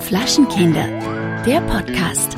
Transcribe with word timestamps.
Flaschenkinder, 0.00 0.86
der 1.44 1.60
Podcast. 1.62 2.36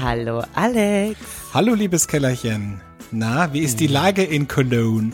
Hallo 0.00 0.42
Alex. 0.54 1.18
Hallo 1.52 1.74
liebes 1.74 2.06
Kellerchen. 2.06 2.80
Na, 3.10 3.52
wie 3.52 3.60
ist 3.60 3.80
die 3.80 3.88
Lage 3.88 4.22
in 4.22 4.46
Cologne? 4.48 5.12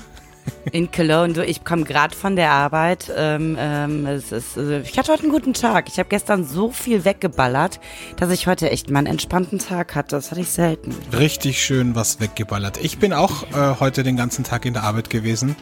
In 0.73 0.91
Cologne, 0.91 1.35
du, 1.35 1.45
ich 1.45 1.65
komme 1.65 1.85
gerade 1.85 2.17
von 2.17 2.37
der 2.37 2.51
Arbeit. 2.51 3.13
Ähm, 3.15 3.57
ähm, 3.59 4.07
es 4.07 4.33
ist, 4.33 4.57
äh, 4.57 4.81
ich 4.81 4.99
hatte 4.99 5.13
heute 5.13 5.25
einen 5.25 5.33
guten 5.33 5.53
Tag. 5.53 5.89
Ich 5.89 5.99
habe 5.99 6.09
gestern 6.09 6.45
so 6.45 6.71
viel 6.71 7.05
weggeballert, 7.05 7.81
dass 8.17 8.31
ich 8.31 8.47
heute 8.47 8.71
echt 8.71 8.91
mal 8.91 9.01
einen 9.01 9.09
entspannten 9.09 9.59
Tag 9.59 9.95
hatte. 9.95 10.17
Das 10.17 10.31
hatte 10.31 10.41
ich 10.41 10.51
selten. 10.51 10.95
Richtig 11.13 11.63
schön 11.63 11.95
was 11.95 12.21
weggeballert. 12.21 12.79
Ich 12.83 12.99
bin 12.99 13.13
auch 13.13 13.45
äh, 13.53 13.79
heute 13.79 14.03
den 14.03 14.17
ganzen 14.17 14.45
Tag 14.45 14.65
in 14.65 14.73
der 14.73 14.85
Arbeit 14.85 15.11
gewesen, 15.11 15.55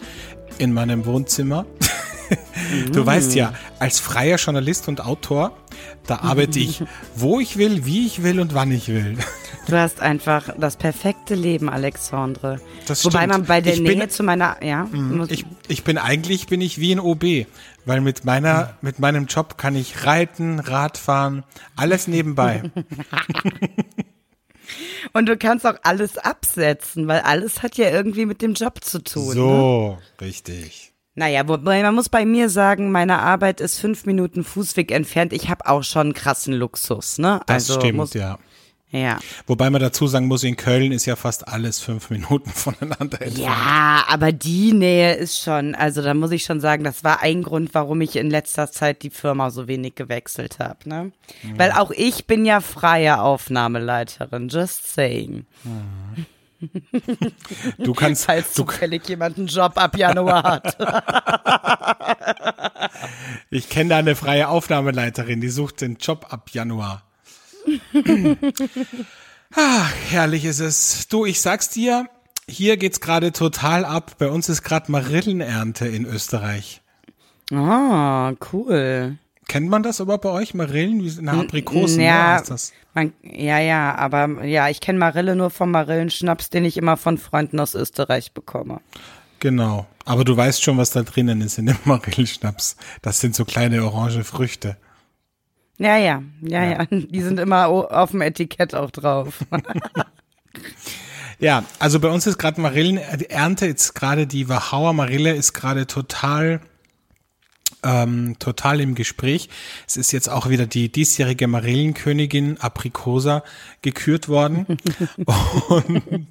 in 0.58 0.72
meinem 0.72 1.04
Wohnzimmer. 1.04 1.66
du 2.92 3.04
weißt 3.04 3.34
ja, 3.34 3.54
als 3.78 3.98
freier 3.98 4.36
Journalist 4.36 4.88
und 4.88 5.04
Autor, 5.04 5.56
da 6.06 6.20
arbeite 6.20 6.60
ich, 6.60 6.82
wo 7.16 7.40
ich 7.40 7.56
will, 7.56 7.84
wie 7.84 8.06
ich 8.06 8.22
will 8.22 8.40
und 8.40 8.54
wann 8.54 8.70
ich 8.70 8.88
will. 8.88 9.18
Du 9.68 9.78
hast 9.78 10.00
einfach 10.00 10.50
das 10.58 10.76
perfekte 10.76 11.34
Leben, 11.34 11.70
Alexandre. 11.70 12.60
Das 12.86 13.04
Wobei 13.04 13.20
stimmt. 13.20 13.32
man 13.32 13.44
bei 13.46 13.60
der 13.60 13.74
Ich 13.74 13.80
Nähe 13.80 13.96
bin- 13.96 14.10
zu 14.10 14.22
meiner, 14.22 14.62
ja, 14.62 14.84
muss- 14.92 15.30
Ich, 15.30 15.46
ich 15.68 15.84
bin 15.84 15.98
eigentlich 15.98 16.46
bin 16.48 16.60
ich 16.60 16.78
wie 16.78 16.92
ein 16.94 17.00
OB, 17.00 17.46
weil 17.86 18.00
mit 18.00 18.24
meiner 18.24 18.76
mit 18.82 18.98
meinem 18.98 19.26
Job 19.26 19.56
kann 19.58 19.76
ich 19.76 20.04
reiten, 20.04 20.58
Radfahren, 20.58 21.44
alles 21.76 22.08
nebenbei. 22.08 22.70
und 25.12 25.28
du 25.28 25.36
kannst 25.36 25.66
auch 25.66 25.76
alles 25.82 26.18
absetzen, 26.18 27.06
weil 27.06 27.20
alles 27.20 27.62
hat 27.62 27.76
ja 27.76 27.90
irgendwie 27.90 28.26
mit 28.26 28.42
dem 28.42 28.54
Job 28.54 28.82
zu 28.82 29.02
tun. 29.02 29.28
Ne? 29.28 29.34
So, 29.34 29.98
richtig. 30.20 30.88
Naja, 31.14 31.46
wobei 31.46 31.82
man 31.82 31.94
muss 31.94 32.08
bei 32.08 32.24
mir 32.24 32.48
sagen, 32.48 32.90
meine 32.90 33.18
Arbeit 33.20 33.60
ist 33.60 33.78
fünf 33.78 34.06
Minuten 34.06 34.44
Fußweg 34.44 34.90
entfernt. 34.90 35.32
Ich 35.34 35.50
habe 35.50 35.66
auch 35.68 35.82
schon 35.84 36.14
krassen 36.14 36.54
Luxus, 36.54 37.18
ne? 37.18 37.40
Das 37.46 37.68
also 37.68 37.80
stimmt, 37.80 37.96
muss, 37.98 38.14
ja. 38.14 38.38
Ja. 38.92 39.18
Wobei 39.46 39.70
man 39.70 39.80
dazu 39.80 40.06
sagen 40.06 40.26
muss, 40.26 40.44
in 40.44 40.56
Köln 40.56 40.92
ist 40.92 41.06
ja 41.06 41.16
fast 41.16 41.48
alles 41.48 41.80
fünf 41.80 42.10
Minuten 42.10 42.50
voneinander 42.54 43.22
entfernt. 43.22 43.38
Ja, 43.38 44.04
aber 44.06 44.32
die 44.32 44.74
Nähe 44.74 45.14
ist 45.14 45.40
schon, 45.40 45.74
also 45.74 46.02
da 46.02 46.12
muss 46.12 46.30
ich 46.30 46.44
schon 46.44 46.60
sagen, 46.60 46.84
das 46.84 47.02
war 47.02 47.22
ein 47.22 47.42
Grund, 47.42 47.72
warum 47.72 48.02
ich 48.02 48.16
in 48.16 48.30
letzter 48.30 48.70
Zeit 48.70 49.02
die 49.02 49.10
Firma 49.10 49.50
so 49.50 49.66
wenig 49.66 49.94
gewechselt 49.94 50.58
habe, 50.58 50.88
ne? 50.88 51.12
Weil 51.56 51.72
auch 51.72 51.90
ich 51.90 52.26
bin 52.26 52.44
ja 52.44 52.60
freie 52.60 53.20
Aufnahmeleiterin, 53.20 54.48
just 54.48 54.92
saying. 54.92 55.46
Du 57.78 57.92
kannst, 57.94 58.26
Falls 58.26 58.52
du, 58.52 58.64
zufällig 58.64 59.08
jemand 59.08 59.38
einen 59.38 59.46
Job 59.46 59.72
ab 59.76 59.96
Januar 59.96 60.42
hat. 60.42 60.76
ich 63.50 63.68
kenne 63.68 63.90
da 63.90 63.96
eine 63.96 64.14
freie 64.14 64.48
Aufnahmeleiterin, 64.48 65.40
die 65.40 65.48
sucht 65.48 65.80
den 65.80 65.96
Job 65.96 66.26
ab 66.30 66.50
Januar. 66.52 67.02
Ah, 69.54 69.86
herrlich 70.08 70.44
ist 70.44 70.60
es. 70.60 71.08
Du, 71.08 71.24
ich 71.24 71.40
sag's 71.40 71.68
dir, 71.70 72.08
hier 72.48 72.76
geht's 72.76 73.00
gerade 73.00 73.32
total 73.32 73.84
ab. 73.84 74.16
Bei 74.18 74.28
uns 74.28 74.48
ist 74.48 74.62
gerade 74.62 74.90
Marillenernte 74.90 75.86
in 75.86 76.04
Österreich. 76.04 76.82
Ah, 77.52 78.32
cool. 78.52 79.18
Kennt 79.48 79.68
man 79.68 79.82
das 79.82 80.00
aber 80.00 80.18
bei 80.18 80.30
euch, 80.30 80.54
Marillen? 80.54 81.02
Wie 81.02 81.18
eine 81.18 81.32
Aprikosen, 81.32 82.00
ja, 82.00 82.36
ne, 82.36 82.44
das? 82.48 82.72
Man, 82.94 83.12
ja, 83.22 83.58
ja, 83.58 83.94
aber 83.96 84.44
ja, 84.44 84.68
ich 84.68 84.80
kenne 84.80 84.98
Marille 84.98 85.36
nur 85.36 85.50
vom 85.50 85.70
Marillenschnaps, 85.70 86.48
den 86.48 86.64
ich 86.64 86.76
immer 86.76 86.96
von 86.96 87.18
Freunden 87.18 87.60
aus 87.60 87.74
Österreich 87.74 88.32
bekomme. 88.32 88.80
Genau. 89.40 89.86
Aber 90.04 90.24
du 90.24 90.36
weißt 90.36 90.62
schon, 90.62 90.78
was 90.78 90.90
da 90.90 91.02
drinnen 91.02 91.40
ist 91.40 91.58
in 91.58 91.66
dem 91.66 91.76
Marillenschnaps. 91.84 92.76
Das 93.02 93.20
sind 93.20 93.34
so 93.34 93.44
kleine 93.44 93.84
orange 93.84 94.24
Früchte. 94.24 94.76
Ja, 95.82 95.96
ja, 95.96 96.22
ja, 96.42 96.64
ja, 96.64 96.86
die 96.90 97.22
sind 97.22 97.40
immer 97.40 97.66
auf 97.66 98.12
dem 98.12 98.20
Etikett 98.20 98.74
auch 98.74 98.90
drauf. 98.90 99.44
Ja, 101.38 101.64
also 101.80 101.98
bei 101.98 102.08
uns 102.08 102.26
ist 102.28 102.38
gerade 102.38 102.60
Marillenernte, 102.60 103.66
jetzt 103.66 103.96
gerade 103.96 104.28
die 104.28 104.48
Wachauer 104.48 104.92
Marille 104.92 105.34
ist 105.34 105.54
gerade 105.54 105.88
total, 105.88 106.60
ähm, 107.82 108.36
total 108.38 108.80
im 108.80 108.94
Gespräch. 108.94 109.48
Es 109.88 109.96
ist 109.96 110.12
jetzt 110.12 110.28
auch 110.28 110.48
wieder 110.48 110.66
die 110.66 110.92
diesjährige 110.92 111.48
Marillenkönigin 111.48 112.60
Aprikosa 112.60 113.42
gekürt 113.80 114.28
worden. 114.28 114.78
Und 115.68 116.28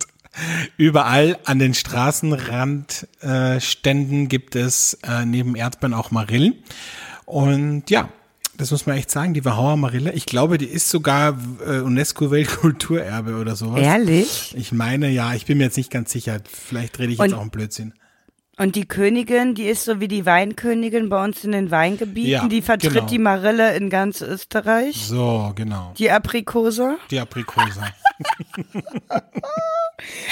überall 0.78 1.38
an 1.44 1.60
den 1.60 1.74
Straßenrandständen 1.74 4.24
äh, 4.24 4.28
gibt 4.28 4.56
es 4.56 4.94
äh, 5.04 5.26
neben 5.26 5.58
Erdbeeren 5.58 5.94
auch 5.94 6.12
Marillen. 6.12 6.64
Und 7.26 7.90
ja, 7.90 8.08
das 8.62 8.70
muss 8.72 8.86
man 8.86 8.96
echt 8.96 9.10
sagen, 9.12 9.34
die 9.34 9.44
Wachauer 9.44 9.76
Marille, 9.76 10.14
ich 10.14 10.26
glaube, 10.28 10.58
die 10.60 10.68
ist 10.68 10.90
sogar 10.90 11.36
äh, 11.66 11.80
UNESCO-Weltkulturerbe 11.80 13.36
oder 13.40 13.56
sowas. 13.56 13.82
Ehrlich? 13.82 14.54
Ich 14.56 14.72
meine, 14.72 15.10
ja, 15.10 15.34
ich 15.34 15.46
bin 15.48 15.58
mir 15.58 15.66
jetzt 15.66 15.78
nicht 15.78 15.92
ganz 15.92 16.12
sicher. 16.12 16.40
Vielleicht 16.48 17.00
rede 17.00 17.12
ich 17.14 17.20
jetzt 17.20 17.30
Und- 17.30 17.34
auch 17.38 17.42
einen 17.42 17.50
Blödsinn. 17.50 17.94
Und 18.58 18.76
die 18.76 18.86
Königin, 18.88 19.56
die 19.56 19.64
ist 19.64 19.86
so 19.86 20.00
wie 20.00 20.08
die 20.08 20.26
Weinkönigin 20.28 21.10
bei 21.10 21.24
uns 21.24 21.44
in 21.44 21.52
den 21.54 21.72
Weingebieten, 21.72 22.30
Ja, 22.30 22.48
die 22.48 22.62
vertritt 22.62 22.94
genau. 22.94 23.06
die 23.08 23.18
Marille 23.18 23.76
in 23.76 23.90
ganz 23.90 24.22
Österreich, 24.22 24.98
So, 25.08 25.52
genau. 25.56 25.94
die 25.98 26.12
Aprikose. 26.12 26.98
Die 27.10 27.20
Aprikose. 27.20 27.82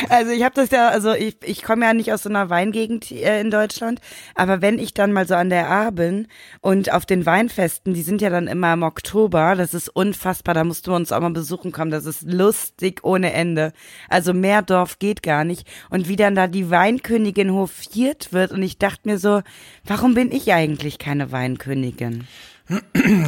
Also 0.09 0.31
ich 0.31 0.43
habe 0.43 0.55
das 0.55 0.71
ja, 0.71 0.89
also 0.89 1.13
ich, 1.13 1.37
ich 1.43 1.61
komme 1.63 1.85
ja 1.85 1.93
nicht 1.93 2.11
aus 2.11 2.23
so 2.23 2.29
einer 2.29 2.49
Weingegend 2.49 3.11
äh, 3.11 3.39
in 3.39 3.51
Deutschland, 3.51 3.99
aber 4.35 4.61
wenn 4.61 4.79
ich 4.79 4.93
dann 4.93 5.11
mal 5.11 5.27
so 5.27 5.35
an 5.35 5.49
der 5.49 5.69
A 5.69 5.91
bin 5.91 6.27
und 6.61 6.91
auf 6.91 7.05
den 7.05 7.25
Weinfesten, 7.25 7.93
die 7.93 8.01
sind 8.01 8.21
ja 8.21 8.29
dann 8.29 8.47
immer 8.47 8.73
im 8.73 8.83
Oktober, 8.83 9.55
das 9.55 9.73
ist 9.73 9.89
unfassbar, 9.89 10.55
da 10.55 10.63
musst 10.63 10.87
du 10.87 10.95
uns 10.95 11.11
auch 11.11 11.19
mal 11.19 11.29
besuchen 11.31 11.71
kommen, 11.71 11.91
das 11.91 12.05
ist 12.05 12.23
lustig 12.23 13.03
ohne 13.03 13.33
Ende. 13.33 13.73
Also 14.07 14.33
mehr 14.33 14.61
Dorf 14.61 14.99
geht 14.99 15.21
gar 15.23 15.43
nicht 15.43 15.67
und 15.89 16.07
wie 16.07 16.15
dann 16.15 16.35
da 16.35 16.47
die 16.47 16.69
Weinkönigin 16.69 17.53
hofiert 17.53 18.33
wird 18.33 18.51
und 18.51 18.63
ich 18.63 18.77
dachte 18.77 19.07
mir 19.07 19.19
so, 19.19 19.41
warum 19.83 20.13
bin 20.13 20.31
ich 20.31 20.51
eigentlich 20.51 20.97
keine 20.97 21.31
Weinkönigin? 21.31 22.27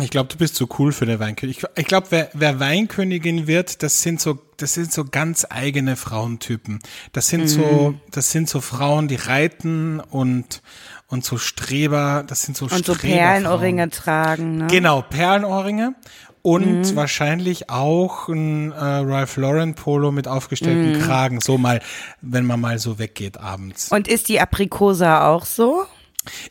Ich 0.02 0.12
glaube, 0.12 0.30
du 0.30 0.38
bist 0.38 0.56
so 0.56 0.68
cool 0.78 0.92
für 0.92 1.06
der 1.06 1.20
Weinkönigin. 1.20 1.64
Ich, 1.74 1.80
ich 1.80 1.88
glaube, 1.88 2.08
wer, 2.12 2.30
wer 2.34 2.60
Weinkönigin 2.60 3.48
wird, 3.48 3.82
das 3.82 4.02
sind 4.04 4.22
so, 4.22 4.38
das 4.58 4.76
sind 4.76 4.94
so 4.94 5.04
ganz 5.06 5.48
eigene 5.50 5.96
Frauentypen. 5.96 6.80
Das 7.12 7.28
sind 7.28 7.48
so, 7.48 7.96
das 8.12 8.32
sind 8.32 8.50
so 8.50 8.62
Frauen, 8.62 9.08
die 9.08 9.16
reiten 9.16 10.00
und 10.00 10.62
und 11.08 11.26
so 11.26 11.38
Streber. 11.38 12.24
Das 12.26 12.42
sind 12.44 12.56
so 12.56 12.66
Und 12.66 12.86
so. 12.86 12.96
Perlenohrringe 12.96 13.90
tragen, 13.90 14.58
ne? 14.58 14.68
Genau, 14.68 15.02
Perlenohrringe. 15.02 15.96
Und 16.44 16.96
wahrscheinlich 16.96 17.70
auch 17.70 18.28
ein 18.28 18.72
äh, 18.72 18.76
Ralph 18.76 19.38
Lauren 19.38 19.76
Polo 19.76 20.12
mit 20.12 20.28
aufgestellten 20.28 21.00
Kragen, 21.00 21.40
so 21.40 21.60
mal, 21.60 21.82
wenn 22.22 22.46
man 22.46 22.60
mal 22.60 22.80
so 22.80 22.98
weggeht 22.98 23.38
abends. 23.38 23.92
Und 23.92 24.08
ist 24.08 24.28
die 24.28 24.40
Aprikosa 24.40 25.28
auch 25.28 25.46
so? 25.46 25.86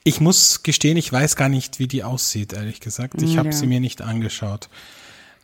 Ich 0.05 0.21
muss 0.21 0.63
gestehen, 0.63 0.97
ich 0.97 1.13
weiß 1.13 1.37
gar 1.37 1.49
nicht, 1.49 1.79
wie 1.79 1.87
die 1.89 2.03
aussieht, 2.05 2.53
ehrlich 2.53 2.81
gesagt. 2.81 3.23
Ich 3.23 3.39
habe 3.39 3.49
Ja. 3.51 3.53
sie 3.53 3.67
mir 3.67 3.81
nicht 3.81 4.03
angeschaut. 4.03 4.69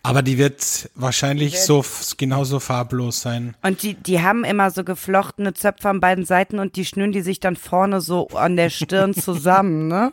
Aber 0.02 0.22
die 0.22 0.38
wird 0.38 0.88
wahrscheinlich 0.94 1.60
so 1.60 1.80
f- 1.80 2.14
genauso 2.16 2.60
farblos 2.60 3.20
sein. 3.22 3.56
Und 3.62 3.82
die, 3.82 3.94
die 3.94 4.20
haben 4.22 4.44
immer 4.44 4.70
so 4.70 4.84
geflochtene 4.84 5.52
Zöpfe 5.54 5.88
an 5.88 6.00
beiden 6.00 6.24
Seiten 6.24 6.60
und 6.60 6.76
die 6.76 6.84
schnüren 6.84 7.10
die 7.10 7.22
sich 7.22 7.40
dann 7.40 7.56
vorne 7.56 8.00
so 8.00 8.28
an 8.28 8.54
der 8.56 8.70
Stirn 8.70 9.14
zusammen, 9.14 9.88
ne? 9.88 10.12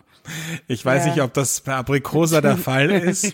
Ich 0.67 0.83
weiß 0.85 1.05
Ja. 1.05 1.11
nicht, 1.11 1.21
ob 1.21 1.33
das 1.33 1.61
bei 1.61 1.75
Aprikosa 1.75 2.39
der 2.41 2.57
Fall 2.57 2.89
ist, 2.91 3.33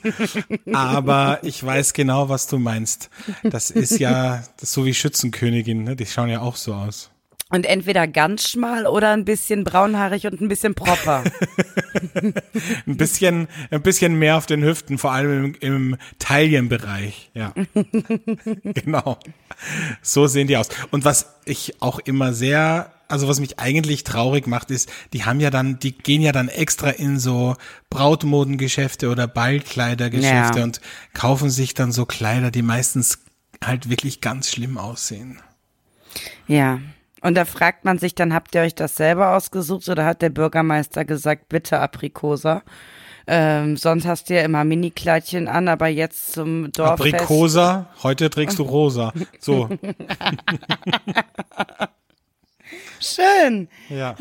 aber 0.74 1.40
ich 1.44 1.64
weiß 1.64 1.94
genau, 1.94 2.30
was 2.30 2.48
du 2.48 2.58
meinst. 2.58 3.10
Das 3.44 3.70
ist 3.70 4.00
ja 4.00 4.44
das 4.58 4.64
ist 4.70 4.74
so 4.74 4.86
wie 4.86 4.94
Schützenkönigin, 4.94 5.84
ne? 5.84 5.96
die 5.96 6.06
schauen 6.06 6.30
ja 6.30 6.42
auch 6.42 6.56
so 6.56 6.74
aus. 6.74 7.10
Und 7.52 7.66
entweder 7.66 8.08
ganz 8.08 8.48
schmal 8.48 8.86
oder 8.86 9.10
ein 9.12 9.26
bisschen 9.26 9.64
braunhaarig 9.64 10.28
und 10.28 10.40
ein 10.40 10.48
bisschen 10.48 10.76
proper. 10.76 11.24
Ein 12.86 12.98
bisschen, 12.98 13.48
ein 13.72 13.82
bisschen 13.82 14.18
mehr 14.20 14.38
auf 14.38 14.46
den 14.46 14.64
Hüften, 14.64 14.98
vor 14.98 15.12
allem 15.12 15.56
im, 15.62 15.92
im 15.92 15.98
Taillenbereich. 16.20 17.32
Ja, 17.34 17.54
genau. 18.64 19.18
So 20.02 20.28
sehen 20.28 20.48
die 20.48 20.58
aus. 20.58 20.70
Und 20.92 21.06
was 21.06 21.36
ich 21.46 21.82
auch 21.82 22.00
immer 22.00 22.34
sehr, 22.34 22.92
also 23.08 23.28
was 23.28 23.40
mich 23.40 23.60
eigentlich 23.60 24.04
traurig 24.04 24.46
macht, 24.48 24.70
ist, 24.70 24.92
die 25.14 25.26
haben 25.26 25.40
ja 25.40 25.50
dann, 25.50 25.80
die 25.80 25.98
gehen 25.98 26.22
ja 26.22 26.32
dann 26.32 26.50
extra 26.50 26.90
in 26.90 27.20
so 27.20 27.56
Brautmodengeschäfte 27.90 29.10
oder 29.10 29.28
Ballkleidergeschäfte 29.28 30.60
Ja. 30.60 30.64
und 30.64 30.82
kaufen 31.14 31.50
sich 31.50 31.74
dann 31.74 31.92
so 31.92 32.06
Kleider, 32.06 32.52
die 32.52 32.62
meistens 32.62 33.20
halt 33.64 33.90
wirklich 33.90 34.22
ganz 34.22 34.50
schlimm 34.52 34.78
aussehen. 34.78 35.40
ja. 36.48 36.80
Und 37.22 37.36
da 37.36 37.46
fragt 37.46 37.86
man 37.86 37.98
sich 37.98 38.16
dann, 38.16 38.34
habt 38.34 38.56
ihr 38.56 38.62
euch 38.62 38.76
das 38.76 38.96
selber 38.96 39.36
ausgesucht 39.36 39.88
oder 39.90 40.06
hat 40.06 40.22
der 40.22 40.30
Bürgermeister 40.30 41.06
gesagt, 41.06 41.50
bitte 41.50 41.80
Aprikosa? 41.80 42.64
Ähm, 43.28 43.78
sonst 43.78 44.08
hast 44.08 44.30
du 44.30 44.36
ja 44.36 44.42
immer 44.42 44.64
Mini-Kleidchen 44.64 45.48
an, 45.48 45.68
aber 45.68 45.88
jetzt 45.88 46.34
zum 46.34 46.72
Dorffest. 46.72 47.14
Aprikosa, 47.14 47.88
heute 48.02 48.30
trägst 48.30 48.58
du 48.58 48.64
rosa. 48.64 49.14
So. 49.40 49.70
Schön. 53.00 53.68
Ja. 53.90 54.16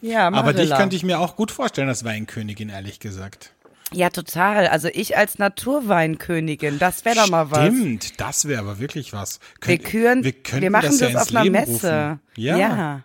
Ja, 0.00 0.28
Aber 0.28 0.52
dich 0.52 0.56
Marilla. 0.68 0.76
könnte 0.78 0.96
ich 0.96 1.02
mir 1.02 1.20
auch 1.20 1.36
gut 1.36 1.50
vorstellen 1.50 1.88
als 1.88 2.04
Weinkönigin, 2.04 2.68
ehrlich 2.68 3.00
gesagt. 3.00 3.52
Ja, 3.92 4.10
total. 4.10 4.66
Also 4.68 4.88
ich 4.92 5.16
als 5.16 5.38
Naturweinkönigin, 5.38 6.78
das 6.78 7.04
wäre 7.04 7.16
doch 7.16 7.28
mal 7.30 7.50
was. 7.50 7.60
Stimmt, 7.66 8.20
das 8.20 8.48
wäre 8.48 8.60
aber 8.60 8.78
wirklich 8.78 9.12
was. 9.12 9.38
Wir 9.62 9.78
Könnt- 9.78 9.88
küren, 9.88 10.24
wir, 10.24 10.32
könnten 10.32 10.72
machen 10.72 10.86
das, 10.86 11.00
ja 11.00 11.06
ins 11.08 11.16
auf 11.16 11.28
einer 11.30 11.42
Leben 11.44 11.52
Messe. 11.52 11.72
Rufen. 11.72 12.20
Ja, 12.36 12.56
ja. 12.56 13.02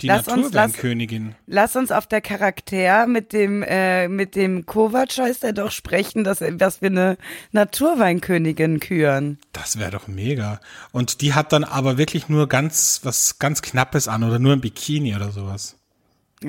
die 0.00 0.06
Lass 0.08 0.26
uns- 0.28 0.52
lass- 0.52 0.68
Naturweinkönigin. 0.72 1.34
Lass 1.46 1.76
uns 1.76 1.92
auf 1.92 2.06
der 2.06 2.20
Charakter 2.22 3.06
mit 3.06 3.32
dem 3.32 3.62
äh, 3.62 4.08
mit 4.08 4.34
dem 4.34 4.64
Kovac 4.66 5.16
heißt 5.18 5.44
er 5.44 5.52
doch 5.52 5.70
sprechen, 5.70 6.24
dass, 6.24 6.38
dass 6.56 6.80
wir 6.80 6.88
eine 6.90 7.18
Naturweinkönigin 7.52 8.80
küren. 8.80 9.38
Das 9.52 9.78
wäre 9.78 9.90
doch 9.90 10.08
mega. 10.08 10.60
Und 10.92 11.20
die 11.20 11.34
hat 11.34 11.52
dann 11.52 11.64
aber 11.64 11.98
wirklich 11.98 12.28
nur 12.28 12.48
ganz 12.48 13.00
was 13.04 13.38
ganz 13.38 13.62
Knappes 13.62 14.08
an 14.08 14.24
oder 14.24 14.38
nur 14.38 14.54
ein 14.54 14.60
Bikini 14.60 15.14
oder 15.14 15.30
sowas. 15.30 15.76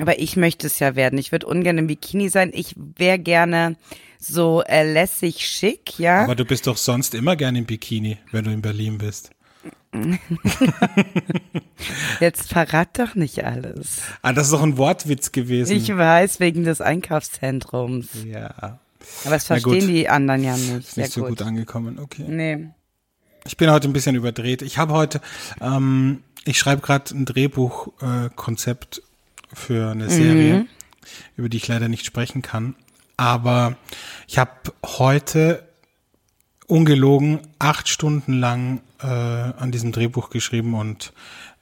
Aber 0.00 0.18
ich 0.18 0.36
möchte 0.36 0.66
es 0.66 0.78
ja 0.78 0.96
werden. 0.96 1.18
Ich 1.18 1.32
würde 1.32 1.46
ungern 1.46 1.78
im 1.78 1.86
Bikini 1.86 2.28
sein. 2.28 2.50
Ich 2.54 2.74
wäre 2.76 3.18
gerne 3.18 3.76
so 4.18 4.62
äh, 4.62 4.90
lässig 4.90 5.46
schick, 5.46 5.98
ja. 5.98 6.22
Aber 6.24 6.34
du 6.34 6.44
bist 6.44 6.66
doch 6.66 6.76
sonst 6.76 7.14
immer 7.14 7.36
gerne 7.36 7.58
im 7.58 7.66
Bikini, 7.66 8.18
wenn 8.32 8.44
du 8.44 8.50
in 8.50 8.62
Berlin 8.62 8.98
bist. 8.98 9.30
Jetzt 12.20 12.48
verrat 12.52 12.98
doch 12.98 13.14
nicht 13.14 13.44
alles. 13.44 14.02
Ah, 14.22 14.32
das 14.32 14.46
ist 14.46 14.52
doch 14.52 14.62
ein 14.62 14.76
Wortwitz 14.76 15.32
gewesen. 15.32 15.76
Ich 15.76 15.94
weiß, 15.94 16.40
wegen 16.40 16.64
des 16.64 16.80
Einkaufszentrums. 16.80 18.08
ja, 18.26 18.50
Aber 19.24 19.30
das 19.30 19.46
gut. 19.48 19.62
verstehen 19.62 19.88
die 19.88 20.08
anderen 20.08 20.42
ja 20.42 20.56
nicht. 20.56 20.88
ist 20.88 20.96
nicht 20.96 21.12
so 21.12 21.24
gut 21.24 21.42
angekommen. 21.42 21.98
Okay. 21.98 22.24
Nee. 22.26 22.68
Ich 23.46 23.56
bin 23.56 23.70
heute 23.70 23.88
ein 23.88 23.92
bisschen 23.92 24.16
überdreht. 24.16 24.62
Ich 24.62 24.78
habe 24.78 24.94
heute, 24.94 25.20
ähm, 25.60 26.22
ich 26.44 26.58
schreibe 26.58 26.80
gerade 26.82 27.14
ein 27.14 27.24
Drehbuchkonzept 27.26 28.98
äh, 28.98 29.00
für 29.54 29.90
eine 29.90 30.10
Serie, 30.10 30.66
über 31.36 31.48
die 31.48 31.56
ich 31.56 31.68
leider 31.68 31.88
nicht 31.88 32.04
sprechen 32.04 32.42
kann. 32.42 32.74
Aber 33.16 33.76
ich 34.26 34.38
habe 34.38 34.50
heute 34.84 35.62
ungelogen 36.66 37.40
acht 37.58 37.88
Stunden 37.88 38.32
lang 38.40 38.80
äh, 39.02 39.06
an 39.06 39.70
diesem 39.70 39.92
Drehbuch 39.92 40.30
geschrieben 40.30 40.74
und 40.74 41.12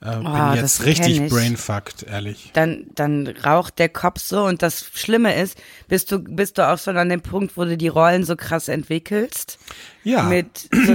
äh, 0.00 0.06
Ah, 0.06 0.52
bin 0.52 0.60
das 0.62 0.78
jetzt 0.78 0.86
richtig 0.86 1.28
brainfucked, 1.28 2.04
ehrlich. 2.04 2.50
Dann, 2.54 2.86
dann 2.94 3.26
raucht 3.26 3.78
der 3.78 3.88
Kopf 3.88 4.20
so 4.20 4.44
und 4.44 4.62
das 4.62 4.84
Schlimme 4.94 5.34
ist, 5.34 5.60
bist 5.88 6.10
du, 6.10 6.18
bist 6.18 6.58
du 6.58 6.68
auch 6.68 6.78
schon 6.78 6.96
an 6.96 7.08
dem 7.08 7.20
Punkt, 7.20 7.56
wo 7.56 7.64
du 7.64 7.76
die 7.76 7.88
Rollen 7.88 8.24
so 8.24 8.36
krass 8.36 8.68
entwickelst. 8.68 9.58
Ja, 10.04 10.24
Mit 10.24 10.68
so 10.72 10.94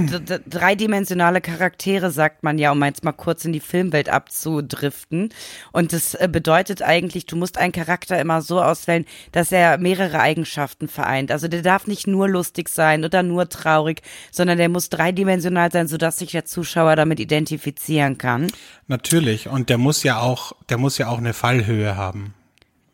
dreidimensionale 0.49 1.39
Charaktere, 1.39 2.11
sagt 2.11 2.43
man 2.43 2.57
ja, 2.57 2.71
um 2.71 2.83
jetzt 2.83 3.05
mal 3.05 3.13
kurz 3.13 3.45
in 3.45 3.53
die 3.53 3.61
Filmwelt 3.61 4.09
abzudriften. 4.09 5.33
Und 5.71 5.93
das 5.93 6.13
äh, 6.15 6.27
bedeutet 6.29 6.81
eigentlich, 6.81 7.25
du 7.25 7.37
musst 7.37 7.57
einen 7.57 7.71
Charakter 7.71 8.19
immer 8.19 8.41
so 8.41 8.61
auswählen, 8.61 9.05
dass 9.31 9.51
er 9.51 9.77
mehrere 9.77 10.19
Eigenschaften 10.19 10.89
vereint. 10.89 11.31
Also 11.31 11.47
der 11.47 11.61
darf 11.61 11.87
nicht 11.87 12.05
nur 12.07 12.27
lustig 12.27 12.67
sein 12.67 13.05
oder 13.05 13.23
nur 13.23 13.47
traurig, 13.47 14.01
sondern 14.31 14.57
der 14.57 14.69
muss 14.69 14.89
dreidimensional 14.89 15.71
sein, 15.71 15.87
sodass 15.87 16.19
sich 16.19 16.31
der 16.31 16.45
Zuschauer 16.45 16.95
damit 16.95 17.19
identifizieren 17.19 18.17
kann. 18.17 18.47
natürlich. 18.87 19.47
Und 19.47 19.69
der 19.69 19.77
muss 19.77 20.03
ja 20.03 20.19
auch, 20.19 20.51
der 20.69 20.77
muss 20.77 20.97
ja 20.97 21.07
auch 21.07 21.17
eine 21.17 21.33
Fallhöhe 21.33 21.95
haben. 21.95 22.33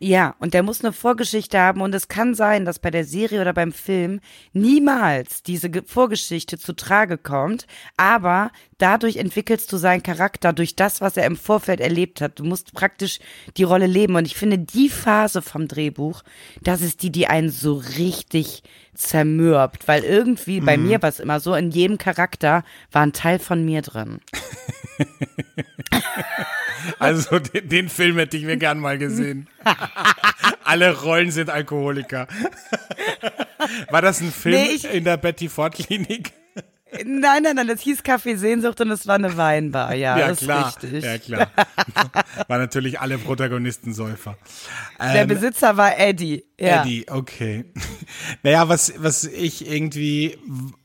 Ja, 0.06 0.34
und 0.38 0.52
der 0.52 0.62
muss 0.62 0.84
eine 0.84 0.92
Vorgeschichte 0.92 1.58
haben 1.58 1.80
und 1.80 1.94
es 1.94 2.08
kann 2.08 2.34
sein, 2.34 2.66
dass 2.66 2.78
bei 2.78 2.90
der 2.90 3.04
Serie 3.06 3.40
oder 3.40 3.54
beim 3.54 3.72
Film 3.72 4.20
niemals 4.52 5.42
diese 5.42 5.70
Ge- 5.70 5.82
Vorgeschichte 5.86 6.58
zu 6.58 6.74
Trage 6.74 7.16
kommt, 7.16 7.66
aber 7.96 8.50
dadurch 8.76 9.16
entwickelst 9.16 9.72
du 9.72 9.78
seinen 9.78 10.02
Charakter 10.02 10.52
durch 10.52 10.76
das, 10.76 11.00
was 11.00 11.16
er 11.16 11.24
im 11.24 11.38
Vorfeld 11.38 11.80
erlebt 11.80 12.20
hat. 12.20 12.38
Du 12.38 12.44
musst 12.44 12.74
praktisch 12.74 13.18
die 13.56 13.62
Rolle 13.62 13.86
leben 13.86 14.14
und 14.16 14.26
ich 14.26 14.36
finde 14.36 14.58
die 14.58 14.90
Phase 14.90 15.40
vom 15.40 15.68
Drehbuch, 15.68 16.22
das 16.60 16.82
ist 16.82 17.02
die, 17.02 17.10
die 17.10 17.28
einen 17.28 17.48
so 17.48 17.72
richtig 17.96 18.62
zermürbt, 18.94 19.88
weil 19.88 20.04
irgendwie 20.04 20.60
bei 20.60 20.76
mir 20.76 21.00
war 21.00 21.08
es 21.08 21.18
immer 21.18 21.40
so, 21.40 21.54
in 21.54 21.70
jedem 21.70 21.96
Charakter 21.96 22.62
war 22.92 23.02
ein 23.04 23.14
Teil 23.14 23.38
von 23.38 23.64
mir 23.64 23.80
drin. 23.80 24.20
Also 26.98 27.38
den, 27.40 27.68
den 27.68 27.88
Film 27.88 28.18
hätte 28.18 28.36
ich 28.36 28.44
mir 28.44 28.56
gern 28.56 28.78
mal 28.78 28.98
gesehen. 28.98 29.48
Alle 30.64 31.00
Rollen 31.02 31.30
sind 31.30 31.50
Alkoholiker. 31.50 32.26
War 33.90 34.02
das 34.02 34.20
ein 34.20 34.32
Film 34.32 34.56
Nee, 34.56 34.96
in 34.96 35.04
der 35.04 35.16
Betty 35.16 35.48
Ford 35.48 35.74
Klinik? 35.74 36.32
Nein, 37.04 37.42
nein, 37.42 37.56
nein, 37.56 37.66
das 37.66 37.80
hieß 37.80 38.02
Kaffee 38.02 38.36
Sehnsucht 38.36 38.80
und 38.80 38.90
es 38.90 39.06
war 39.06 39.16
eine 39.16 39.36
Weinbar, 39.36 39.94
ja, 39.94 40.16
das 40.28 40.38
klar. 40.38 40.68
ist 40.68 40.82
richtig. 40.82 41.04
Ja, 41.04 41.18
klar. 41.18 41.50
War 42.48 42.58
natürlich 42.58 43.00
alle 43.00 43.18
Protagonisten 43.18 43.94
Säufer. 43.94 44.36
Der 45.00 45.22
Ähm, 45.22 45.28
Besitzer 45.28 45.76
war 45.76 45.98
Eddie. 45.98 46.44
Ja. 46.58 46.82
Eddie, 46.82 47.06
okay. 47.08 47.64
Naja, 48.42 48.68
was, 48.68 48.92
was 48.98 49.24
ich 49.24 49.68
irgendwie, 49.68 50.38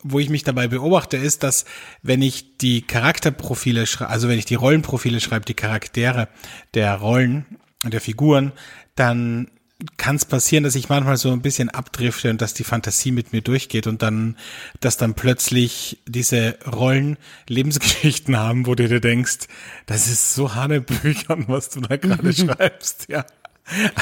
wo 0.04 0.20
ich 0.20 0.30
mich 0.30 0.44
dabei 0.44 0.68
beobachte, 0.68 1.18
ist, 1.18 1.44
dass 1.44 1.66
wenn 2.02 2.22
ich 2.22 2.58
die 2.58 2.82
Charakterprofile 2.82 3.86
schreibe, 3.86 4.12
also 4.12 4.30
wenn 4.30 4.38
ich 4.40 4.46
die 4.46 4.56
Rollenprofile 4.56 5.20
schreibe, 5.20 5.46
die 5.46 5.54
Charaktere 5.54 6.28
der 6.74 6.96
Rollen 6.96 7.46
und 7.84 7.94
der 7.94 8.02
Figuren, 8.02 8.52
dann 8.96 9.50
kann 9.98 10.18
es 10.18 10.26
passieren, 10.26 10.64
dass 10.64 10.76
ich 10.76 10.90
manchmal 10.90 11.16
so 11.16 11.32
ein 11.32 11.42
bisschen 11.42 11.70
abdrifte 11.70 12.30
und 12.30 12.42
dass 12.42 12.54
die 12.54 12.66
Fantasie 12.66 13.12
mit 13.12 13.32
mir 13.32 13.42
durchgeht 13.42 13.88
und 13.88 14.02
dann, 14.02 14.36
dass 14.82 14.98
dann 14.98 15.14
plötzlich 15.14 16.00
diese 16.06 16.58
Rollen 16.70 17.18
Lebensgeschichten 17.48 18.38
haben, 18.38 18.68
wo 18.68 18.76
du 18.76 18.88
dir 18.88 19.00
denkst, 19.00 19.48
das 19.86 20.08
ist 20.08 20.36
so 20.36 20.54
Hanebüchern, 20.54 21.46
was 21.48 21.70
du 21.70 21.82
da 21.82 21.96
gerade 21.96 22.34
schreibst, 22.34 23.08
ja. 23.10 23.26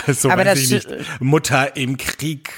Also 0.05 0.31
Aber 0.31 0.45
weiß 0.45 0.59
ich 0.59 0.71
nicht, 0.71 0.89
Mutter 1.19 1.75
im 1.75 1.97
Krieg, 1.97 2.53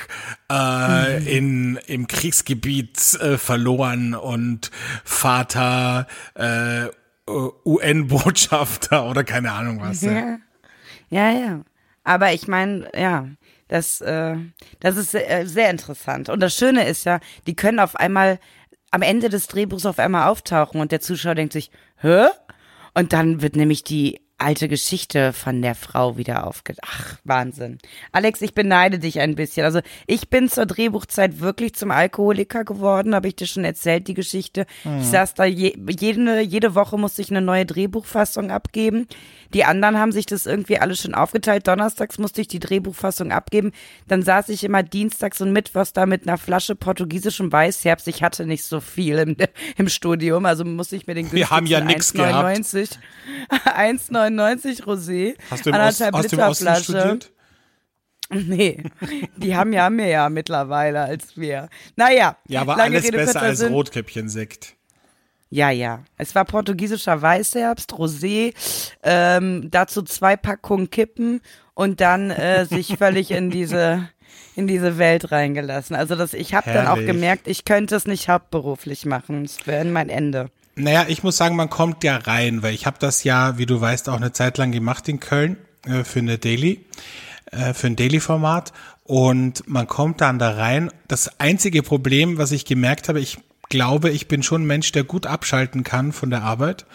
äh, 0.51 1.38
in, 1.38 1.77
im 1.88 2.07
Kriegsgebiet 2.07 3.15
äh, 3.15 3.38
verloren 3.39 4.13
und 4.13 4.69
Vater 5.04 6.07
äh, 6.36 6.86
UN-Botschafter 7.27 9.10
oder 9.10 9.24
keine 9.24 9.51
Ahnung 9.51 9.81
was. 9.81 10.01
Ja. 10.01 10.38
Ja, 11.10 11.31
ja. 11.31 11.62
Aber 12.10 12.34
ich 12.34 12.48
meine, 12.48 12.90
ja, 12.98 13.28
das, 13.68 14.02
äh, 14.02 14.36
das 14.80 14.98
ist 14.98 15.12
sehr, 15.12 15.46
sehr 15.46 15.70
interessant. 15.70 16.28
Und 16.30 16.40
das 16.40 16.56
Schöne 16.56 16.88
ist 16.88 17.04
ja, 17.04 17.20
die 17.46 17.56
können 17.56 17.78
auf 17.80 17.96
einmal 17.96 18.39
am 18.89 19.04
Ende 19.04 19.30
des 19.30 19.46
Drehbuchs 19.46 19.86
auf 19.86 20.00
einmal 20.00 20.28
auftauchen 20.28 20.82
und 20.82 20.92
der 20.92 21.01
Zuschauer 21.01 21.36
denkt 21.36 21.54
sich, 21.54 21.70
hä? 21.98 22.30
Und 22.96 23.13
dann 23.13 23.44
wird 23.44 23.56
nämlich 23.56 23.84
die 23.84 24.22
alte 24.39 24.67
Geschichte 24.67 25.34
von 25.34 25.62
der 25.62 25.75
Frau 25.75 26.17
wieder 26.17 26.48
aufge... 26.48 26.74
Ach, 26.81 27.17
Wahnsinn. 27.24 27.77
Alex, 28.12 28.41
ich 28.41 28.53
beneide 28.53 29.00
dich 29.00 29.19
ein 29.19 29.36
bisschen. 29.36 29.65
Also 29.65 29.81
ich 30.08 30.29
bin 30.29 30.50
zur 30.50 30.65
Drehbuchzeit 30.65 31.39
wirklich 31.39 31.75
zum 31.75 31.91
Alkoholiker 31.91 32.63
geworden, 32.63 33.13
habe 33.15 33.27
ich 33.27 33.36
dir 33.36 33.48
schon 33.48 33.65
erzählt, 33.65 34.08
die 34.08 34.13
Geschichte. 34.13 34.65
Ich 35.00 35.08
saß 35.08 35.34
da, 35.34 35.46
je, 35.46 35.75
jede, 35.88 36.41
jede 36.41 36.75
Woche 36.75 36.98
musste 36.98 37.22
ich 37.22 37.29
eine 37.29 37.41
neue 37.41 37.65
Drehbuchfassung 37.65 38.51
abgeben. 38.51 39.08
Die 39.53 39.65
anderen 39.65 39.98
haben 39.98 40.12
sich 40.12 40.25
das 40.25 40.46
irgendwie 40.46 40.77
alles 40.77 41.01
schon 41.01 41.15
aufgeteilt. 41.15 41.67
Donnerstags 41.67 42.17
musste 42.19 42.41
ich 42.41 42.48
die 42.48 42.60
Drehbuchfassung 42.60 43.31
abgeben. 43.31 43.72
Dann 44.08 44.22
saß 44.22 44.50
ich 44.50 44.63
immer 44.63 44.84
dienstags 44.84 45.41
und 45.41 45.51
mittwochs 45.51 45.93
da 45.93 46.05
mit 46.05 46.27
einer 46.27 46.38
Flasche 46.38 46.75
portugiesischem 46.75 47.51
Weißherbst. 47.51 48.08
Ich 48.08 48.22
hatte 48.22 48.46
nicht 48.46 48.63
so 48.63 48.79
viel 48.79 49.17
im, 49.17 49.36
im 49.77 49.89
Studium, 49.89 50.46
also 50.46 50.63
musste 50.65 50.96
ich 50.96 51.08
mir 51.08 51.15
den 51.15 51.31
Wir 51.31 51.50
haben 51.50 51.65
ja 51.65 51.81
nix 51.81 52.13
gehabt. 52.13 52.46
1,99 52.46 52.98
1,99 54.29 54.83
Rosé. 54.83 55.36
Hast 55.50 55.65
du 55.65 55.69
im, 55.69 55.75
Ost, 55.75 56.01
anderthalb 56.01 56.13
aus 56.13 56.27
dem 56.27 56.39
Liter 56.39 56.50
Osten 56.50 56.75
studiert? 56.83 57.31
Nee, 58.31 58.83
die 59.38 59.55
haben 59.55 59.74
ja 59.74 59.89
mehr 59.89 60.29
mittlerweile 60.29 61.01
als 61.01 61.36
wir. 61.36 61.67
Naja. 61.95 62.38
Ja, 62.48 62.62
aber 62.62 62.77
alles 62.77 63.03
Rede, 63.03 63.17
besser 63.17 63.41
als. 63.41 63.63
Rotkäppchensekt. 63.63 64.75
Ja, 65.50 65.71
ja. 65.71 66.03
Es 66.17 66.36
war 66.36 66.45
portugiesischer 66.45 67.21
Weißherbst, 67.21 67.91
Rosé, 67.93 68.53
ähm, 69.01 69.69
dazu 69.71 70.03
zwei 70.03 70.38
Packungen 70.38 70.91
Kippen 70.91 71.41
und 71.74 72.01
dann 72.01 72.29
äh, 72.29 72.65
sich 72.65 72.98
völlig 73.00 73.31
in 73.31 73.50
diese 73.50 74.09
in 74.55 74.67
diese 74.67 74.98
Welt 74.98 75.31
reingelassen. 75.31 75.95
Also 75.95 76.15
das, 76.15 76.33
ich 76.33 76.53
habe 76.53 76.71
dann 76.71 76.88
auch 76.88 76.98
gemerkt, 76.98 77.48
ich 77.48 77.65
könnte 77.65 77.95
es 77.95 78.05
nicht 78.05 78.29
hauptberuflich 78.29 79.05
machen. 79.05 79.45
Es 79.45 79.65
wäre 79.65 79.86
mein 79.86 80.09
Ende. 80.09 80.51
Naja, 80.79 81.05
ich 81.09 81.24
muss 81.24 81.36
sagen, 81.36 81.57
man 81.57 81.69
kommt 81.69 82.05
ja 82.05 82.15
rein, 82.15 82.63
weil 82.63 82.74
ich 82.74 82.86
habe 82.86 82.98
das 83.00 83.25
ja, 83.25 83.57
wie 83.57 83.65
du 83.65 83.81
weißt, 83.81 84.07
auch 84.07 84.15
eine 84.15 84.31
Zeit 84.31 84.57
lang 84.57 84.71
gemacht 84.71 85.09
in 85.09 85.19
Köln 85.19 85.57
äh, 85.86 86.05
für 86.05 86.19
eine 86.19 86.38
Daily, 86.38 86.86
äh, 87.51 87.74
für 87.74 87.88
ein 87.88 87.98
Daily-Format 87.98 88.71
und 89.03 89.67
man 89.67 89.88
kommt 89.88 90.21
dann 90.21 90.39
da 90.39 90.51
rein. 90.51 90.89
Das 91.09 91.38
einzige 91.39 91.83
Problem, 91.83 92.38
was 92.38 92.53
ich 92.53 92.63
gemerkt 92.63 93.09
habe, 93.09 93.19
ich 93.19 93.39
glaube, 93.67 94.09
ich 94.09 94.29
bin 94.29 94.41
schon 94.41 94.63
ein 94.63 94.67
Mensch, 94.67 94.91
der 94.93 95.03
gut 95.03 95.25
abschalten 95.27 95.83
kann 95.83 96.13
von 96.13 96.29
der 96.29 96.43
Arbeit, 96.43 96.86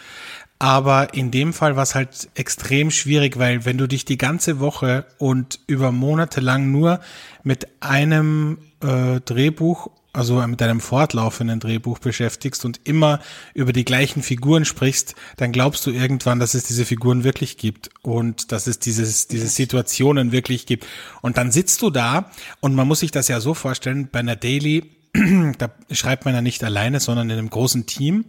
Aber 0.57 1.13
in 1.13 1.31
dem 1.31 1.51
Fall 1.53 1.75
war 1.75 1.83
es 1.83 1.95
halt 1.95 2.29
extrem 2.35 2.89
schwierig, 2.89 3.37
weil 3.37 3.65
wenn 3.65 3.77
du 3.77 3.87
dich 3.87 4.05
die 4.05 4.17
ganze 4.17 4.59
Woche 4.59 5.05
und 5.17 5.59
über 5.67 5.91
Monate 5.91 6.39
lang 6.39 6.71
nur 6.71 7.01
mit 7.43 7.67
einem 7.81 8.59
äh, 8.81 9.19
Drehbuch 9.19 9.91
also 10.15 10.45
mit 10.47 10.61
einem 10.61 10.79
fortlaufenden 10.79 11.59
Drehbuch 11.59 11.99
beschäftigst 11.99 12.65
und 12.65 12.79
immer 12.83 13.19
über 13.53 13.73
die 13.73 13.85
gleichen 13.85 14.23
Figuren 14.23 14.65
sprichst, 14.65 15.15
dann 15.37 15.51
glaubst 15.51 15.85
du 15.85 15.91
irgendwann, 15.91 16.39
dass 16.39 16.53
es 16.53 16.63
diese 16.63 16.85
Figuren 16.85 17.23
wirklich 17.23 17.57
gibt 17.57 17.89
und 18.01 18.51
dass 18.51 18.67
es 18.67 18.79
dieses, 18.79 19.27
diese 19.27 19.47
Situationen 19.47 20.31
wirklich 20.31 20.65
gibt. 20.65 20.85
Und 21.21 21.37
dann 21.37 21.51
sitzt 21.51 21.81
du 21.81 21.89
da 21.89 22.31
und 22.61 22.75
man 22.75 22.87
muss 22.87 23.01
sich 23.01 23.11
das 23.11 23.27
ja 23.27 23.39
so 23.39 23.53
vorstellen, 23.53 24.09
bei 24.11 24.19
einer 24.19 24.35
Daily, 24.35 24.89
da 25.57 25.69
schreibt 25.91 26.25
man 26.25 26.33
ja 26.33 26.41
nicht 26.41 26.63
alleine, 26.63 26.99
sondern 26.99 27.29
in 27.29 27.37
einem 27.37 27.49
großen 27.49 27.85
Team. 27.85 28.25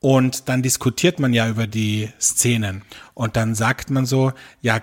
Und 0.00 0.48
dann 0.48 0.62
diskutiert 0.62 1.20
man 1.20 1.32
ja 1.32 1.48
über 1.48 1.68
die 1.68 2.08
Szenen. 2.20 2.82
Und 3.14 3.36
dann 3.36 3.54
sagt 3.54 3.88
man 3.88 4.04
so, 4.04 4.32
ja, 4.60 4.80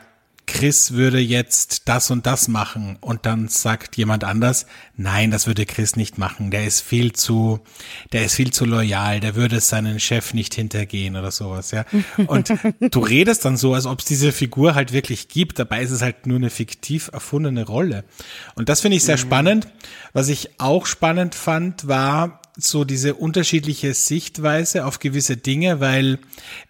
Chris 0.52 0.94
würde 0.94 1.20
jetzt 1.20 1.88
das 1.88 2.10
und 2.10 2.26
das 2.26 2.48
machen 2.48 2.98
und 3.02 3.28
dann 3.28 3.48
sagt 3.48 3.98
jemand 3.98 4.24
anders, 4.24 4.66
nein, 4.98 5.30
das 5.30 5.46
würde 5.46 5.68
Chris 5.68 5.96
nicht 5.96 6.18
machen. 6.18 6.50
Der 6.50 6.66
ist 6.66 6.82
viel 6.82 7.14
zu, 7.14 7.60
der 8.14 8.26
ist 8.26 8.34
viel 8.34 8.52
zu 8.52 8.66
loyal. 8.66 9.20
Der 9.20 9.36
würde 9.36 9.60
seinen 9.60 10.00
Chef 10.00 10.34
nicht 10.34 10.56
hintergehen 10.56 11.16
oder 11.16 11.30
sowas, 11.30 11.70
ja. 11.70 11.86
Und 12.26 12.52
du 12.80 13.00
redest 13.00 13.46
dann 13.46 13.58
so, 13.58 13.76
als 13.76 13.86
ob 13.86 14.00
es 14.00 14.06
diese 14.06 14.32
Figur 14.32 14.74
halt 14.74 14.92
wirklich 14.92 15.28
gibt. 15.28 15.60
Dabei 15.60 15.84
ist 15.84 15.92
es 15.92 16.02
halt 16.02 16.26
nur 16.26 16.38
eine 16.38 16.50
fiktiv 16.50 17.12
erfundene 17.14 17.66
Rolle. 17.66 18.04
Und 18.56 18.70
das 18.70 18.82
finde 18.82 18.98
ich 18.98 19.04
sehr 19.04 19.18
mhm. 19.18 19.22
spannend. 19.22 19.68
Was 20.14 20.30
ich 20.30 20.60
auch 20.60 20.88
spannend 20.88 21.36
fand, 21.36 21.88
war, 21.88 22.39
so 22.64 22.84
diese 22.84 23.16
unterschiedliche 23.16 23.94
Sichtweise 23.94 24.86
auf 24.86 25.00
gewisse 25.00 25.38
Dinge, 25.38 25.80
weil 25.80 26.20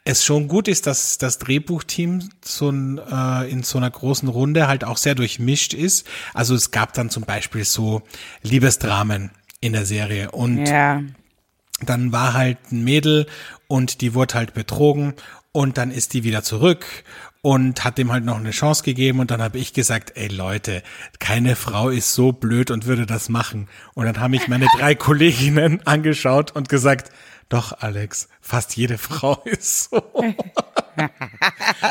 es 0.06 0.24
schon 0.24 0.48
gut 0.48 0.68
ist, 0.68 0.88
dass 0.88 1.18
das 1.18 1.40
Drehbuchteam 1.40 2.30
so 2.44 2.70
ein, 2.70 2.98
äh, 2.98 3.50
in 3.50 3.64
so 3.64 3.78
einer 3.78 3.90
großen 3.90 4.28
Runde 4.28 4.68
halt 4.68 4.84
auch 4.84 4.98
sehr 4.98 5.16
durchmischt 5.16 5.74
ist. 5.74 6.08
Also 6.34 6.56
es 6.56 6.72
gab 6.72 6.94
dann 6.94 7.10
zum 7.10 7.24
Beispiel 7.24 7.66
so 7.66 8.02
Liebesdramen 8.42 9.32
in 9.62 9.74
der 9.74 9.86
Serie 9.86 10.32
und 10.32 10.66
ja. 10.66 11.02
dann 11.82 12.12
war 12.12 12.34
halt 12.34 12.58
ein 12.72 12.84
Mädel 12.84 13.28
und 13.68 14.02
die 14.02 14.14
wurde 14.14 14.36
halt 14.36 14.54
betrogen 14.54 15.14
und 15.52 15.78
dann 15.78 15.92
ist 15.92 16.14
die 16.14 16.24
wieder 16.24 16.44
zurück 16.44 16.86
und 17.42 17.86
hat 17.86 17.98
dem 17.98 18.12
halt 18.12 18.26
noch 18.26 18.38
eine 18.38 18.52
Chance 18.52 18.84
gegeben 18.84 19.20
und 19.20 19.32
dann 19.32 19.42
habe 19.42 19.58
ich 19.58 19.74
gesagt, 19.74 20.14
ey 20.16 20.28
Leute, 20.28 20.84
keine 21.20 21.56
Frau 21.56 21.90
ist 21.90 22.14
so 22.14 22.32
blöd 22.32 22.70
und 22.70 22.86
würde 22.86 23.06
das 23.06 23.30
machen. 23.30 23.70
Und 23.94 24.06
dann 24.06 24.20
haben 24.20 24.32
mich 24.32 24.48
meine 24.48 24.68
drei 24.78 24.96
Kolleginnen 24.96 25.86
angeschaut 25.86 26.56
und 26.56 26.68
gesagt, 26.68 27.12
doch 27.48 27.82
Alex, 27.82 28.28
fast 28.42 28.76
jede 28.76 28.98
Frau 28.98 29.42
ist 29.46 29.90
so. 29.90 29.98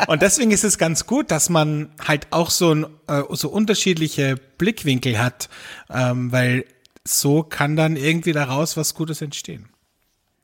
und 0.07 0.23
deswegen 0.23 0.51
ist 0.51 0.65
es 0.65 0.77
ganz 0.77 1.07
gut, 1.07 1.31
dass 1.31 1.49
man 1.49 1.91
halt 2.07 2.27
auch 2.31 2.51
so, 2.51 2.75
ein, 2.75 2.87
äh, 3.07 3.23
so 3.31 3.49
unterschiedliche 3.49 4.37
Blickwinkel 4.59 5.19
hat, 5.19 5.49
ähm, 5.91 6.31
weil 6.31 6.67
so 7.05 7.43
kann 7.43 7.75
dann 7.75 7.97
irgendwie 7.97 8.33
daraus 8.33 8.77
was 8.77 8.95
Gutes 8.95 9.23
entstehen. 9.23 9.71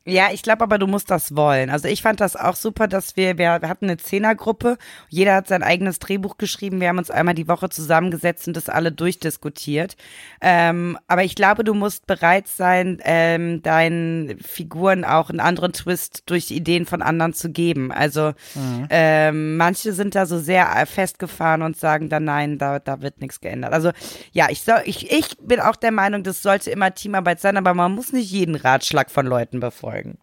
Ja, 0.07 0.27
ich 0.31 0.43
glaube 0.43 0.63
aber, 0.63 0.77
du 0.77 0.85
musst 0.85 1.09
das 1.09 1.35
wollen. 1.35 1.71
Also 1.71 1.87
ich 1.87 2.03
fand 2.03 2.21
das 2.21 2.35
auch 2.35 2.55
super, 2.55 2.87
dass 2.87 3.17
wir, 3.17 3.39
wir, 3.39 3.59
wir 3.63 3.69
hatten 3.69 3.85
eine 3.85 3.97
Zehnergruppe, 3.97 4.77
jeder 5.09 5.33
hat 5.33 5.47
sein 5.47 5.63
eigenes 5.63 5.97
Drehbuch 5.97 6.37
geschrieben, 6.37 6.79
wir 6.79 6.89
haben 6.89 6.99
uns 6.99 7.09
einmal 7.09 7.33
die 7.33 7.47
Woche 7.47 7.69
zusammengesetzt 7.69 8.47
und 8.47 8.55
das 8.55 8.69
alle 8.69 8.91
durchdiskutiert. 8.91 9.95
Ähm, 10.41 10.99
aber 11.07 11.23
ich 11.23 11.33
glaube, 11.33 11.63
du 11.63 11.73
musst 11.73 12.05
bereit 12.05 12.47
sein, 12.47 12.99
ähm, 13.03 13.63
deinen 13.63 14.37
Figuren 14.37 15.05
auch 15.05 15.31
einen 15.31 15.39
anderen 15.39 15.73
Twist 15.73 16.21
durch 16.27 16.51
Ideen 16.51 16.85
von 16.85 17.01
anderen 17.01 17.33
zu 17.33 17.49
geben. 17.49 17.91
Also 17.91 18.33
mhm. 18.53 18.85
ähm, 18.91 19.57
manche 19.57 19.91
sind 19.91 20.13
da 20.13 20.27
so 20.27 20.37
sehr 20.37 20.85
festgefahren 20.85 21.63
und 21.63 21.77
sagen 21.77 22.09
dann, 22.09 22.25
nein, 22.25 22.59
da, 22.59 22.77
da 22.77 23.01
wird 23.01 23.21
nichts 23.21 23.41
geändert. 23.41 23.73
Also 23.73 23.89
ja, 24.33 24.51
ich, 24.51 24.61
soll, 24.61 24.83
ich, 24.85 25.11
ich 25.11 25.35
bin 25.39 25.59
auch 25.59 25.75
der 25.75 25.91
Meinung, 25.91 26.21
das 26.21 26.43
sollte 26.43 26.69
immer 26.69 26.93
Teamarbeit 26.93 27.39
sein, 27.39 27.57
aber 27.57 27.73
man 27.73 27.91
muss 27.91 28.13
nicht 28.13 28.29
jeden 28.29 28.53
Ratschlag 28.53 29.09
von 29.09 29.25
Leuten 29.25 29.59
befolgen 29.59 29.94
folgen. 29.95 30.17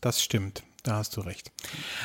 Das 0.00 0.22
stimmt. 0.22 0.62
Da 0.82 0.94
hast 0.96 1.14
du 1.18 1.20
recht. 1.20 1.52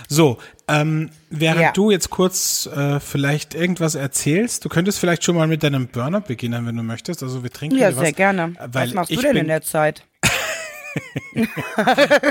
So, 0.10 0.38
ähm, 0.68 1.10
während 1.30 1.62
ja. 1.62 1.72
du 1.72 1.92
jetzt 1.92 2.10
kurz 2.10 2.66
äh, 2.66 3.00
vielleicht 3.00 3.56
irgendwas 3.56 3.96
erzählst, 3.96 4.66
du 4.66 4.70
könntest 4.70 5.00
vielleicht 5.00 5.24
schon 5.24 5.36
mal 5.38 5.48
mit 5.48 5.64
deinem 5.64 5.88
Burner 5.88 6.20
beginnen, 6.20 6.68
wenn 6.68 6.76
du 6.76 6.84
möchtest. 6.84 7.24
Also 7.24 7.42
wir 7.42 7.52
trinken 7.52 7.78
Ja, 7.78 7.94
sehr 7.94 8.10
was, 8.10 8.16
gerne. 8.16 8.54
was 8.60 8.94
machst 8.94 9.16
du 9.16 9.22
denn 9.22 9.38
in 9.38 9.48
der 9.48 9.62
Zeit? 9.62 10.04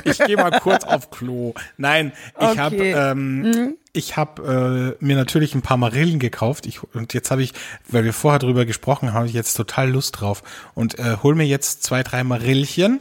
ich 0.05 0.19
gehe 0.19 0.37
mal 0.37 0.61
kurz 0.61 0.85
auf 0.85 1.11
Klo. 1.11 1.55
Nein, 1.79 2.13
ich 2.39 2.47
okay. 2.47 2.59
habe 2.59 2.77
ähm, 2.77 3.41
mhm. 3.41 3.75
Ich 3.95 4.17
habe 4.17 4.97
äh, 5.01 5.05
mir 5.05 5.17
natürlich 5.17 5.55
ein 5.55 5.63
paar 5.63 5.77
Marillen 5.77 6.19
gekauft. 6.19 6.67
Ich, 6.67 6.83
und 6.95 7.15
jetzt 7.15 7.31
habe 7.31 7.43
ich, 7.43 7.53
weil 7.89 8.05
wir 8.05 8.13
vorher 8.13 8.41
drüber 8.41 8.67
gesprochen 8.67 9.15
haben, 9.15 9.27
ich 9.27 9.33
jetzt 9.33 9.55
total 9.55 9.89
Lust 9.89 10.21
drauf 10.21 10.43
und 10.75 10.99
äh, 10.99 11.17
hol 11.23 11.35
mir 11.37 11.47
jetzt 11.47 11.85
zwei, 11.85 12.03
drei 12.03 12.25
Marillchen 12.25 13.01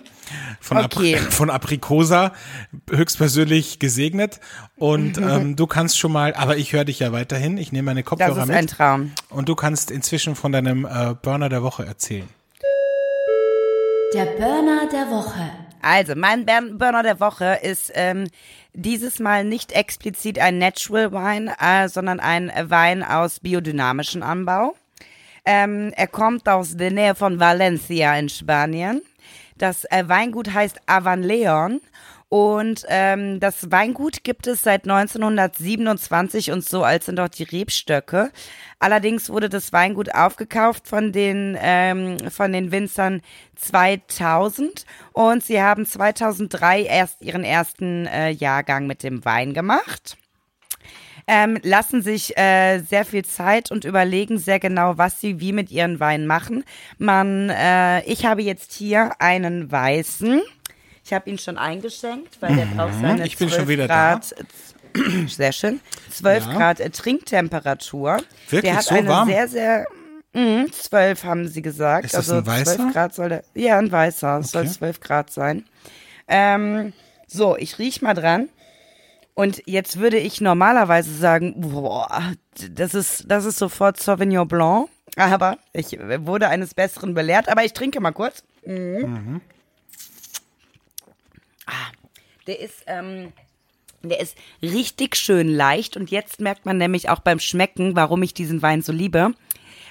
von, 0.62 0.78
okay. 0.78 0.86
Apri 0.86 1.16
von 1.32 1.50
Aprikosa, 1.50 2.32
höchstpersönlich 2.90 3.80
gesegnet. 3.80 4.40
Und 4.78 5.18
ähm, 5.18 5.56
du 5.56 5.66
kannst 5.66 5.98
schon 5.98 6.12
mal, 6.12 6.36
aber 6.36 6.58
ich 6.58 6.74
höre 6.74 6.86
dich 6.86 7.00
ja 7.00 7.12
weiterhin. 7.12 7.58
Ich 7.58 7.72
nehme 7.72 7.88
meine 7.88 8.04
Kopfhörer 8.04 8.30
mit. 8.30 8.38
Das 8.38 8.50
ist 8.50 8.56
ein 8.56 8.68
Traum. 8.68 9.12
Und 9.30 9.50
du 9.50 9.56
kannst 9.56 9.90
inzwischen 9.90 10.36
von 10.36 10.52
deinem 10.52 10.86
äh, 10.86 11.16
Burner 11.20 11.50
der 11.50 11.64
Woche 11.64 11.86
erzählen. 11.86 12.30
Der 14.14 14.26
Burner 14.26 14.88
der 14.92 15.10
Woche. 15.10 15.50
Also, 15.82 16.14
mein 16.16 16.46
Burner 16.46 17.04
der 17.04 17.20
Woche 17.20 17.60
ist 17.62 17.92
ähm, 17.96 18.28
dieses 18.74 19.20
Mal 19.20 19.44
nicht 19.44 19.72
explizit 19.72 20.40
ein 20.40 20.58
Natural 20.58 21.12
Wine, 21.12 21.56
äh, 21.60 21.88
sondern 21.88 22.20
ein 22.20 22.52
Wein 22.70 23.04
aus 23.04 23.40
biodynamischem 23.40 24.24
Anbau. 24.24 24.76
Ähm, 25.46 25.92
er 25.96 26.08
kommt 26.08 26.48
aus 26.48 26.78
der 26.78 26.92
Nähe 26.92 27.16
von 27.16 27.40
Valencia 27.40 28.16
in 28.18 28.30
Spanien. 28.30 29.02
Das 29.58 29.86
äh, 29.86 30.08
Weingut 30.08 30.54
heißt 30.54 30.82
Avan 30.88 31.22
Leon 31.22 31.82
und 32.34 32.84
ähm, 32.88 33.40
das 33.40 33.70
Weingut 33.70 34.24
gibt 34.24 34.48
es 34.48 34.64
seit 34.64 34.90
1927 34.90 36.50
und 36.50 36.66
so 36.66 36.84
alt 36.84 37.04
sind 37.04 37.20
auch 37.20 37.28
die 37.28 37.44
Rebstöcke. 37.44 38.32
Allerdings 38.80 39.30
wurde 39.30 39.50
das 39.50 39.72
Weingut 39.72 40.16
aufgekauft 40.16 40.88
von 40.88 41.12
den, 41.12 41.56
ähm, 41.62 42.18
von 42.32 42.52
den 42.52 42.72
Winzern 42.72 43.22
2000 43.58 44.88
und 45.12 45.44
sie 45.44 45.62
haben 45.62 45.86
2003 45.86 46.82
erst 46.82 47.22
ihren 47.22 47.44
ersten 47.44 48.08
äh, 48.08 48.32
Jahrgang 48.32 48.88
mit 48.88 49.04
dem 49.04 49.24
Wein 49.26 49.54
gemacht 49.54 50.18
ähm, 51.28 51.60
lassen 51.62 52.02
sich 52.02 52.36
äh, 52.36 52.80
sehr 52.80 53.06
viel 53.06 53.24
Zeit 53.24 53.72
und 53.72 53.86
überlegen 53.86 54.40
sehr 54.40 54.60
genau, 54.60 54.98
was 54.98 55.22
sie 55.22 55.40
wie 55.40 55.54
mit 55.54 55.72
ihren 55.72 56.00
Weinen 56.00 56.28
machen. 56.28 56.66
Man, 56.98 57.50
äh, 57.50 58.04
ich 58.06 58.26
habe 58.26 58.42
jetzt 58.42 58.74
hier 58.74 59.12
einen 59.20 59.72
weißen. 59.72 60.42
Ich 61.04 61.12
habe 61.12 61.30
ihn 61.30 61.38
schon 61.38 61.58
eingeschenkt, 61.58 62.42
weil 62.42 62.56
der 62.56 62.66
braucht 62.66 62.96
mhm. 62.96 63.02
seine 63.02 63.26
ich 63.28 63.38
bin 63.38 63.50
schon 63.50 63.68
wieder 63.68 63.88
Grad, 63.88 64.32
da. 64.32 65.02
Sehr 65.28 65.52
schön. 65.52 65.82
12 66.12 66.46
ja. 66.46 66.54
Grad 66.54 66.80
äh, 66.80 66.90
Trinktemperatur. 66.90 68.18
Wirklich 68.50 68.62
der 68.62 68.76
hat 68.78 68.86
so 68.86 68.96
eine 68.96 69.08
warm? 69.08 69.28
sehr, 69.28 69.48
sehr 69.48 69.88
mh, 70.34 70.72
12 70.72 71.24
haben 71.24 71.48
sie 71.48 71.62
gesagt. 71.62 72.06
Ist 72.06 72.14
das 72.14 72.30
also 72.30 72.36
ein 72.42 72.46
weißer? 72.46 72.76
12 72.76 72.94
Grad 72.94 73.16
soll 73.16 73.30
der, 73.30 73.44
ja, 73.56 73.78
ein 73.78 73.92
weißer. 73.92 74.40
Es 74.40 74.56
okay. 74.56 74.66
soll 74.66 74.74
12 74.76 75.00
Grad 75.02 75.32
sein. 75.32 75.66
Ähm, 76.28 76.94
so, 77.28 77.58
ich 77.58 77.80
riech 77.80 78.02
mal 78.02 78.14
dran. 78.14 78.50
Und 79.36 79.64
jetzt 79.66 80.00
würde 80.00 80.20
ich 80.20 80.42
normalerweise 80.42 81.14
sagen, 81.16 81.56
boah, 81.58 82.34
das 82.72 82.94
ist, 82.94 83.26
das 83.28 83.46
ist 83.46 83.58
sofort 83.58 84.00
Sauvignon 84.00 84.48
Blanc. 84.48 84.90
Aber 85.16 85.58
ich 85.74 85.98
wurde 86.20 86.50
eines 86.50 86.74
Besseren 86.76 87.14
belehrt. 87.14 87.50
Aber 87.50 87.66
ich 87.66 87.74
trinke 87.74 88.00
mal 88.00 88.12
kurz. 88.12 88.44
Mhm. 88.66 88.74
Mhm. 88.76 89.42
Ah, 91.66 91.92
der 92.48 92.60
ist, 92.60 92.84
ähm, 92.88 93.34
der 94.02 94.20
ist 94.20 94.38
richtig 94.62 95.16
schön 95.16 95.48
leicht. 95.48 95.98
Und 95.98 96.12
jetzt 96.12 96.40
merkt 96.40 96.66
man 96.66 96.78
nämlich 96.78 97.10
auch 97.10 97.20
beim 97.20 97.40
Schmecken, 97.40 97.96
warum 97.96 98.22
ich 98.24 98.34
diesen 98.34 98.62
Wein 98.62 98.82
so 98.82 98.92
liebe. 98.92 99.32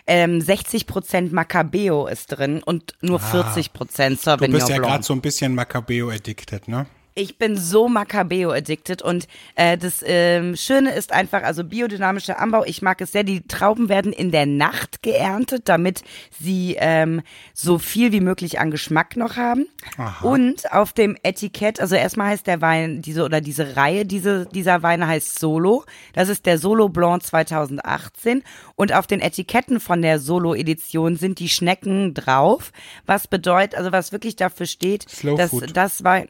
Ähm, 0.06 0.40
60% 0.40 1.32
Macabeo 1.32 2.08
ist 2.08 2.26
drin 2.26 2.62
und 2.62 2.94
nur 3.02 3.20
ah, 3.20 3.52
40% 3.54 3.70
Sauvignon 3.70 4.18
Blanc. 4.18 4.40
Du 4.40 4.52
bist 4.52 4.68
ja 4.68 4.78
gerade 4.78 5.04
so 5.04 5.12
ein 5.12 5.20
bisschen 5.20 5.54
Macabeo 5.54 6.10
addicted, 6.10 6.66
ne? 6.66 6.86
Ich 7.14 7.38
bin 7.38 7.56
so 7.58 7.88
Macabeo 7.88 8.50
addicted 8.50 9.02
und 9.02 9.26
äh, 9.54 9.76
das 9.76 10.02
ähm, 10.04 10.56
Schöne 10.56 10.94
ist 10.94 11.12
einfach, 11.12 11.42
also 11.42 11.64
biodynamischer 11.64 12.38
Anbau, 12.40 12.64
ich 12.64 12.80
mag 12.80 13.00
es 13.00 13.12
sehr, 13.12 13.24
die 13.24 13.42
Trauben 13.42 13.88
werden 13.88 14.12
in 14.12 14.30
der 14.30 14.46
Nacht 14.46 15.02
geerntet, 15.02 15.68
damit 15.68 16.02
sie 16.40 16.76
ähm, 16.78 17.22
so 17.52 17.78
viel 17.78 18.12
wie 18.12 18.20
möglich 18.20 18.60
an 18.60 18.70
Geschmack 18.70 19.16
noch 19.16 19.36
haben. 19.36 19.66
Aha. 19.98 20.26
Und 20.26 20.72
auf 20.72 20.92
dem 20.92 21.16
Etikett, 21.22 21.80
also 21.80 21.96
erstmal 21.96 22.28
heißt 22.28 22.46
der 22.46 22.60
Wein, 22.60 23.02
diese 23.02 23.24
oder 23.24 23.40
diese 23.40 23.76
Reihe 23.76 24.06
diese, 24.06 24.46
dieser 24.46 24.82
Weine 24.82 25.06
heißt 25.06 25.38
Solo. 25.38 25.84
Das 26.14 26.28
ist 26.28 26.46
der 26.46 26.58
Solo 26.58 26.88
Blanc 26.88 27.22
2018 27.22 28.42
und 28.76 28.92
auf 28.92 29.06
den 29.06 29.20
Etiketten 29.20 29.80
von 29.80 30.02
der 30.02 30.18
Solo-Edition 30.18 31.16
sind 31.16 31.38
die 31.38 31.48
Schnecken 31.48 32.14
drauf, 32.14 32.72
was 33.06 33.26
bedeutet, 33.26 33.76
also 33.76 33.92
was 33.92 34.12
wirklich 34.12 34.36
dafür 34.36 34.66
steht, 34.66 35.08
Slow 35.08 35.36
dass 35.36 35.50
Food. 35.50 35.76
das 35.76 36.04
Wein 36.04 36.28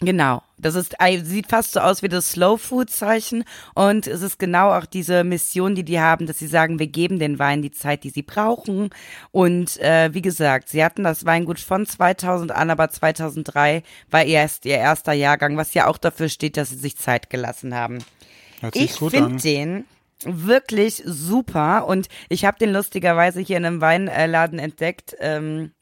Genau. 0.00 0.42
Das 0.58 0.74
ist, 0.74 0.96
sieht 1.22 1.48
fast 1.48 1.72
so 1.72 1.80
aus 1.80 2.02
wie 2.02 2.08
das 2.08 2.32
Slow 2.32 2.56
Food 2.56 2.90
Zeichen 2.90 3.44
und 3.74 4.06
es 4.06 4.22
ist 4.22 4.38
genau 4.38 4.70
auch 4.70 4.86
diese 4.86 5.24
Mission, 5.24 5.74
die 5.74 5.84
die 5.84 6.00
haben, 6.00 6.26
dass 6.26 6.38
sie 6.38 6.46
sagen, 6.46 6.78
wir 6.78 6.86
geben 6.86 7.18
den 7.18 7.38
Wein 7.38 7.62
die 7.62 7.70
Zeit, 7.70 8.04
die 8.04 8.10
sie 8.10 8.22
brauchen. 8.22 8.90
Und 9.32 9.78
äh, 9.80 10.10
wie 10.12 10.22
gesagt, 10.22 10.68
sie 10.68 10.84
hatten 10.84 11.04
das 11.04 11.24
Weingut 11.24 11.58
von 11.58 11.86
2000 11.86 12.52
an, 12.52 12.70
aber 12.70 12.90
2003 12.90 13.82
war 14.10 14.24
erst 14.24 14.64
ihr 14.64 14.76
erster 14.76 15.12
Jahrgang, 15.12 15.56
was 15.56 15.74
ja 15.74 15.88
auch 15.88 15.98
dafür 15.98 16.28
steht, 16.28 16.56
dass 16.56 16.70
sie 16.70 16.76
sich 16.76 16.96
Zeit 16.96 17.30
gelassen 17.30 17.74
haben. 17.74 17.98
Ich 18.74 18.92
finde 18.94 19.36
den 19.42 19.84
wirklich 20.24 21.02
super 21.04 21.86
und 21.86 22.08
ich 22.28 22.44
habe 22.44 22.58
den 22.58 22.72
lustigerweise 22.72 23.40
hier 23.40 23.56
in 23.56 23.64
einem 23.64 23.80
Weinladen 23.80 24.58
entdeckt. 24.58 25.16
Ähm, 25.18 25.72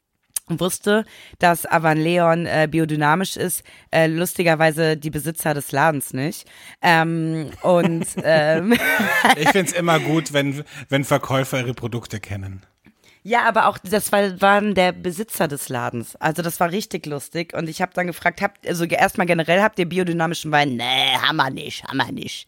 wusste, 0.59 1.05
dass 1.39 1.65
Avan 1.65 1.97
Leon 1.97 2.45
äh, 2.45 2.67
biodynamisch 2.69 3.37
ist, 3.37 3.63
äh, 3.91 4.07
lustigerweise 4.07 4.97
die 4.97 5.09
Besitzer 5.09 5.53
des 5.53 5.71
Ladens 5.71 6.13
nicht. 6.13 6.49
Ähm, 6.81 7.51
und 7.61 8.05
ähm, 8.23 8.73
ich 9.37 9.49
find's 9.49 9.71
immer 9.71 9.99
gut, 9.99 10.33
wenn, 10.33 10.63
wenn 10.89 11.03
Verkäufer 11.03 11.59
ihre 11.59 11.73
Produkte 11.73 12.19
kennen. 12.19 12.63
Ja, 13.23 13.43
aber 13.47 13.67
auch 13.67 13.77
das 13.77 14.11
war, 14.11 14.41
waren 14.41 14.73
der 14.73 14.93
Besitzer 14.93 15.47
des 15.47 15.69
Ladens. 15.69 16.15
Also 16.15 16.41
das 16.41 16.59
war 16.59 16.71
richtig 16.71 17.05
lustig. 17.05 17.53
Und 17.53 17.69
ich 17.69 17.81
habe 17.81 17.93
dann 17.93 18.07
gefragt, 18.07 18.41
habt 18.41 18.67
also 18.67 18.85
erstmal 18.85 19.27
generell 19.27 19.61
habt 19.61 19.77
ihr 19.77 19.87
biodynamischen 19.87 20.51
Wein? 20.51 20.75
Nee, 20.75 21.15
haben 21.21 21.35
wir 21.35 21.51
nicht, 21.51 21.83
haben 21.83 21.97
wir 21.97 22.11
nicht. 22.11 22.47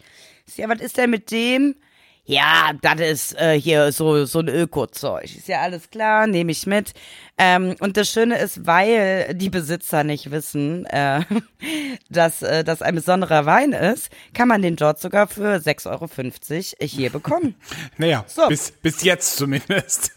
Ja, 0.55 0.67
was 0.67 0.81
ist 0.81 0.97
denn 0.97 1.11
mit 1.11 1.29
dem? 1.31 1.75
Ja, 2.25 2.71
das 2.81 3.01
ist 3.01 3.41
äh, 3.41 3.59
hier 3.59 3.91
so, 3.91 4.23
so 4.25 4.39
ein 4.39 4.47
Öko-Zeug. 4.47 5.25
Ist 5.25 5.49
ja 5.49 5.61
alles 5.61 5.89
klar, 5.89 6.25
nehme 6.25 6.53
ich 6.53 6.65
mit. 6.65 6.93
Ähm, 7.37 7.75
und 7.81 7.97
das 7.97 8.09
Schöne 8.09 8.37
ist, 8.37 8.65
weil 8.65 9.33
die 9.33 9.49
Besitzer 9.49 10.05
nicht 10.05 10.31
wissen, 10.31 10.85
äh, 10.85 11.21
dass 12.09 12.41
äh, 12.41 12.63
das 12.63 12.81
ein 12.81 12.95
besonderer 12.95 13.45
Wein 13.45 13.73
ist, 13.73 14.09
kann 14.33 14.47
man 14.47 14.61
den 14.61 14.77
dort 14.77 15.01
sogar 15.01 15.27
für 15.27 15.57
6,50 15.57 15.87
Euro 15.89 16.87
hier 16.87 17.09
bekommen. 17.09 17.55
naja, 17.97 18.23
so. 18.25 18.47
bis, 18.47 18.71
bis 18.71 19.03
jetzt 19.03 19.35
zumindest. 19.35 20.13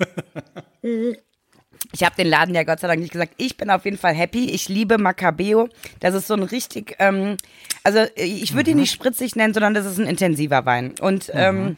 Ich 1.93 2.05
habe 2.05 2.15
den 2.17 2.29
Laden 2.29 2.55
ja 2.55 2.63
Gott 2.63 2.79
sei 2.79 2.87
Dank 2.87 3.01
nicht 3.01 3.13
gesagt. 3.13 3.35
Ich 3.37 3.57
bin 3.57 3.69
auf 3.69 3.85
jeden 3.85 3.99
Fall 3.99 4.15
happy. 4.15 4.51
Ich 4.51 4.69
liebe 4.69 4.99
Macabeo. 4.99 5.69
Das 5.99 6.15
ist 6.15 6.29
so 6.29 6.35
ein 6.35 6.45
richtig, 6.45 6.95
ähm, 7.01 7.37
also 7.83 8.05
ich 8.15 8.55
würde 8.55 8.71
ihn 8.71 8.77
mhm. 8.77 8.83
nicht 8.83 8.93
spritzig 8.93 9.35
nennen, 9.35 9.55
sondern 9.55 9.75
das 9.75 9.87
ist 9.87 9.99
ein 9.99 10.07
intensiver 10.07 10.65
Wein. 10.67 10.95
Und 11.01 11.29
mhm. 11.29 11.41
ähm, 11.41 11.77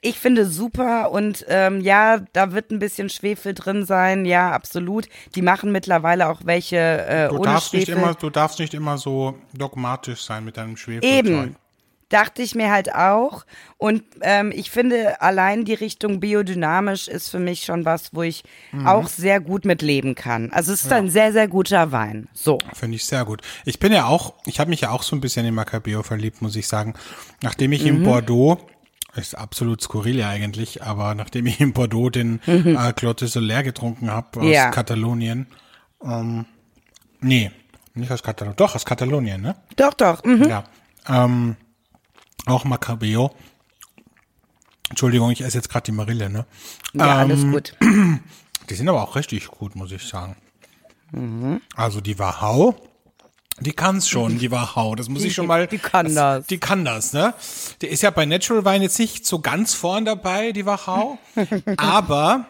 ich 0.00 0.18
finde 0.18 0.46
super 0.46 1.12
und 1.12 1.44
ähm, 1.48 1.80
ja, 1.80 2.18
da 2.32 2.52
wird 2.52 2.70
ein 2.70 2.78
bisschen 2.78 3.08
Schwefel 3.08 3.54
drin 3.54 3.84
sein, 3.84 4.24
ja, 4.24 4.50
absolut. 4.50 5.08
Die 5.34 5.42
machen 5.42 5.70
mittlerweile 5.70 6.28
auch 6.28 6.40
welche 6.44 6.76
äh, 6.76 7.28
du 7.28 7.36
ohne 7.36 7.44
darfst 7.44 7.70
Schwefel. 7.70 7.94
Nicht 7.94 8.02
immer, 8.02 8.14
du 8.14 8.30
darfst 8.30 8.58
nicht 8.58 8.74
immer 8.74 8.98
so 8.98 9.38
dogmatisch 9.54 10.24
sein 10.24 10.44
mit 10.44 10.56
deinem 10.56 10.76
Schwefel. 10.76 11.08
Eben, 11.08 11.56
dachte 12.08 12.42
ich 12.42 12.54
mir 12.54 12.70
halt 12.70 12.94
auch. 12.94 13.44
Und 13.78 14.02
ähm, 14.22 14.52
ich 14.54 14.70
finde, 14.70 15.20
allein 15.20 15.64
die 15.64 15.74
Richtung 15.74 16.20
biodynamisch 16.20 17.08
ist 17.08 17.30
für 17.30 17.38
mich 17.38 17.64
schon 17.64 17.84
was, 17.84 18.14
wo 18.14 18.22
ich 18.22 18.44
mhm. 18.72 18.86
auch 18.86 19.08
sehr 19.08 19.40
gut 19.40 19.64
mitleben 19.64 20.14
kann. 20.14 20.50
Also 20.52 20.72
es 20.72 20.82
ist 20.82 20.90
ja. 20.90 20.96
ein 20.96 21.10
sehr, 21.10 21.32
sehr 21.32 21.48
guter 21.48 21.92
Wein. 21.92 22.28
So. 22.32 22.58
Finde 22.74 22.96
ich 22.96 23.04
sehr 23.04 23.24
gut. 23.24 23.42
Ich 23.64 23.78
bin 23.78 23.92
ja 23.92 24.06
auch, 24.06 24.34
ich 24.46 24.60
habe 24.60 24.70
mich 24.70 24.80
ja 24.80 24.90
auch 24.90 25.02
so 25.02 25.16
ein 25.16 25.20
bisschen 25.20 25.46
in 25.46 25.54
Macabeo 25.54 26.02
verliebt, 26.02 26.42
muss 26.42 26.56
ich 26.56 26.68
sagen. 26.68 26.94
Nachdem 27.42 27.72
ich 27.72 27.82
mhm. 27.82 27.88
in 27.88 28.02
Bordeaux 28.04 28.58
ist 29.16 29.34
absolut 29.34 29.82
skurril 29.82 30.18
ja 30.18 30.28
eigentlich, 30.28 30.82
aber 30.82 31.14
nachdem 31.14 31.46
ich 31.46 31.60
in 31.60 31.72
Bordeaux 31.72 32.10
den 32.10 32.40
mhm. 32.46 32.76
äh, 32.76 32.92
Clotte 32.92 33.26
Soler 33.26 33.62
getrunken 33.62 34.10
habe 34.10 34.40
aus 34.40 34.48
ja. 34.48 34.70
Katalonien, 34.70 35.46
ähm, 36.02 36.46
nee, 37.20 37.50
nicht 37.94 38.10
aus 38.10 38.22
Katalonien, 38.22 38.56
doch 38.56 38.74
aus 38.74 38.84
Katalonien, 38.84 39.40
ne? 39.40 39.56
Doch, 39.76 39.94
doch. 39.94 40.22
Mhm. 40.24 40.48
Ja, 40.48 40.64
ähm, 41.08 41.56
auch 42.46 42.64
Macabeo. 42.64 43.34
Entschuldigung, 44.88 45.30
ich 45.30 45.40
esse 45.40 45.58
jetzt 45.58 45.68
gerade 45.68 45.84
die 45.84 45.92
Marille, 45.92 46.30
ne? 46.30 46.46
Ja, 46.94 47.22
ähm, 47.22 47.30
alles 47.30 47.42
gut. 47.42 47.74
Die 48.68 48.74
sind 48.74 48.88
aber 48.88 49.02
auch 49.02 49.14
richtig 49.14 49.46
gut, 49.46 49.76
muss 49.76 49.92
ich 49.92 50.02
sagen. 50.02 50.36
Mhm. 51.12 51.60
Also 51.76 52.00
die 52.00 52.18
Wahau 52.18 52.74
die 53.60 53.72
kann's 53.72 54.08
schon, 54.08 54.38
die 54.38 54.50
Wachau. 54.50 54.94
Das 54.94 55.08
muss 55.08 55.24
ich 55.24 55.34
schon 55.34 55.46
mal. 55.46 55.66
Die 55.66 55.78
kann 55.78 56.06
das. 56.06 56.14
das. 56.14 56.46
Die 56.46 56.58
kann 56.58 56.84
das, 56.84 57.12
ne? 57.12 57.34
Die 57.82 57.86
ist 57.86 58.02
ja 58.02 58.10
bei 58.10 58.26
Natural 58.26 58.64
Wine 58.64 58.84
jetzt 58.84 58.98
nicht 58.98 59.26
so 59.26 59.40
ganz 59.40 59.74
vorn 59.74 60.04
dabei, 60.04 60.52
die 60.52 60.66
Wachau. 60.66 61.18
aber 61.76 62.46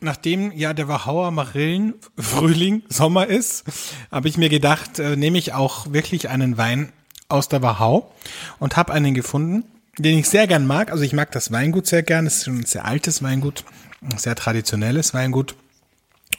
nachdem 0.00 0.52
ja 0.52 0.72
der 0.72 0.88
Wachauer 0.88 1.30
Marillen 1.30 1.94
Frühling, 2.18 2.82
Sommer 2.88 3.26
ist, 3.26 3.64
habe 4.10 4.28
ich 4.28 4.36
mir 4.36 4.48
gedacht, 4.48 4.98
äh, 4.98 5.16
nehme 5.16 5.38
ich 5.38 5.52
auch 5.52 5.92
wirklich 5.92 6.28
einen 6.28 6.56
Wein 6.56 6.92
aus 7.28 7.48
der 7.48 7.62
Wachau 7.62 8.12
und 8.58 8.76
habe 8.76 8.92
einen 8.92 9.14
gefunden, 9.14 9.64
den 9.98 10.18
ich 10.18 10.28
sehr 10.28 10.46
gern 10.46 10.66
mag. 10.66 10.90
Also 10.90 11.04
ich 11.04 11.12
mag 11.12 11.30
das 11.32 11.52
Weingut 11.52 11.86
sehr 11.86 12.02
gern. 12.02 12.26
Es 12.26 12.38
ist 12.38 12.44
schon 12.44 12.58
ein 12.58 12.66
sehr 12.66 12.84
altes 12.84 13.22
Weingut, 13.22 13.64
ein 14.02 14.18
sehr 14.18 14.34
traditionelles 14.34 15.14
Weingut 15.14 15.54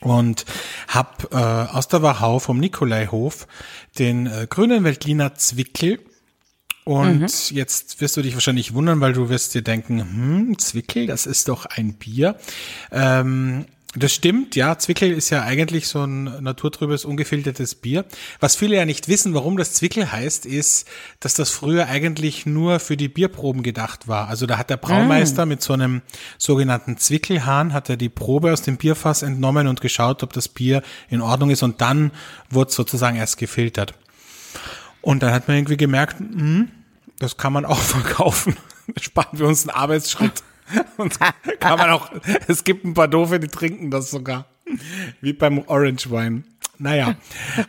und 0.01 0.45
habe 0.87 1.27
äh, 1.31 1.75
aus 1.75 1.87
der 1.87 2.01
Wachau 2.01 2.39
vom 2.39 2.59
Nikolaihof 2.59 3.47
den 3.97 4.27
äh, 4.27 4.47
grünen 4.49 4.83
Veltliner 4.83 5.35
Zwickel. 5.35 5.99
Und 6.83 7.21
mhm. 7.21 7.55
jetzt 7.55 8.01
wirst 8.01 8.17
du 8.17 8.23
dich 8.23 8.33
wahrscheinlich 8.33 8.73
wundern, 8.73 9.01
weil 9.01 9.13
du 9.13 9.29
wirst 9.29 9.53
dir 9.53 9.61
denken, 9.61 9.99
hm, 9.99 10.57
Zwickel, 10.57 11.05
das 11.05 11.27
ist 11.27 11.47
doch 11.47 11.65
ein 11.65 11.93
Bier. 11.93 12.37
Ähm, 12.91 13.65
das 13.93 14.13
stimmt, 14.13 14.55
ja. 14.55 14.77
Zwickel 14.77 15.11
ist 15.11 15.31
ja 15.31 15.43
eigentlich 15.43 15.87
so 15.89 16.03
ein 16.03 16.23
naturtrübes, 16.41 17.03
ungefiltertes 17.03 17.75
Bier. 17.75 18.05
Was 18.39 18.55
viele 18.55 18.77
ja 18.77 18.85
nicht 18.85 19.09
wissen, 19.09 19.33
warum 19.33 19.57
das 19.57 19.73
Zwickel 19.73 20.09
heißt, 20.09 20.45
ist, 20.45 20.87
dass 21.19 21.33
das 21.33 21.49
früher 21.49 21.87
eigentlich 21.87 22.45
nur 22.45 22.79
für 22.79 22.95
die 22.95 23.09
Bierproben 23.09 23.63
gedacht 23.63 24.07
war. 24.07 24.29
Also 24.29 24.45
da 24.45 24.57
hat 24.57 24.69
der 24.69 24.77
Braumeister 24.77 25.45
mm. 25.45 25.49
mit 25.49 25.61
so 25.61 25.73
einem 25.73 26.01
sogenannten 26.37 26.97
Zwickelhahn, 26.97 27.73
hat 27.73 27.89
er 27.89 27.97
die 27.97 28.07
Probe 28.07 28.53
aus 28.53 28.61
dem 28.61 28.77
Bierfass 28.77 29.23
entnommen 29.23 29.67
und 29.67 29.81
geschaut, 29.81 30.23
ob 30.23 30.31
das 30.31 30.47
Bier 30.47 30.83
in 31.09 31.19
Ordnung 31.19 31.49
ist 31.49 31.61
und 31.61 31.81
dann 31.81 32.11
wurde 32.49 32.71
sozusagen 32.71 33.17
erst 33.17 33.37
gefiltert. 33.37 33.93
Und 35.01 35.21
dann 35.21 35.33
hat 35.33 35.49
man 35.49 35.57
irgendwie 35.57 35.77
gemerkt, 35.77 36.21
mh, 36.21 36.39
hm, 36.39 36.71
das 37.19 37.35
kann 37.35 37.51
man 37.51 37.65
auch 37.65 37.77
verkaufen. 37.79 38.55
Sparen 39.01 39.37
wir 39.37 39.47
uns 39.47 39.67
einen 39.67 39.77
Arbeitsschritt. 39.77 40.43
Und 40.97 41.19
kann 41.59 41.77
man 41.77 41.89
auch, 41.89 42.11
es 42.47 42.63
gibt 42.63 42.85
ein 42.85 42.93
paar 42.93 43.07
Doofe, 43.07 43.39
die 43.39 43.47
trinken 43.47 43.91
das 43.91 44.11
sogar. 44.11 44.45
Wie 45.19 45.33
beim 45.33 45.63
Orange 45.67 46.09
Wine. 46.09 46.43
Naja, 46.77 47.15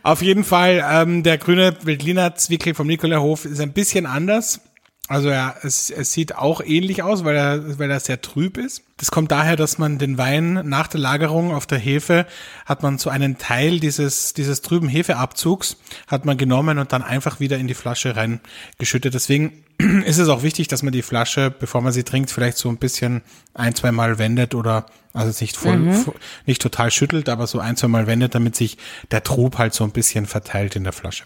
auf 0.01 0.21
jeden 0.23 0.43
Fall, 0.43 0.83
ähm, 0.89 1.21
der 1.21 1.37
grüne 1.37 1.75
Veltliner 1.83 2.35
Zwickel 2.35 2.73
vom 2.73 2.87
Nikolahof 2.87 3.45
ist 3.45 3.61
ein 3.61 3.73
bisschen 3.73 4.07
anders. 4.07 4.61
Also 5.09 5.29
ja, 5.29 5.53
es, 5.61 5.89
es 5.89 6.13
sieht 6.13 6.35
auch 6.35 6.61
ähnlich 6.61 7.03
aus, 7.03 7.25
weil 7.25 7.35
er, 7.35 7.77
weil 7.77 7.91
er 7.91 7.99
sehr 7.99 8.21
trüb 8.21 8.57
ist. 8.57 8.83
Das 8.95 9.11
kommt 9.11 9.31
daher, 9.31 9.57
dass 9.57 9.77
man 9.77 9.97
den 9.97 10.17
Wein 10.17 10.61
nach 10.63 10.87
der 10.87 11.01
Lagerung 11.01 11.53
auf 11.53 11.65
der 11.65 11.77
Hefe 11.77 12.25
hat 12.65 12.83
man 12.83 12.97
so 12.97 13.09
einen 13.09 13.37
Teil 13.37 13.81
dieses, 13.81 14.33
dieses 14.33 14.61
trüben 14.61 14.87
Hefeabzugs 14.87 15.75
hat 16.07 16.23
man 16.23 16.37
genommen 16.37 16.77
und 16.79 16.93
dann 16.93 17.01
einfach 17.01 17.41
wieder 17.41 17.57
in 17.57 17.67
die 17.67 17.73
Flasche 17.73 18.15
reingeschüttet. 18.15 19.13
Deswegen 19.13 19.65
ist 20.05 20.19
es 20.19 20.29
auch 20.29 20.41
wichtig, 20.41 20.69
dass 20.69 20.83
man 20.83 20.93
die 20.93 21.01
Flasche, 21.01 21.51
bevor 21.51 21.81
man 21.81 21.91
sie 21.91 22.03
trinkt, 22.03 22.31
vielleicht 22.31 22.57
so 22.57 22.69
ein 22.69 22.77
bisschen 22.77 23.23
ein, 23.53 23.75
zwei 23.75 23.91
Mal 23.91 24.19
wendet 24.19 24.55
oder 24.55 24.85
also 25.11 25.37
nicht 25.41 25.57
voll, 25.57 25.77
mhm. 25.77 26.05
nicht 26.45 26.61
total 26.61 26.91
schüttelt, 26.91 27.27
aber 27.27 27.45
so 27.45 27.59
ein, 27.59 27.75
zwei 27.75 27.89
Mal 27.89 28.07
wendet, 28.07 28.35
damit 28.35 28.55
sich 28.55 28.77
der 29.11 29.21
Trub 29.23 29.57
halt 29.57 29.73
so 29.73 29.83
ein 29.83 29.91
bisschen 29.91 30.27
verteilt 30.27 30.77
in 30.77 30.85
der 30.85 30.93
Flasche. 30.93 31.25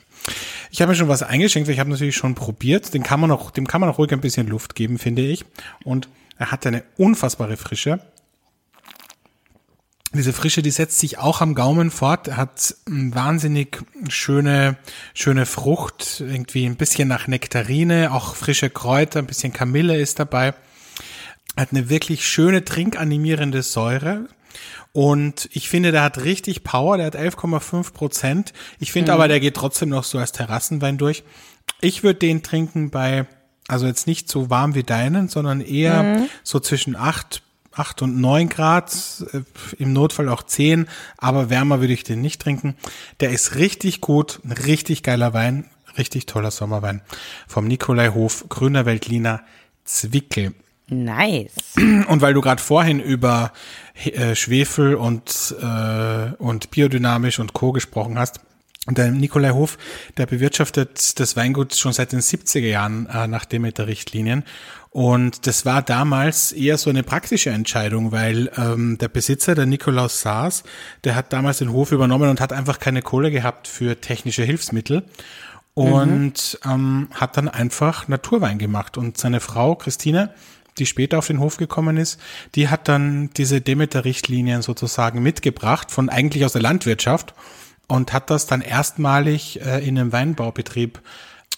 Ich 0.71 0.81
habe 0.81 0.91
mir 0.91 0.95
schon 0.95 1.07
was 1.07 1.23
eingeschenkt, 1.23 1.69
ich 1.69 1.79
habe 1.79 1.89
natürlich 1.89 2.15
schon 2.15 2.35
probiert. 2.35 2.93
Den 2.93 3.03
kann 3.03 3.19
man 3.19 3.31
auch, 3.31 3.51
dem 3.51 3.67
kann 3.67 3.81
man 3.81 3.89
auch 3.89 3.97
ruhig 3.97 4.11
ein 4.11 4.21
bisschen 4.21 4.47
Luft 4.47 4.75
geben, 4.75 4.97
finde 4.97 5.23
ich. 5.23 5.45
Und 5.83 6.09
er 6.37 6.51
hat 6.51 6.65
eine 6.65 6.83
unfassbare 6.97 7.57
Frische. 7.57 7.99
Diese 10.13 10.33
Frische, 10.33 10.61
die 10.61 10.71
setzt 10.71 10.99
sich 10.99 11.17
auch 11.17 11.41
am 11.41 11.53
Gaumen 11.53 11.91
fort, 11.91 12.35
hat 12.35 12.75
wahnsinnig 12.85 13.83
schöne, 14.07 14.77
schöne 15.13 15.45
Frucht, 15.45 16.21
irgendwie 16.21 16.65
ein 16.65 16.77
bisschen 16.77 17.07
nach 17.07 17.27
Nektarine, 17.27 18.13
auch 18.13 18.35
frische 18.35 18.69
Kräuter, 18.69 19.19
ein 19.19 19.27
bisschen 19.27 19.51
Kamille 19.51 19.99
ist 19.99 20.19
dabei. 20.19 20.53
Hat 21.57 21.69
eine 21.71 21.89
wirklich 21.89 22.25
schöne 22.25 22.63
trinkanimierende 22.63 23.61
Säure, 23.63 24.27
und 24.93 25.49
ich 25.53 25.69
finde, 25.69 25.91
der 25.91 26.03
hat 26.03 26.23
richtig 26.23 26.63
Power, 26.63 26.97
der 26.97 27.07
hat 27.07 27.15
11,5 27.15 27.93
Prozent. 27.93 28.53
Ich 28.79 28.91
finde 28.91 29.11
mhm. 29.11 29.15
aber, 29.15 29.27
der 29.27 29.39
geht 29.39 29.55
trotzdem 29.55 29.89
noch 29.89 30.03
so 30.03 30.17
als 30.17 30.31
Terrassenwein 30.31 30.97
durch. 30.97 31.23
Ich 31.81 32.03
würde 32.03 32.19
den 32.19 32.43
trinken 32.43 32.89
bei, 32.89 33.27
also 33.67 33.85
jetzt 33.85 34.07
nicht 34.07 34.29
so 34.29 34.49
warm 34.49 34.75
wie 34.75 34.83
deinen, 34.83 35.27
sondern 35.27 35.61
eher 35.61 36.03
mhm. 36.03 36.29
so 36.43 36.59
zwischen 36.59 36.95
8 36.95 37.43
8 37.77 38.01
und 38.01 38.19
9 38.19 38.49
Grad, 38.49 38.91
äh, 39.33 39.41
im 39.77 39.93
Notfall 39.93 40.29
auch 40.29 40.43
10, 40.43 40.87
aber 41.17 41.49
wärmer 41.49 41.79
würde 41.79 41.93
ich 41.93 42.03
den 42.03 42.21
nicht 42.21 42.41
trinken. 42.41 42.75
Der 43.19 43.29
ist 43.29 43.55
richtig 43.55 44.01
gut, 44.01 44.39
ein 44.43 44.51
richtig 44.51 45.03
geiler 45.03 45.33
Wein, 45.33 45.69
richtig 45.97 46.25
toller 46.25 46.51
Sommerwein 46.51 47.01
vom 47.47 47.67
Nikolai 47.67 48.09
Hof, 48.09 48.45
Grüner 48.49 48.85
Weltliner 48.85 49.41
Zwickel. 49.83 50.53
Nice. 50.89 51.54
Und 52.08 52.21
weil 52.21 52.34
du 52.34 52.41
gerade 52.41 52.62
vorhin 52.62 53.00
über 53.00 53.52
äh, 54.06 54.36
Schwefel 54.36 54.95
und, 54.95 55.56
äh, 55.62 56.32
und 56.38 56.71
biodynamisch 56.71 57.39
und 57.39 57.54
Co. 57.54 57.71
gesprochen 57.71 58.17
hast, 58.17 58.39
der 58.89 59.12
Nikolai 59.12 59.50
Hof, 59.50 59.78
der 60.15 60.28
bewirtschaftet 60.28 61.19
das 61.19 61.36
Weingut 61.36 61.76
schon 61.76 61.91
seit 61.91 62.13
den 62.13 62.21
70er 62.21 62.60
Jahren 62.60 63.06
äh, 63.08 63.28
nach 63.28 63.43
Demeter-Richtlinien. 63.43 64.45
Und 64.91 65.45
das 65.45 65.65
war 65.65 65.82
damals 65.82 66.54
eher 66.54 66.78
so 66.78 66.89
eine 66.89 67.04
praktische 67.04 67.50
Entscheidung, 67.50 68.13
weil 68.13 68.50
ähm, 68.58 68.97
der 68.97 69.10
Besitzer, 69.10 69.56
der 69.56 69.65
Nikolaus 69.65 70.21
Saas, 70.21 70.63
der 71.04 71.15
hat 71.15 71.34
damals 71.34 71.58
den 71.58 71.73
Hof 71.73 71.91
übernommen 71.91 72.30
und 72.30 72.39
hat 72.39 72.54
einfach 72.54 72.80
keine 72.80 73.02
Kohle 73.02 73.30
gehabt 73.30 73.67
für 73.67 74.00
technische 74.00 74.43
Hilfsmittel 74.43 75.04
und 75.78 76.58
mhm. 76.63 76.71
ähm, 76.71 77.08
hat 77.13 77.38
dann 77.38 77.50
einfach 77.50 78.08
Naturwein 78.08 78.58
gemacht. 78.58 78.97
Und 78.97 79.17
seine 79.17 79.39
Frau, 79.39 79.76
Christine, 79.76 80.34
die 80.79 80.85
später 80.85 81.17
auf 81.17 81.27
den 81.27 81.39
Hof 81.39 81.57
gekommen 81.57 81.97
ist, 81.97 82.19
die 82.55 82.69
hat 82.69 82.87
dann 82.87 83.29
diese 83.37 83.61
Demeter-Richtlinien 83.61 84.61
sozusagen 84.61 85.21
mitgebracht, 85.21 85.91
von 85.91 86.09
eigentlich 86.09 86.45
aus 86.45 86.53
der 86.53 86.61
Landwirtschaft 86.61 87.33
und 87.87 88.13
hat 88.13 88.29
das 88.29 88.47
dann 88.47 88.61
erstmalig 88.61 89.61
äh, 89.61 89.85
in 89.85 89.97
einem 89.97 90.11
Weinbaubetrieb 90.11 91.01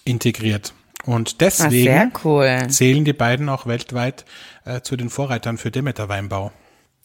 integriert. 0.06 0.74
Und 1.06 1.42
deswegen 1.42 2.12
ah, 2.14 2.20
cool. 2.24 2.68
zählen 2.70 3.06
die 3.06 3.14
beiden 3.14 3.50
auch 3.50 3.66
weltweit 3.66 4.26
äh, 4.66 4.82
zu 4.82 4.98
den 4.98 5.10
Vorreitern 5.10 5.58
für 5.58 5.72
Demeter-Weinbau. 5.72 6.52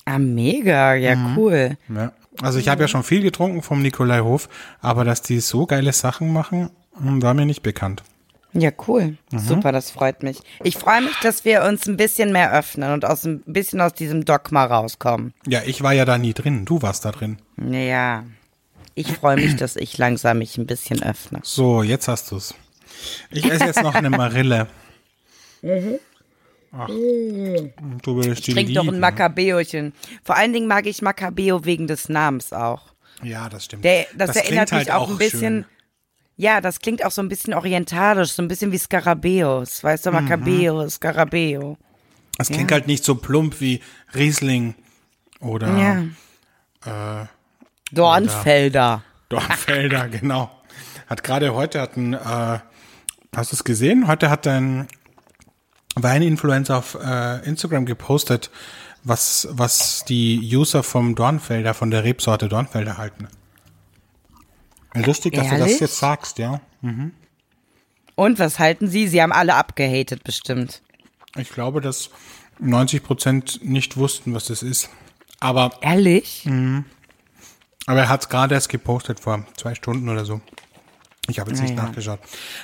Ah, 0.05 0.19
mega, 0.19 0.95
ja, 0.95 1.17
mhm. 1.17 1.39
cool. 1.39 1.79
Ja. 1.95 2.13
Also 2.43 2.59
ich 2.59 2.69
habe 2.69 2.83
ja 2.83 2.89
schon 2.89 3.05
viel 3.05 3.23
getrunken 3.23 3.63
vom 3.63 3.81
Nikolai 3.81 4.21
Hof, 4.21 4.49
aber 4.81 5.05
dass 5.05 5.23
die 5.23 5.41
so 5.41 5.67
geile 5.67 5.93
Sachen 5.93 6.33
machen, 6.33 6.71
hm, 6.97 7.23
war 7.23 7.35
mir 7.35 7.47
nicht 7.47 7.63
bekannt. 7.63 8.03
Ja, 8.55 8.71
cool. 8.87 9.17
Mhm. 9.33 9.39
Super, 9.39 9.73
das 9.73 9.91
freut 9.91 10.23
mich. 10.23 10.39
Ich 10.63 10.77
freue 10.77 11.03
mich, 11.03 11.15
dass 11.23 11.45
wir 11.45 11.65
uns 11.65 11.87
ein 11.87 11.97
bisschen 11.97 12.33
mehr 12.33 12.53
öffnen 12.53 12.93
und 12.93 13.05
aus 13.05 13.25
ein 13.25 13.43
bisschen 13.47 13.81
aus 13.81 13.95
diesem 13.95 14.25
Dogma 14.25 14.65
rauskommen. 14.65 15.35
Ja, 15.47 15.63
ich 15.67 15.83
war 15.83 15.93
ja 15.93 16.05
da 16.05 16.19
nie 16.19 16.35
drin. 16.35 16.65
Du 16.65 16.81
warst 16.81 17.05
da 17.05 17.11
drin. 17.11 17.39
Ja. 17.57 18.25
Ich 18.95 19.13
freue 19.13 19.37
mich, 19.37 19.57
dass 19.57 19.75
ich 19.75 19.99
langsam 19.99 20.39
mich 20.39 20.57
ein 20.57 20.67
bisschen 20.67 21.03
öffne. 21.03 21.41
So, 21.43 21.83
jetzt 21.83 22.07
hast 22.07 22.31
du's. 22.31 22.55
Ich 23.31 23.45
esse 23.45 23.65
jetzt 23.65 23.83
noch 23.83 23.95
eine 23.95 24.11
Marille. 24.11 24.69
Mhm. 25.63 25.99
Ach, 26.77 26.89
du 26.89 28.17
willst 28.17 28.47
die 28.47 28.53
Trink 28.53 28.75
doch 28.75 28.87
ein 28.87 28.99
Maccabeochen. 29.01 29.93
Vor 30.25 30.37
allen 30.37 30.53
Dingen 30.53 30.67
mag 30.67 30.87
ich 30.87 31.03
Maccabeo 31.03 31.65
wegen 31.65 31.87
des 31.87 32.09
Namens 32.09 32.53
auch. 32.53 32.83
Ja, 33.23 33.49
das 33.49 33.65
stimmt. 33.65 33.85
Der, 33.85 34.07
das, 34.17 34.29
das 34.33 34.37
erinnert 34.37 34.71
mich 34.71 34.79
halt 34.79 34.91
auch 34.93 35.11
ein 35.11 35.19
bisschen. 35.19 35.65
Schön. 35.65 35.74
Ja, 36.37 36.61
das 36.61 36.81
klingt 36.81 37.05
auch 37.05 37.11
so 37.11 37.23
ein 37.23 37.29
bisschen 37.29 37.55
orientalisch, 37.55 38.33
so 38.33 38.43
ein 38.43 38.49
bisschen 38.49 38.73
wie 38.73 38.79
Skarabäus. 38.79 39.85
Weißt 39.85 40.07
du, 40.07 40.11
mhm. 40.11 40.17
Maccabeo, 40.17 40.83
mhm. 40.83 40.91
Skarabeo. 40.91 41.77
Das 42.37 42.49
klingt 42.49 42.71
ja. 42.71 42.77
halt 42.77 42.87
nicht 42.87 43.05
so 43.05 43.15
plump 43.15 43.61
wie 43.61 43.81
Riesling 44.15 44.75
oder 45.41 46.11
ja. 46.85 47.23
äh, 47.23 47.27
Dornfelder. 47.93 49.05
Oder 49.31 49.39
Dornfelder, 49.41 50.09
genau. 50.09 50.51
Hat 51.07 51.23
gerade 51.23 51.55
heute 51.55 51.81
hat 51.81 51.97
ein, 51.97 52.15
äh, 52.15 52.59
hast 53.37 53.53
du 53.53 53.57
es 53.57 53.65
gesehen? 53.65 54.09
Heute 54.09 54.31
hat 54.31 54.47
ein 54.49 54.89
Weininfluencer 55.95 56.79
auf 56.79 56.99
äh, 57.01 57.47
Instagram 57.47 57.87
gepostet, 57.87 58.51
was, 59.05 59.47
was 59.53 60.05
die 60.05 60.41
User 60.57 60.83
vom 60.83 61.15
Dornfelder, 61.15 61.75
von 61.75 61.91
der 61.91 62.03
Rebsorte 62.03 62.49
Dornfelder 62.49 62.99
halten. 62.99 63.29
Lustig, 64.95 65.35
dass 65.35 65.47
Ehrlich? 65.47 65.59
du 65.61 65.71
das 65.71 65.81
jetzt 65.81 65.99
sagst, 65.99 66.39
ja. 66.39 66.61
Mhm. 66.83 67.13
Und 68.15 68.39
was 68.39 68.59
halten 68.59 68.89
Sie? 68.89 69.09
Sie 69.09 69.21
haben 69.21 69.33
alle 69.33 69.55
abgehatet, 69.55 70.23
bestimmt. 70.23 70.83
Ich 71.37 71.51
glaube, 71.51 71.81
dass 71.81 72.11
90 72.61 73.03
Prozent 73.03 73.61
nicht 73.63 73.97
wussten, 73.97 74.35
was 74.35 74.45
das 74.47 74.63
ist. 74.63 74.89
Aber. 75.41 75.73
Ehrlich? 75.81 76.45
Mh, 76.45 76.85
aber 77.87 78.01
er 78.01 78.09
hat 78.09 78.23
es 78.23 78.29
gerade 78.29 78.55
erst 78.55 78.69
gepostet 78.69 79.21
vor 79.21 79.45
zwei 79.57 79.75
Stunden 79.75 80.09
oder 80.09 80.25
so. 80.25 80.41
Ich 81.29 81.39
habe 81.39 81.51
jetzt 81.51 81.61
naja. 81.61 81.73
nicht 81.73 81.83
nachgeschaut. 81.83 82.21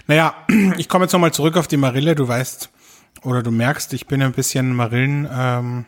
Naja, 0.06 0.34
ich 0.78 0.88
komme 0.88 1.04
jetzt 1.04 1.12
nochmal 1.12 1.32
zurück 1.32 1.56
auf 1.56 1.68
die 1.68 1.76
Marille. 1.76 2.14
Du 2.14 2.28
weißt, 2.28 2.70
oder 3.22 3.42
du 3.42 3.50
merkst, 3.50 3.92
ich 3.92 4.06
bin 4.06 4.22
ein 4.22 4.32
bisschen 4.32 4.74
Marillen, 4.74 5.28
ähm, 5.32 5.84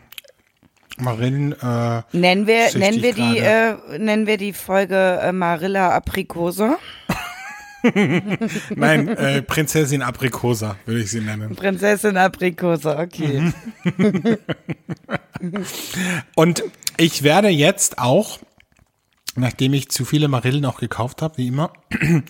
Marillen, 0.97 1.53
äh, 1.53 2.01
nennen 2.11 2.45
wir, 2.45 2.77
nennen 2.77 3.01
wir 3.01 3.13
die, 3.13 3.39
äh, 3.39 3.97
nennen 3.97 4.27
wir 4.27 4.37
die 4.37 4.53
Folge 4.53 5.19
äh, 5.21 5.31
Marilla 5.31 5.89
Aprikosa? 5.89 6.77
Nein, 8.75 9.09
äh, 9.09 9.41
Prinzessin 9.41 10.01
Aprikosa 10.01 10.77
würde 10.85 11.01
ich 11.01 11.11
sie 11.11 11.19
nennen. 11.19 11.55
Prinzessin 11.55 12.15
Aprikosa, 12.15 12.99
okay. 12.99 13.51
Mhm. 13.97 14.37
Und 16.35 16.63
ich 16.97 17.23
werde 17.23 17.49
jetzt 17.49 17.97
auch 17.97 18.39
nachdem 19.35 19.73
ich 19.73 19.89
zu 19.89 20.05
viele 20.05 20.27
Marillen 20.27 20.65
auch 20.65 20.79
gekauft 20.79 21.21
habe, 21.21 21.37
wie 21.37 21.47
immer, 21.47 21.73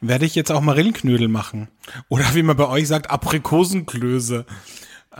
werde 0.00 0.26
ich 0.26 0.34
jetzt 0.34 0.52
auch 0.52 0.60
Marillenknödel 0.60 1.28
machen. 1.28 1.68
Oder 2.08 2.34
wie 2.34 2.42
man 2.42 2.56
bei 2.56 2.68
euch 2.68 2.88
sagt, 2.88 3.10
Aprikosenklöße. 3.10 4.44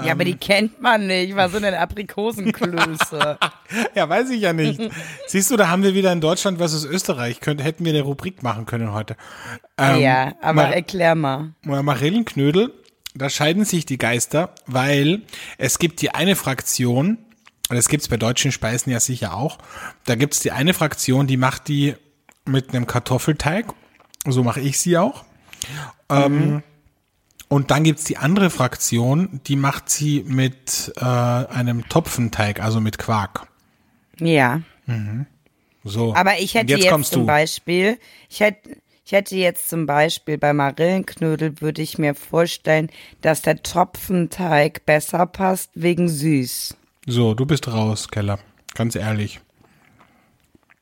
Ja, 0.04 0.12
aber 0.12 0.24
die 0.24 0.32
ähm. 0.32 0.40
kennt 0.40 0.80
man 0.80 1.08
nicht. 1.08 1.34
Was 1.34 1.50
sind 1.52 1.62
denn 1.62 1.74
Aprikosenklöße? 1.74 3.38
ja, 3.94 4.08
weiß 4.08 4.30
ich 4.30 4.40
ja 4.40 4.52
nicht. 4.52 4.80
Siehst 5.26 5.50
du, 5.50 5.56
da 5.56 5.68
haben 5.68 5.82
wir 5.82 5.94
wieder 5.94 6.12
in 6.12 6.20
Deutschland 6.20 6.58
versus 6.58 6.84
Österreich. 6.84 7.40
Könnte, 7.40 7.64
hätten 7.64 7.84
wir 7.84 7.92
eine 7.92 8.02
Rubrik 8.02 8.42
machen 8.42 8.66
können 8.66 8.92
heute. 8.92 9.16
Ähm, 9.76 10.00
ja, 10.00 10.34
aber 10.40 10.62
Mar 10.62 10.74
erklär 10.74 11.16
mal. 11.16 11.54
Marillenknödel, 11.62 12.72
da 13.14 13.28
scheiden 13.28 13.64
sich 13.64 13.84
die 13.84 13.98
Geister, 13.98 14.54
weil 14.66 15.22
es 15.58 15.80
gibt 15.80 16.02
die 16.02 16.14
eine 16.14 16.36
Fraktion, 16.36 17.18
und 17.68 17.76
das 17.76 17.88
gibt's 17.88 18.08
bei 18.08 18.16
deutschen 18.16 18.52
Speisen 18.52 18.90
ja 18.90 19.00
sicher 19.00 19.34
auch. 19.34 19.58
Da 20.04 20.14
gibt's 20.14 20.40
die 20.40 20.52
eine 20.52 20.72
Fraktion, 20.72 21.26
die 21.26 21.36
macht 21.36 21.68
die 21.68 21.94
mit 22.44 22.70
einem 22.70 22.86
Kartoffelteig. 22.86 23.66
So 24.26 24.44
mache 24.44 24.60
ich 24.60 24.78
sie 24.78 24.98
auch. 24.98 25.24
Ähm, 26.08 26.32
mhm. 26.32 26.42
Ähm, 26.42 26.62
und 27.50 27.72
dann 27.72 27.82
gibt's 27.82 28.04
die 28.04 28.16
andere 28.16 28.48
Fraktion, 28.48 29.40
die 29.48 29.56
macht 29.56 29.90
sie 29.90 30.22
mit 30.24 30.92
äh, 30.96 31.04
einem 31.04 31.88
Topfenteig, 31.88 32.62
also 32.62 32.80
mit 32.80 32.96
Quark. 32.96 33.48
Ja. 34.20 34.62
Mhm. 34.86 35.26
So. 35.82 36.14
Aber 36.14 36.38
ich 36.38 36.54
hätte 36.54 36.72
jetzt, 36.72 36.84
jetzt 36.84 37.12
zum 37.12 37.22
du. 37.22 37.26
Beispiel, 37.26 37.98
ich 38.28 38.38
hätte, 38.38 38.76
ich 39.04 39.10
hätte 39.10 39.34
jetzt 39.34 39.68
zum 39.68 39.86
Beispiel 39.86 40.38
bei 40.38 40.52
Marillenknödel 40.52 41.60
würde 41.60 41.82
ich 41.82 41.98
mir 41.98 42.14
vorstellen, 42.14 42.88
dass 43.20 43.42
der 43.42 43.60
Topfenteig 43.64 44.86
besser 44.86 45.26
passt 45.26 45.72
wegen 45.74 46.08
süß. 46.08 46.76
So, 47.06 47.34
du 47.34 47.46
bist 47.46 47.66
raus, 47.66 48.08
Keller. 48.08 48.38
Ganz 48.74 48.94
ehrlich. 48.94 49.40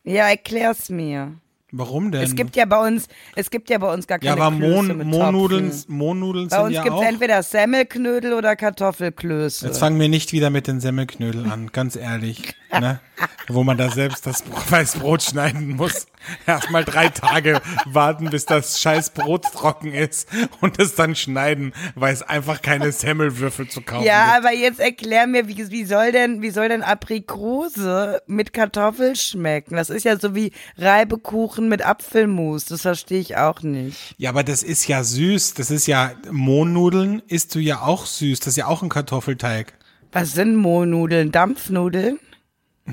Ja, 0.05 0.29
erklär's 0.29 0.91
mir. 0.91 1.33
Warum 1.71 2.11
denn? 2.11 2.23
Es 2.23 2.35
gibt 2.35 2.57
ja 2.57 2.65
bei 2.65 2.87
uns, 2.87 3.09
es 3.37 3.51
gibt 3.51 3.69
ja 3.69 3.77
bei 3.77 3.93
uns 3.93 4.07
gar 4.07 4.19
keine 4.19 4.39
Ja, 4.39 4.47
aber 4.47 4.51
Mohn, 4.51 5.07
Mohnnudeln, 5.07 5.71
Mohnnudeln 5.89 6.49
sind 6.49 6.59
ja 6.59 6.59
auch. 6.59 6.71
Bei 6.71 6.79
uns 6.79 6.83
gibt's 6.83 7.07
entweder 7.07 7.43
Semmelknödel 7.43 8.33
oder 8.33 8.57
Kartoffelklöße. 8.57 9.67
Jetzt 9.67 9.79
fangen 9.79 10.01
wir 10.01 10.09
nicht 10.09 10.33
wieder 10.33 10.49
mit 10.49 10.67
den 10.67 10.81
Semmelknödel 10.81 11.51
an, 11.51 11.71
ganz 11.71 11.95
ehrlich, 11.95 12.55
ne? 12.73 13.01
Wo 13.49 13.65
man 13.65 13.77
da 13.77 13.91
selbst 13.91 14.27
das 14.27 14.45
Weißbrot 14.71 15.23
schneiden 15.23 15.77
muss. 15.77 16.07
Erstmal 16.47 16.85
drei 16.85 17.09
Tage 17.09 17.61
warten, 17.87 18.31
bis 18.31 18.45
das 18.47 18.81
scheiß 18.81 19.11
Brot 19.11 19.45
trocken 19.53 19.93
ist 19.95 20.29
und 20.61 20.79
es 20.79 20.95
dann 20.95 21.15
schneiden, 21.15 21.73
weil 21.95 22.13
es 22.13 22.23
einfach 22.23 22.61
keine 22.63 22.93
Semmelwürfel 22.93 23.69
zu 23.69 23.81
kaufen 23.83 24.05
Ja, 24.05 24.35
gibt. 24.35 24.47
aber 24.47 24.55
jetzt 24.55 24.81
erklär 24.81 25.27
mir, 25.27 25.49
wie, 25.49 25.71
wie 25.71 25.85
soll 25.85 26.13
denn, 26.13 26.43
wie 26.43 26.51
soll 26.51 26.69
denn 26.69 26.83
Aprikose 26.83 28.23
mit 28.27 28.53
Kartoffel 28.53 29.17
schmecken? 29.17 29.77
Das 29.77 29.91
ist 29.91 30.05
ja 30.05 30.19
so 30.19 30.35
wie 30.35 30.53
Reibekuchen 30.77 31.69
mit 31.69 31.85
Apfelmus. 31.85 32.65
Das 32.67 32.83
verstehe 32.83 33.21
ich 33.21 33.37
auch 33.37 33.63
nicht. 33.63 34.15
Ja, 34.19 34.31
aber 34.31 34.45
das 34.45 34.63
ist 34.63 34.87
ja 34.89 35.05
süß. 35.05 35.55
Das 35.55 35.71
ist 35.71 35.87
ja, 35.87 36.13
Mohnnudeln 36.31 37.23
isst 37.29 37.55
du 37.55 37.59
ja 37.59 37.81
auch 37.83 38.07
süß. 38.07 38.41
Das 38.41 38.49
ist 38.49 38.57
ja 38.57 38.67
auch 38.67 38.83
ein 38.83 38.89
Kartoffelteig. 38.89 39.75
Was 40.13 40.33
sind 40.33 40.57
Mohnnudeln? 40.57 41.33
Dampfnudeln? 41.33 42.19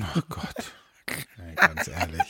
Ach 0.00 0.22
Gott. 0.28 0.72
Ganz 1.56 1.88
ehrlich. 1.88 2.20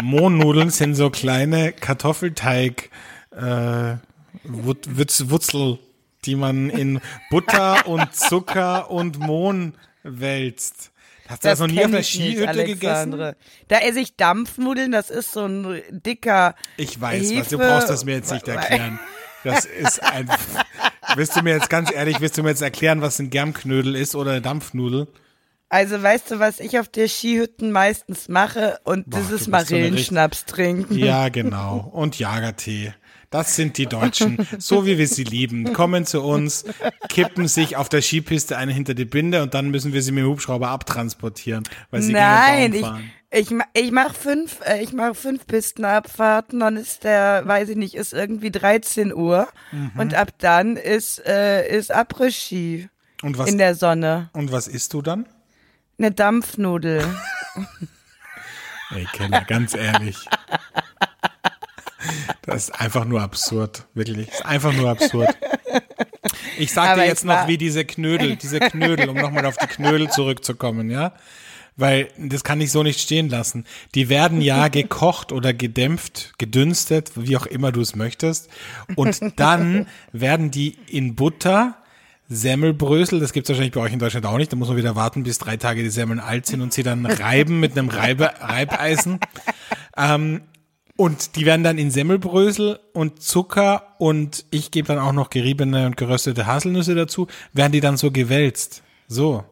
Mohnnudeln 0.00 0.70
sind 0.70 0.94
so 0.94 1.10
kleine 1.10 1.72
Kartoffelteig 1.72 2.90
äh, 3.30 3.96
Wutzel, 4.44 5.78
die 6.24 6.36
man 6.36 6.70
in 6.70 7.00
Butter 7.30 7.86
und 7.86 8.14
Zucker 8.14 8.90
und 8.90 9.18
Mohn 9.18 9.74
wälzt. 10.02 10.90
Hast 11.28 11.44
du 11.44 11.48
das, 11.48 11.58
das 11.58 11.68
noch 11.68 11.74
nie 11.74 11.84
auf 11.84 11.90
der 11.90 12.02
Skihütte 12.02 12.64
gegessen? 12.64 13.34
Da 13.68 13.78
esse 13.78 14.00
ich 14.00 14.16
Dampfnudeln, 14.16 14.92
das 14.92 15.10
ist 15.10 15.32
so 15.32 15.46
ein 15.46 15.82
dicker 15.90 16.54
Ich 16.76 17.00
weiß, 17.00 17.30
Hefe. 17.30 17.40
was 17.40 17.48
du 17.48 17.58
brauchst 17.58 17.90
das 17.90 18.04
mir 18.04 18.14
jetzt 18.14 18.32
nicht 18.32 18.48
erklären. 18.48 18.98
Das 19.44 19.64
ist 19.64 20.00
ein 20.00 20.30
Willst 21.16 21.34
du 21.34 21.42
mir 21.42 21.54
jetzt 21.54 21.68
ganz 21.68 21.92
ehrlich, 21.92 22.20
willst 22.20 22.38
du 22.38 22.44
mir 22.44 22.50
jetzt 22.50 22.62
erklären, 22.62 23.00
was 23.02 23.18
ein 23.18 23.28
Germknödel 23.28 23.96
ist 23.96 24.14
oder 24.14 24.30
eine 24.30 24.40
Dampfnudel? 24.40 25.08
Also 25.72 26.02
weißt 26.02 26.30
du, 26.30 26.38
was 26.38 26.60
ich 26.60 26.78
auf 26.78 26.88
der 26.88 27.08
Skihütten 27.08 27.72
meistens 27.72 28.28
mache? 28.28 28.78
Und 28.84 29.08
Boah, 29.08 29.20
das 29.20 29.30
ist 29.30 29.48
Marillenschnaps 29.48 30.44
so 30.46 30.54
trinken. 30.54 30.98
Ja, 30.98 31.30
genau. 31.30 31.90
Und 31.94 32.18
Jagertee. 32.18 32.92
Das 33.30 33.56
sind 33.56 33.78
die 33.78 33.86
Deutschen, 33.86 34.46
so 34.58 34.84
wie 34.84 34.98
wir 34.98 35.08
sie 35.08 35.24
lieben. 35.24 35.72
Kommen 35.72 36.04
zu 36.04 36.20
uns, 36.22 36.66
kippen 37.08 37.48
sich 37.48 37.78
auf 37.78 37.88
der 37.88 38.02
Skipiste 38.02 38.58
eine 38.58 38.70
hinter 38.72 38.92
die 38.92 39.06
Binde 39.06 39.42
und 39.42 39.54
dann 39.54 39.70
müssen 39.70 39.94
wir 39.94 40.02
sie 40.02 40.12
mit 40.12 40.24
dem 40.24 40.28
Hubschrauber 40.28 40.68
abtransportieren, 40.68 41.64
weil 41.90 42.02
sie 42.02 42.12
Nein, 42.12 42.74
fahren. 42.74 43.10
Ich, 43.30 43.50
ma- 43.50 43.64
ich 43.72 43.90
mach 43.92 44.14
fünf, 44.14 44.58
äh, 44.66 44.82
ich 44.82 44.92
mach 44.92 45.16
fünf 45.16 45.46
Pistenabfahrten, 45.46 46.60
dann 46.60 46.76
ist 46.76 47.04
der, 47.04 47.46
weiß 47.46 47.70
ich 47.70 47.76
nicht, 47.76 47.94
ist 47.94 48.12
irgendwie 48.12 48.50
13 48.50 49.14
Uhr 49.14 49.48
und 49.96 50.12
ab 50.12 50.32
dann 50.36 50.76
ist, 50.76 51.24
äh, 51.26 51.66
ist 51.74 51.94
Après-Ski 51.94 52.90
in 53.22 53.56
der 53.56 53.74
Sonne. 53.74 54.28
und 54.34 54.52
was 54.52 54.68
isst 54.68 54.92
du 54.92 55.00
dann? 55.00 55.24
Eine 56.02 56.10
Dampfnudel. 56.10 57.06
Ey, 58.90 59.06
Keller, 59.12 59.42
ganz 59.42 59.72
ehrlich. 59.72 60.16
Das 62.42 62.64
ist 62.64 62.70
einfach 62.70 63.04
nur 63.04 63.22
absurd, 63.22 63.86
wirklich. 63.94 64.26
Das 64.26 64.40
ist 64.40 64.44
einfach 64.44 64.72
nur 64.72 64.90
absurd. 64.90 65.32
Ich 66.58 66.72
sag 66.72 66.88
Aber 66.90 67.02
dir 67.02 67.06
jetzt 67.06 67.24
noch, 67.24 67.46
wie 67.46 67.56
diese 67.56 67.84
Knödel, 67.84 68.34
diese 68.34 68.58
Knödel, 68.58 69.10
um 69.10 69.16
nochmal 69.16 69.46
auf 69.46 69.56
die 69.56 69.68
Knödel 69.68 70.10
zurückzukommen, 70.10 70.90
ja? 70.90 71.12
Weil 71.76 72.08
das 72.18 72.42
kann 72.42 72.60
ich 72.60 72.72
so 72.72 72.82
nicht 72.82 72.98
stehen 72.98 73.28
lassen. 73.28 73.64
Die 73.94 74.08
werden 74.08 74.40
ja 74.40 74.66
gekocht 74.66 75.30
oder 75.30 75.54
gedämpft, 75.54 76.32
gedünstet, 76.36 77.12
wie 77.14 77.36
auch 77.36 77.46
immer 77.46 77.70
du 77.70 77.80
es 77.80 77.94
möchtest. 77.94 78.50
Und 78.96 79.38
dann 79.38 79.86
werden 80.10 80.50
die 80.50 80.76
in 80.88 81.14
Butter, 81.14 81.76
Semmelbrösel, 82.34 83.20
das 83.20 83.32
gibt's 83.32 83.50
wahrscheinlich 83.50 83.72
bei 83.72 83.80
euch 83.80 83.92
in 83.92 83.98
Deutschland 83.98 84.26
auch 84.26 84.36
nicht. 84.36 84.52
Da 84.52 84.56
muss 84.56 84.68
man 84.68 84.76
wieder 84.76 84.96
warten, 84.96 85.22
bis 85.22 85.38
drei 85.38 85.56
Tage 85.56 85.82
die 85.82 85.90
Semmeln 85.90 86.20
alt 86.20 86.46
sind 86.46 86.60
und 86.60 86.72
sie 86.72 86.82
dann 86.82 87.04
reiben 87.06 87.60
mit 87.60 87.76
einem 87.76 87.88
Reibe, 87.88 88.30
Reibeisen. 88.40 89.20
Ähm, 89.96 90.42
und 90.96 91.36
die 91.36 91.46
werden 91.46 91.64
dann 91.64 91.78
in 91.78 91.90
Semmelbrösel 91.90 92.78
und 92.92 93.22
Zucker 93.22 93.94
und 93.98 94.44
ich 94.50 94.70
gebe 94.70 94.88
dann 94.88 94.98
auch 94.98 95.12
noch 95.12 95.30
geriebene 95.30 95.86
und 95.86 95.96
geröstete 95.96 96.46
Haselnüsse 96.46 96.94
dazu, 96.94 97.26
werden 97.52 97.72
die 97.72 97.80
dann 97.80 97.96
so 97.96 98.10
gewälzt. 98.10 98.82
So. 99.08 99.44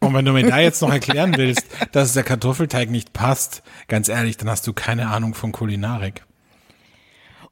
Und 0.00 0.14
wenn 0.14 0.24
du 0.24 0.32
mir 0.32 0.46
da 0.46 0.58
jetzt 0.58 0.82
noch 0.82 0.92
erklären 0.92 1.34
willst, 1.36 1.64
dass 1.92 2.12
der 2.12 2.22
Kartoffelteig 2.22 2.90
nicht 2.90 3.12
passt, 3.12 3.62
ganz 3.88 4.08
ehrlich, 4.08 4.36
dann 4.36 4.50
hast 4.50 4.66
du 4.66 4.72
keine 4.72 5.08
Ahnung 5.08 5.34
von 5.34 5.52
Kulinarik. 5.52 6.25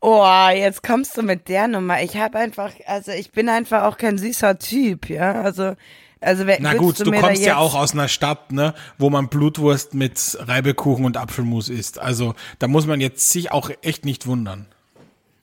Oh, 0.07 0.49
jetzt 0.53 0.83
kommst 0.83 1.17
du 1.17 1.23
mit 1.23 1.49
der 1.49 1.67
Nummer. 1.67 2.03
Ich 2.03 2.17
habe 2.19 2.38
einfach, 2.38 2.73
also 2.87 3.11
ich 3.12 3.31
bin 3.33 3.49
einfach 3.49 3.85
auch 3.85 3.97
kein 3.97 4.19
süßer 4.19 4.59
Typ, 4.59 5.09
ja. 5.09 5.40
Also, 5.40 5.77
also 6.21 6.47
wer- 6.47 6.59
Na 6.61 6.75
gut, 6.75 7.01
du 7.01 7.11
da 7.11 7.21
kommst 7.21 7.43
ja 7.43 7.57
auch 7.57 7.75
aus 7.75 7.93
einer 7.95 8.09
Stadt, 8.09 8.53
ne, 8.53 8.75
wo 8.99 9.09
man 9.09 9.29
Blutwurst 9.29 9.95
mit 9.95 10.37
Reibekuchen 10.40 11.07
und 11.07 11.17
Apfelmus 11.17 11.71
isst. 11.71 11.99
Also 11.99 12.35
da 12.59 12.69
muss 12.69 12.87
man 12.87 13.01
jetzt 13.01 13.31
sich 13.31 13.51
auch 13.51 13.71
echt 13.81 14.05
nicht 14.05 14.27
wundern. 14.27 14.67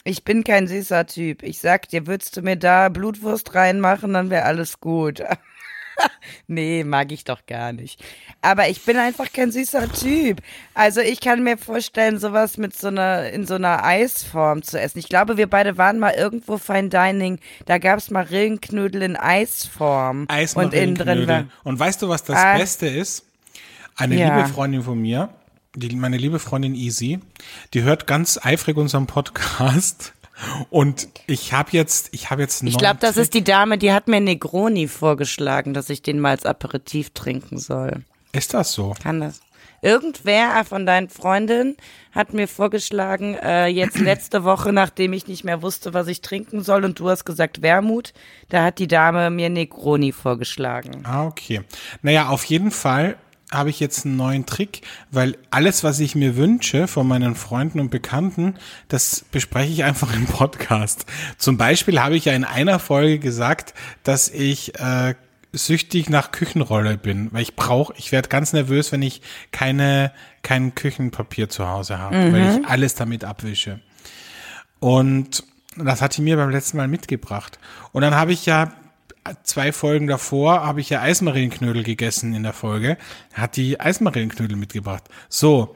Ich 0.04 0.24
bin 0.24 0.44
kein 0.44 0.68
süßer 0.68 1.08
Typ. 1.08 1.42
Ich 1.42 1.60
sag 1.60 1.88
dir, 1.90 2.06
würdest 2.06 2.38
du 2.38 2.44
mir 2.44 2.56
da 2.56 2.90
Blutwurst 2.90 3.56
reinmachen, 3.56 4.14
dann 4.14 4.30
wäre 4.30 4.46
alles 4.46 4.80
gut. 4.80 5.24
nee, 6.48 6.84
mag 6.84 7.12
ich 7.12 7.24
doch 7.24 7.46
gar 7.46 7.74
nicht. 7.74 8.04
Aber 8.42 8.70
ich 8.70 8.84
bin 8.84 8.98
einfach 8.98 9.32
kein 9.32 9.52
süßer 9.52 9.92
Typ. 9.92 10.42
Also 10.74 11.02
ich 11.02 11.20
kann 11.22 11.44
mir 11.44 11.58
vorstellen, 11.58 12.20
sowas 12.20 12.58
mit 12.58 12.76
so 12.78 12.88
einer, 12.88 13.30
in 13.30 13.46
so 13.46 13.56
einer 13.56 13.84
Eisform 13.84 14.64
zu 14.64 14.80
essen. 14.80 15.00
Ich 15.00 15.10
glaube, 15.10 15.38
wir 15.38 15.48
beide 15.50 15.78
waren 15.78 16.00
mal 16.00 16.14
irgendwo 16.14 16.58
Fine 16.58 16.90
Dining. 16.90 17.40
Da 17.66 17.78
gab's 17.78 18.10
Marillenknödel 18.10 19.02
in 19.02 19.16
Eisform. 19.16 20.22
Und 20.22 20.28
innen 20.30 20.30
drin 20.30 20.38
war. 20.38 20.38
Eismarillenknödel. 20.74 21.48
Und 21.64 21.80
weißt 21.80 22.02
du, 22.02 22.10
was 22.10 22.24
das 22.24 22.38
Ah. 22.38 22.58
Beste 22.58 22.88
ist? 22.88 23.26
Eine 23.96 24.16
Ja. 24.18 24.38
liebe 24.38 24.48
Freundin 24.50 24.84
von 24.84 25.00
mir, 25.00 25.30
die, 25.76 25.96
meine 25.96 26.18
liebe 26.18 26.40
Freundin 26.40 26.76
Easy, 26.76 27.20
die 27.74 27.84
hört 27.84 28.08
ganz 28.08 28.40
eifrig 28.42 28.78
unseren 28.78 29.06
Podcast. 29.08 30.14
Und 30.70 31.08
ich 31.28 31.54
habe 31.54 31.70
jetzt, 31.72 32.10
ich 32.12 32.30
habe 32.30 32.42
jetzt 32.42 32.64
Ich 32.64 32.78
glaube, 32.78 32.98
das 33.00 33.18
ist 33.18 33.34
die 33.34 33.44
Dame, 33.44 33.78
die 33.78 33.92
hat 33.92 34.08
mir 34.08 34.22
Negroni 34.22 34.88
vorgeschlagen, 34.88 35.74
dass 35.74 35.90
ich 35.90 36.02
den 36.02 36.20
mal 36.20 36.32
als 36.32 36.46
Aperitif 36.46 37.12
trinken 37.12 37.58
soll. 37.58 38.04
Ist 38.32 38.54
das 38.54 38.74
so? 38.74 38.96
Kann 39.02 39.20
das? 39.22 39.42
Irgendwer 39.84 40.64
von 40.64 40.86
deinen 40.86 41.10
Freundinnen 41.10 41.76
hat 42.12 42.34
mir 42.34 42.48
vorgeschlagen, 42.48 43.36
äh, 43.36 43.66
jetzt 43.68 44.00
letzte 44.00 44.44
Woche, 44.44 44.72
nachdem 44.72 45.14
ich 45.14 45.28
nicht 45.28 45.44
mehr 45.44 45.62
wusste, 45.62 45.94
was 45.94 46.08
ich 46.08 46.22
trinken 46.22 46.62
soll, 46.62 46.86
und 46.86 47.00
du 47.00 47.10
hast 47.10 47.26
gesagt 47.26 47.62
Wermut, 47.62 48.14
da 48.50 48.64
hat 48.64 48.78
die 48.78 48.88
Dame 48.88 49.32
mir 49.32 49.50
Negroni 49.50 50.12
vorgeschlagen. 50.12 51.04
Ah, 51.04 51.26
okay. 51.26 51.62
Naja, 52.04 52.30
auf 52.30 52.46
jeden 52.46 52.72
Fall 52.72 53.18
habe 53.52 53.70
ich 53.70 53.80
jetzt 53.80 54.06
einen 54.06 54.16
neuen 54.16 54.46
Trick, 54.46 54.82
weil 55.12 55.38
alles, 55.50 55.84
was 55.84 56.00
ich 56.00 56.16
mir 56.16 56.38
wünsche 56.38 56.88
von 56.88 57.08
meinen 57.08 57.36
Freunden 57.36 57.80
und 57.80 57.92
Bekannten, 57.92 58.56
das 58.88 59.26
bespreche 59.32 59.72
ich 59.72 59.84
einfach 59.84 60.14
im 60.16 60.26
Podcast. 60.26 61.06
Zum 61.38 61.58
Beispiel 61.58 62.02
habe 62.02 62.16
ich 62.16 62.26
ja 62.26 62.34
in 62.34 62.46
einer 62.46 62.80
Folge 62.80 63.20
gesagt, 63.20 63.74
dass 64.04 64.30
ich 64.30 64.80
äh, 64.80 65.16
süchtig 65.54 66.10
nach 66.10 66.32
Küchenrolle 66.32 66.98
bin, 66.98 67.32
weil 67.34 67.42
ich 67.42 67.56
brauche, 67.56 67.94
ich 67.98 68.12
werde 68.12 68.30
ganz 68.30 68.54
nervös, 68.54 68.92
wenn 68.92 69.02
ich 69.02 69.22
keine 69.52 70.12
kein 70.44 70.74
Küchenpapier 70.74 71.50
zu 71.50 71.68
Hause 71.68 72.00
habe, 72.00 72.32
weil 72.32 72.60
ich 72.60 72.66
alles 72.68 72.96
damit 72.96 73.24
abwische. 73.24 73.80
Und 74.80 75.44
das 75.78 76.02
hat 76.02 76.18
die 76.18 76.22
mir 76.22 76.38
beim 76.38 76.50
letzten 76.50 76.78
Mal 76.78 76.88
mitgebracht. 76.88 77.60
Und 77.92 78.02
dann 78.02 78.16
habe 78.16 78.32
ich 78.34 78.46
ja 78.46 78.74
zwei 79.44 79.72
Folgen 79.72 80.08
davor 80.08 80.66
habe 80.66 80.82
ich 80.82 80.90
ja 80.90 81.02
Eismarillenknödel 81.02 81.84
gegessen 81.84 82.34
in 82.34 82.44
der 82.44 82.54
Folge. 82.54 82.98
Hat 83.34 83.56
die 83.56 83.80
Eismarillenknödel 83.80 84.58
mitgebracht. 84.58 85.04
So. 85.30 85.76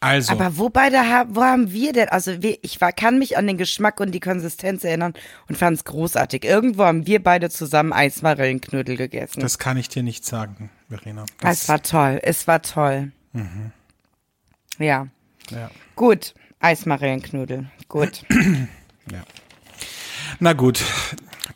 Also, 0.00 0.32
Aber 0.32 0.58
wo 0.58 0.68
beide 0.68 1.00
haben, 1.00 1.34
wo 1.34 1.42
haben 1.42 1.72
wir 1.72 1.92
denn, 1.92 2.08
also 2.08 2.30
ich 2.40 2.80
war, 2.80 2.92
kann 2.92 3.18
mich 3.18 3.36
an 3.36 3.48
den 3.48 3.58
Geschmack 3.58 3.98
und 3.98 4.12
die 4.12 4.20
Konsistenz 4.20 4.84
erinnern 4.84 5.12
und 5.48 5.58
fand 5.58 5.76
es 5.76 5.84
großartig. 5.84 6.44
Irgendwo 6.44 6.84
haben 6.84 7.04
wir 7.08 7.20
beide 7.20 7.50
zusammen 7.50 7.92
Eismarillenknödel 7.92 8.96
gegessen. 8.96 9.40
das 9.40 9.58
kann 9.58 9.76
ich 9.76 9.88
dir 9.88 10.04
nicht 10.04 10.24
sagen, 10.24 10.70
Verena. 10.88 11.24
es 11.42 11.68
war 11.68 11.82
toll, 11.82 12.20
es 12.22 12.46
war 12.46 12.62
toll. 12.62 13.10
Mhm. 13.32 13.72
Ja, 14.78 15.08
ja. 15.50 15.68
gut, 15.96 16.32
Eismarillenknödel, 16.60 17.66
gut. 17.88 18.24
Na 20.38 20.52
gut, 20.52 20.80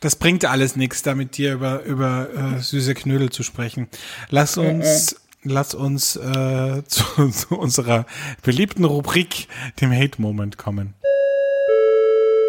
das 0.03 0.17
bringt 0.17 0.43
alles 0.43 0.75
nichts, 0.75 1.01
da 1.01 1.15
mit 1.15 1.37
dir 1.37 1.53
über, 1.53 1.83
über 1.83 2.27
äh, 2.35 2.59
süße 2.59 2.93
Knödel 2.93 3.29
zu 3.29 3.41
sprechen. 3.41 3.87
Lass 4.29 4.57
uns, 4.57 5.15
lass 5.43 5.73
uns 5.73 6.17
äh, 6.17 6.83
zu, 6.87 7.29
zu 7.29 7.57
unserer 7.57 8.05
beliebten 8.41 8.83
Rubrik, 8.83 9.47
dem 9.79 9.93
Hate-Moment, 9.93 10.57
kommen. 10.57 10.93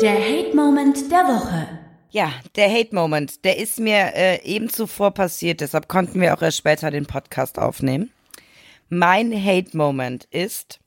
Der 0.03 0.15
Hate-Moment 0.15 1.13
der 1.13 1.25
Woche. 1.29 1.69
Ja, 2.11 2.33
der 2.57 2.69
Hate-Moment, 2.69 3.45
der 3.45 3.59
ist 3.59 3.79
mir 3.79 4.15
äh, 4.15 4.43
eben 4.45 4.69
zuvor 4.69 5.13
passiert, 5.13 5.61
deshalb 5.61 5.87
konnten 5.87 6.21
wir 6.21 6.35
auch 6.35 6.43
erst 6.43 6.59
später 6.59 6.91
den 6.91 7.07
Podcast 7.07 7.61
aufnehmen. 7.61 8.11
Mein 8.89 9.33
Hate-Moment 9.33 10.25
ist 10.33 10.81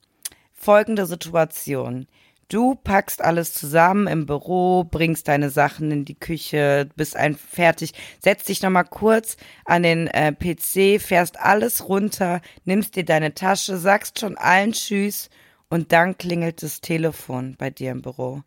folgende 0.52 1.06
Situation. 1.06 2.06
Du 2.48 2.74
packst 2.76 3.20
alles 3.22 3.52
zusammen 3.52 4.06
im 4.06 4.24
Büro, 4.24 4.84
bringst 4.84 5.28
deine 5.28 5.50
Sachen 5.50 5.90
in 5.90 6.04
die 6.06 6.18
Küche, 6.18 6.88
bist 6.96 7.14
ein 7.14 7.36
fertig, 7.36 7.92
setzt 8.24 8.48
dich 8.48 8.62
nochmal 8.62 8.84
kurz 8.86 9.36
an 9.66 9.82
den 9.82 10.06
äh, 10.06 10.32
PC, 10.32 10.98
fährst 10.98 11.38
alles 11.38 11.90
runter, 11.90 12.40
nimmst 12.64 12.96
dir 12.96 13.04
deine 13.04 13.34
Tasche, 13.34 13.76
sagst 13.76 14.18
schon 14.20 14.38
allen 14.38 14.72
Tschüss 14.72 15.28
und 15.68 15.92
dann 15.92 16.16
klingelt 16.16 16.62
das 16.62 16.80
Telefon 16.80 17.54
bei 17.58 17.68
dir 17.68 17.90
im 17.90 18.00
Büro. 18.00 18.42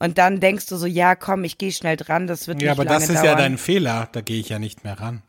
Und 0.00 0.18
dann 0.18 0.40
denkst 0.40 0.66
du 0.66 0.76
so, 0.76 0.86
ja, 0.86 1.14
komm, 1.14 1.44
ich 1.44 1.56
gehe 1.56 1.70
schnell 1.70 1.96
dran, 1.96 2.26
das 2.26 2.48
wird 2.48 2.60
Ja, 2.60 2.70
nicht 2.70 2.80
aber 2.80 2.84
lange 2.84 2.98
das 2.98 3.08
ist 3.08 3.14
dauern. 3.14 3.24
ja 3.26 3.34
dein 3.36 3.56
Fehler, 3.58 4.08
da 4.10 4.20
gehe 4.20 4.40
ich 4.40 4.48
ja 4.48 4.58
nicht 4.58 4.82
mehr 4.82 4.98
ran. 4.98 5.22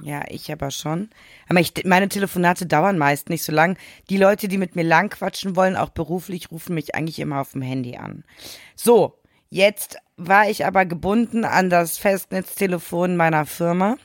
Ja, 0.00 0.22
ich 0.28 0.50
aber 0.50 0.70
schon. 0.70 1.08
Aber 1.48 1.60
ich, 1.60 1.72
meine 1.84 2.08
Telefonate 2.08 2.66
dauern 2.66 2.98
meist 2.98 3.28
nicht 3.28 3.44
so 3.44 3.52
lang. 3.52 3.78
Die 4.10 4.16
Leute, 4.16 4.48
die 4.48 4.58
mit 4.58 4.74
mir 4.74 4.82
lang 4.82 5.08
quatschen 5.10 5.54
wollen, 5.56 5.76
auch 5.76 5.90
beruflich, 5.90 6.50
rufen 6.50 6.74
mich 6.74 6.94
eigentlich 6.94 7.20
immer 7.20 7.40
auf 7.40 7.52
dem 7.52 7.62
Handy 7.62 7.96
an. 7.96 8.24
So, 8.74 9.18
jetzt 9.50 9.96
war 10.16 10.48
ich 10.50 10.66
aber 10.66 10.84
gebunden 10.84 11.44
an 11.44 11.70
das 11.70 11.96
Festnetztelefon 11.98 13.16
meiner 13.16 13.46
Firma. 13.46 13.96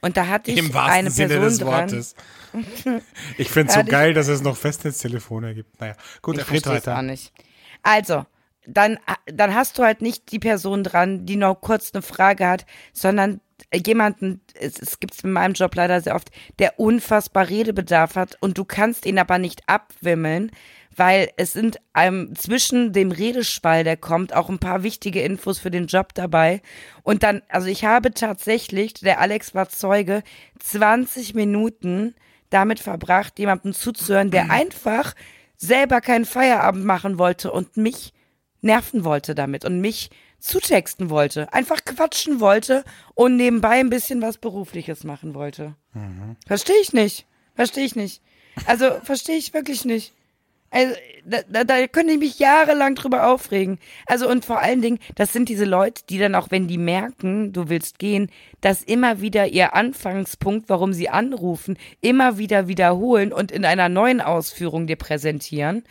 Und 0.00 0.16
da 0.16 0.28
hatte 0.28 0.50
ich 0.50 0.58
Im 0.58 0.72
wahrsten 0.72 0.92
eine 0.98 1.10
Sinne 1.10 1.28
Person 1.28 1.48
des 1.48 1.58
dran. 1.58 1.72
Wortes. 1.90 2.14
Ich 3.38 3.48
finde 3.48 3.68
es 3.72 3.74
so 3.78 3.84
geil, 3.84 4.12
dass 4.12 4.26
es 4.26 4.42
noch 4.42 4.56
Festnetztelefone 4.56 5.54
gibt. 5.54 5.78
Naja, 5.80 5.94
gut, 6.20 6.38
Ich 6.38 6.44
verstehe 6.44 6.78
es 6.78 6.82
auch 6.88 6.92
weiter. 6.94 7.02
nicht. 7.02 7.32
Also, 7.82 8.24
dann, 8.66 8.98
dann 9.26 9.54
hast 9.54 9.78
du 9.78 9.82
halt 9.82 10.02
nicht 10.02 10.32
die 10.32 10.38
Person 10.38 10.84
dran, 10.84 11.26
die 11.26 11.36
noch 11.36 11.60
kurz 11.60 11.92
eine 11.94 12.02
Frage 12.02 12.46
hat, 12.46 12.66
sondern 12.92 13.40
jemanden, 13.74 14.40
es, 14.54 14.80
es 14.80 15.00
gibt 15.00 15.14
es 15.14 15.24
in 15.24 15.32
meinem 15.32 15.54
Job 15.54 15.74
leider 15.74 16.00
sehr 16.00 16.14
oft, 16.14 16.30
der 16.58 16.78
unfassbar 16.78 17.48
Redebedarf 17.48 18.16
hat 18.16 18.36
und 18.40 18.58
du 18.58 18.64
kannst 18.64 19.06
ihn 19.06 19.18
aber 19.18 19.38
nicht 19.38 19.62
abwimmeln, 19.66 20.50
weil 20.96 21.30
es 21.36 21.52
sind 21.52 21.78
ähm, 21.94 22.34
zwischen 22.36 22.92
dem 22.92 23.12
Redeschwall, 23.12 23.84
der 23.84 23.96
kommt, 23.96 24.34
auch 24.34 24.48
ein 24.48 24.58
paar 24.58 24.82
wichtige 24.82 25.22
Infos 25.22 25.58
für 25.58 25.70
den 25.70 25.86
Job 25.86 26.14
dabei. 26.14 26.62
Und 27.02 27.22
dann, 27.22 27.42
also 27.48 27.68
ich 27.68 27.84
habe 27.84 28.12
tatsächlich, 28.12 28.94
der 28.94 29.20
Alex 29.20 29.54
war 29.54 29.68
Zeuge, 29.68 30.22
20 30.58 31.34
Minuten 31.34 32.14
damit 32.50 32.80
verbracht, 32.80 33.38
jemandem 33.38 33.72
zuzuhören, 33.72 34.30
der 34.30 34.50
einfach 34.50 35.14
selber 35.56 36.00
keinen 36.00 36.24
Feierabend 36.24 36.84
machen 36.84 37.18
wollte 37.18 37.52
und 37.52 37.76
mich 37.76 38.12
nerven 38.60 39.04
wollte 39.04 39.34
damit 39.34 39.64
und 39.64 39.80
mich 39.80 40.10
zutexten 40.38 41.10
wollte, 41.10 41.52
einfach 41.52 41.84
quatschen 41.84 42.40
wollte 42.40 42.84
und 43.14 43.36
nebenbei 43.36 43.80
ein 43.80 43.90
bisschen 43.90 44.22
was 44.22 44.38
Berufliches 44.38 45.04
machen 45.04 45.34
wollte. 45.34 45.74
Mhm. 45.92 46.36
Verstehe 46.46 46.80
ich 46.80 46.92
nicht. 46.92 47.26
Verstehe 47.54 47.84
ich 47.84 47.96
nicht. 47.96 48.22
Also 48.66 48.90
verstehe 49.02 49.36
ich 49.36 49.52
wirklich 49.54 49.84
nicht. 49.84 50.14
Also, 50.72 50.94
da, 51.24 51.38
da, 51.48 51.64
da 51.64 51.86
könnte 51.88 52.12
ich 52.12 52.18
mich 52.18 52.38
jahrelang 52.38 52.94
drüber 52.94 53.26
aufregen. 53.26 53.78
Also 54.06 54.28
und 54.28 54.44
vor 54.44 54.60
allen 54.60 54.80
Dingen, 54.80 55.00
das 55.16 55.32
sind 55.32 55.48
diese 55.48 55.64
Leute, 55.64 56.02
die 56.08 56.18
dann 56.18 56.36
auch, 56.36 56.50
wenn 56.50 56.68
die 56.68 56.78
merken, 56.78 57.52
du 57.52 57.68
willst 57.68 57.98
gehen, 57.98 58.30
das 58.60 58.82
immer 58.82 59.20
wieder 59.20 59.48
ihr 59.48 59.74
Anfangspunkt, 59.74 60.68
warum 60.68 60.92
sie 60.92 61.08
anrufen, 61.08 61.76
immer 62.00 62.38
wieder 62.38 62.68
wiederholen 62.68 63.32
und 63.32 63.50
in 63.50 63.64
einer 63.64 63.88
neuen 63.88 64.20
Ausführung 64.20 64.86
dir 64.86 64.96
präsentieren, 64.96 65.82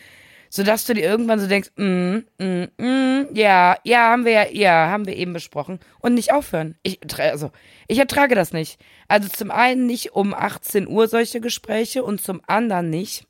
sodass 0.50 0.86
du 0.86 0.94
dir 0.94 1.04
irgendwann 1.04 1.40
so 1.40 1.48
denkst, 1.48 1.70
mm, 1.76 2.18
mm, 2.40 2.68
mm, 2.78 3.28
ja, 3.34 3.78
ja, 3.84 4.10
haben 4.10 4.26
wir 4.26 4.32
ja, 4.32 4.48
ja, 4.52 4.90
haben 4.90 5.06
wir 5.06 5.16
eben 5.16 5.34
besprochen 5.34 5.80
und 6.00 6.16
nicht 6.16 6.34
aufhören. 6.34 6.76
Ich, 6.84 7.00
also, 7.20 7.52
ich 7.88 8.00
ertrage 8.00 8.36
das 8.36 8.52
nicht. 8.52 8.80
Also 9.08 9.30
zum 9.30 9.52
einen 9.52 9.86
nicht 9.86 10.14
um 10.14 10.34
18 10.34 10.88
Uhr 10.88 11.08
solche 11.08 11.40
Gespräche 11.40 12.04
und 12.04 12.22
zum 12.22 12.42
anderen 12.48 12.90
nicht 12.90 13.26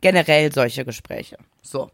generell 0.00 0.52
solche 0.52 0.84
Gespräche. 0.84 1.38
So. 1.62 1.90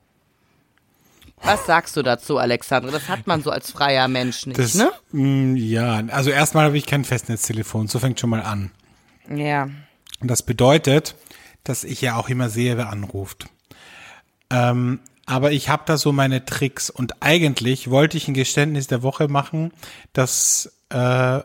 Was 1.43 1.67
sagst 1.67 1.97
du 1.97 2.03
dazu, 2.03 2.39
Alexandre? 2.39 2.91
Das 2.91 3.09
hat 3.09 3.27
man 3.27 3.43
so 3.43 3.51
als 3.51 3.71
freier 3.71 4.09
Mensch 4.09 4.47
nicht, 4.47 4.59
Das, 4.59 4.75
ne? 4.75 4.91
mh, 5.13 5.59
ja, 5.59 6.03
also 6.09 6.31
erstmal 6.31 6.65
habe 6.65 6.79
ich 6.79 6.87
kein 6.87 7.05
Festnetztelefon, 7.05 7.87
so 7.87 7.99
fängt 7.99 8.19
schon 8.19 8.31
mal 8.31 8.43
an. 8.43 8.71
Ja. 9.29 9.69
Und 10.21 10.29
das 10.31 10.43
bedeutet, 10.43 11.17
dass 11.63 11.85
ich 11.85 12.01
ja 12.01 12.17
auch 12.17 12.29
immer 12.29 12.49
sehe, 12.49 12.77
wer 12.77 12.89
anruft. 12.89 13.47
Ähm, 14.51 15.01
aber 15.27 15.53
ich 15.53 15.69
habe 15.69 15.85
da 15.87 15.97
so 15.97 16.13
meine 16.13 16.45
Tricks 16.45 16.91
und 16.91 17.23
eigentlich 17.23 17.91
wollte 17.91 18.17
ich 18.17 18.29
ein 18.29 18.35
Geständnis 18.35 18.87
der 18.87 19.03
Woche 19.03 19.29
machen, 19.29 19.73
das 20.13 20.71
äh, 20.91 21.41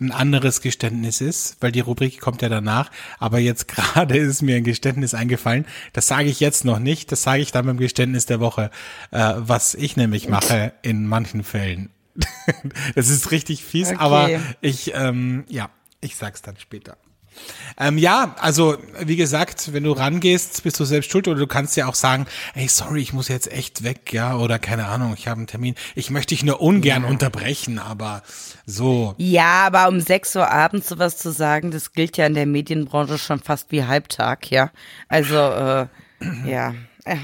ein 0.00 0.10
anderes 0.10 0.60
Geständnis 0.60 1.20
ist, 1.20 1.56
weil 1.60 1.70
die 1.72 1.80
Rubrik 1.80 2.20
kommt 2.20 2.42
ja 2.42 2.48
danach. 2.48 2.90
Aber 3.18 3.38
jetzt 3.38 3.68
gerade 3.74 4.16
ist 4.16 4.42
mir 4.42 4.56
ein 4.56 4.64
Geständnis 4.64 5.14
eingefallen. 5.14 5.66
Das 5.92 6.06
sage 6.06 6.28
ich 6.28 6.40
jetzt 6.40 6.64
noch 6.64 6.78
nicht. 6.78 7.12
Das 7.12 7.22
sage 7.22 7.42
ich 7.42 7.52
dann 7.52 7.66
beim 7.66 7.76
Geständnis 7.78 8.26
der 8.26 8.40
Woche, 8.40 8.70
äh, 9.10 9.34
was 9.36 9.74
ich 9.74 9.96
nämlich 9.96 10.28
mache 10.28 10.72
in 10.82 11.06
manchen 11.06 11.44
Fällen. 11.44 11.90
das 12.94 13.08
ist 13.08 13.30
richtig 13.30 13.64
fies, 13.64 13.88
Okay. 13.88 13.98
aber 13.98 14.30
ich, 14.60 14.92
ähm, 14.94 15.44
ja, 15.48 15.70
ich 16.00 16.16
sag's 16.16 16.42
dann 16.42 16.56
später. 16.56 16.96
Ähm, 17.78 17.98
ja, 17.98 18.36
also 18.38 18.76
wie 19.00 19.16
gesagt, 19.16 19.72
wenn 19.72 19.82
du 19.82 19.92
rangehst, 19.92 20.62
bist 20.62 20.78
du 20.78 20.84
selbst 20.84 21.10
schuld 21.10 21.26
oder 21.26 21.38
du 21.38 21.46
kannst 21.46 21.76
ja 21.76 21.86
auch 21.86 21.94
sagen, 21.94 22.26
ey, 22.54 22.68
sorry, 22.68 23.00
ich 23.00 23.12
muss 23.12 23.28
jetzt 23.28 23.50
echt 23.50 23.82
weg, 23.82 24.12
ja, 24.12 24.36
oder 24.36 24.58
keine 24.58 24.86
Ahnung, 24.86 25.14
ich 25.16 25.26
habe 25.26 25.38
einen 25.38 25.46
Termin. 25.46 25.74
Ich 25.94 26.10
möchte 26.10 26.34
dich 26.34 26.44
nur 26.44 26.60
ungern 26.60 27.04
unterbrechen, 27.04 27.78
aber 27.78 28.22
so. 28.66 29.14
Ja, 29.18 29.66
aber 29.66 29.88
um 29.88 30.00
6 30.00 30.36
Uhr 30.36 30.50
abends 30.50 30.88
sowas 30.88 31.16
zu 31.16 31.32
sagen, 31.32 31.70
das 31.70 31.92
gilt 31.92 32.16
ja 32.16 32.26
in 32.26 32.34
der 32.34 32.46
Medienbranche 32.46 33.18
schon 33.18 33.40
fast 33.40 33.72
wie 33.72 33.84
Halbtag, 33.84 34.50
ja. 34.50 34.70
Also, 35.08 35.34
äh, 35.36 35.86
ja. 36.46 36.74
Äh, 37.04 37.16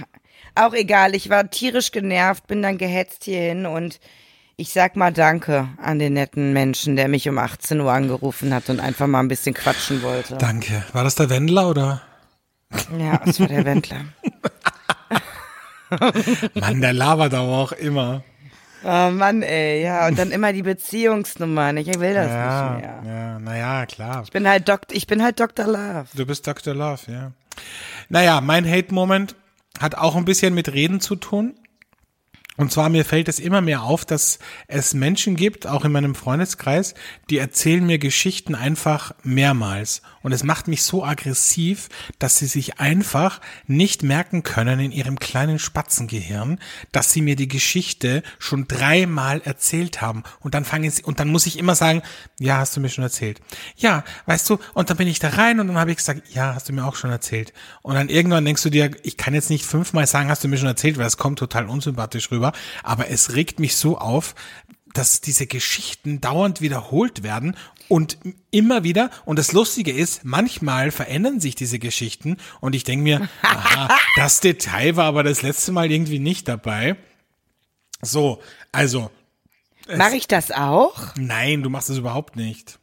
Auch 0.54 0.74
egal, 0.74 1.14
ich 1.14 1.30
war 1.30 1.48
tierisch 1.48 1.92
genervt, 1.92 2.46
bin 2.46 2.60
dann 2.60 2.76
gehetzt 2.76 3.24
hierhin 3.24 3.66
und 3.66 4.00
ich 4.60 4.72
sag 4.72 4.94
mal 4.94 5.10
Danke 5.12 5.68
an 5.82 5.98
den 5.98 6.12
netten 6.12 6.52
Menschen, 6.52 6.94
der 6.94 7.08
mich 7.08 7.26
um 7.28 7.38
18 7.38 7.80
Uhr 7.80 7.90
angerufen 7.90 8.52
hat 8.52 8.68
und 8.68 8.78
einfach 8.78 9.06
mal 9.06 9.20
ein 9.20 9.28
bisschen 9.28 9.54
quatschen 9.54 10.02
wollte. 10.02 10.36
Danke. 10.36 10.84
War 10.92 11.02
das 11.02 11.14
der 11.14 11.30
Wendler 11.30 11.68
oder? 11.70 12.02
Ja, 12.98 13.20
das 13.24 13.40
war 13.40 13.48
der 13.48 13.64
Wendler. 13.64 14.04
Mann, 16.54 16.80
der 16.80 16.92
labert 16.92 17.34
aber 17.34 17.48
auch 17.58 17.72
immer. 17.72 18.22
Oh 18.84 19.10
Mann, 19.10 19.42
ey, 19.42 19.82
ja, 19.82 20.06
und 20.06 20.18
dann 20.18 20.30
immer 20.30 20.52
die 20.52 20.62
Beziehungsnummern. 20.62 21.76
Ich 21.78 21.86
will 21.98 22.14
das 22.14 22.28
Ja, 22.28 22.70
nicht 22.74 22.82
mehr. 22.82 23.02
ja, 23.04 23.38
naja, 23.38 23.86
klar. 23.86 24.22
Ich 24.24 24.30
bin 24.30 24.46
halt 24.48 24.68
Dokt, 24.68 24.92
ich 24.92 25.06
bin 25.06 25.22
halt 25.22 25.40
Dr. 25.40 25.66
Love. 25.66 26.06
Du 26.14 26.24
bist 26.26 26.46
Dr. 26.46 26.74
Love, 26.74 27.00
ja. 27.10 27.32
Naja, 28.08 28.40
mein 28.40 28.68
Hate-Moment 28.70 29.34
hat 29.78 29.96
auch 29.96 30.16
ein 30.16 30.24
bisschen 30.24 30.54
mit 30.54 30.72
Reden 30.72 31.00
zu 31.00 31.16
tun. 31.16 31.54
Und 32.60 32.70
zwar 32.70 32.90
mir 32.90 33.06
fällt 33.06 33.26
es 33.28 33.38
immer 33.38 33.62
mehr 33.62 33.84
auf, 33.84 34.04
dass 34.04 34.38
es 34.68 34.92
Menschen 34.92 35.34
gibt, 35.34 35.66
auch 35.66 35.86
in 35.86 35.92
meinem 35.92 36.14
Freundeskreis, 36.14 36.92
die 37.30 37.38
erzählen 37.38 37.86
mir 37.86 37.98
Geschichten 37.98 38.54
einfach 38.54 39.14
mehrmals. 39.22 40.02
Und 40.22 40.32
es 40.32 40.44
macht 40.44 40.68
mich 40.68 40.82
so 40.82 41.02
aggressiv, 41.02 41.88
dass 42.18 42.36
sie 42.36 42.44
sich 42.44 42.78
einfach 42.78 43.40
nicht 43.66 44.02
merken 44.02 44.42
können 44.42 44.78
in 44.78 44.92
ihrem 44.92 45.18
kleinen 45.18 45.58
Spatzengehirn, 45.58 46.58
dass 46.92 47.10
sie 47.10 47.22
mir 47.22 47.34
die 47.34 47.48
Geschichte 47.48 48.22
schon 48.38 48.68
dreimal 48.68 49.40
erzählt 49.42 50.02
haben. 50.02 50.22
Und 50.40 50.52
dann 50.52 50.66
fangen 50.66 50.90
sie, 50.90 51.02
und 51.02 51.18
dann 51.18 51.28
muss 51.28 51.46
ich 51.46 51.58
immer 51.58 51.74
sagen, 51.74 52.02
ja, 52.38 52.58
hast 52.58 52.76
du 52.76 52.80
mir 52.80 52.90
schon 52.90 53.04
erzählt. 53.04 53.40
Ja, 53.76 54.04
weißt 54.26 54.50
du, 54.50 54.58
und 54.74 54.90
dann 54.90 54.98
bin 54.98 55.08
ich 55.08 55.18
da 55.18 55.30
rein 55.30 55.60
und 55.60 55.68
dann 55.68 55.78
habe 55.78 55.92
ich 55.92 55.96
gesagt, 55.96 56.28
ja, 56.34 56.54
hast 56.54 56.68
du 56.68 56.74
mir 56.74 56.84
auch 56.84 56.96
schon 56.96 57.10
erzählt. 57.10 57.54
Und 57.80 57.94
dann 57.94 58.10
irgendwann 58.10 58.44
denkst 58.44 58.62
du 58.62 58.68
dir, 58.68 58.90
ich 59.02 59.16
kann 59.16 59.32
jetzt 59.32 59.48
nicht 59.48 59.64
fünfmal 59.64 60.06
sagen, 60.06 60.28
hast 60.28 60.44
du 60.44 60.48
mir 60.48 60.58
schon 60.58 60.68
erzählt, 60.68 60.98
weil 60.98 61.04
das 61.04 61.16
kommt 61.16 61.38
total 61.38 61.64
unsympathisch 61.64 62.30
rüber. 62.30 62.49
Aber 62.82 63.10
es 63.10 63.34
regt 63.34 63.60
mich 63.60 63.76
so 63.76 63.98
auf, 63.98 64.34
dass 64.92 65.20
diese 65.20 65.46
Geschichten 65.46 66.20
dauernd 66.20 66.60
wiederholt 66.60 67.22
werden 67.22 67.56
und 67.88 68.18
immer 68.50 68.84
wieder, 68.84 69.10
und 69.24 69.38
das 69.38 69.52
Lustige 69.52 69.92
ist, 69.92 70.24
manchmal 70.24 70.90
verändern 70.90 71.40
sich 71.40 71.54
diese 71.54 71.78
Geschichten 71.78 72.36
und 72.60 72.74
ich 72.74 72.84
denke 72.84 73.02
mir, 73.02 73.28
aha, 73.42 73.88
das 74.16 74.40
Detail 74.40 74.96
war 74.96 75.06
aber 75.06 75.22
das 75.22 75.42
letzte 75.42 75.72
Mal 75.72 75.90
irgendwie 75.90 76.18
nicht 76.18 76.48
dabei. 76.48 76.96
So, 78.02 78.40
also, 78.72 79.10
Mache 79.96 80.16
ich 80.16 80.28
das 80.28 80.52
auch? 80.52 81.14
nein, 81.16 81.62
du 81.62 81.70
machst 81.70 81.90
das 81.90 81.98
überhaupt 81.98 82.36
nicht. 82.36 82.78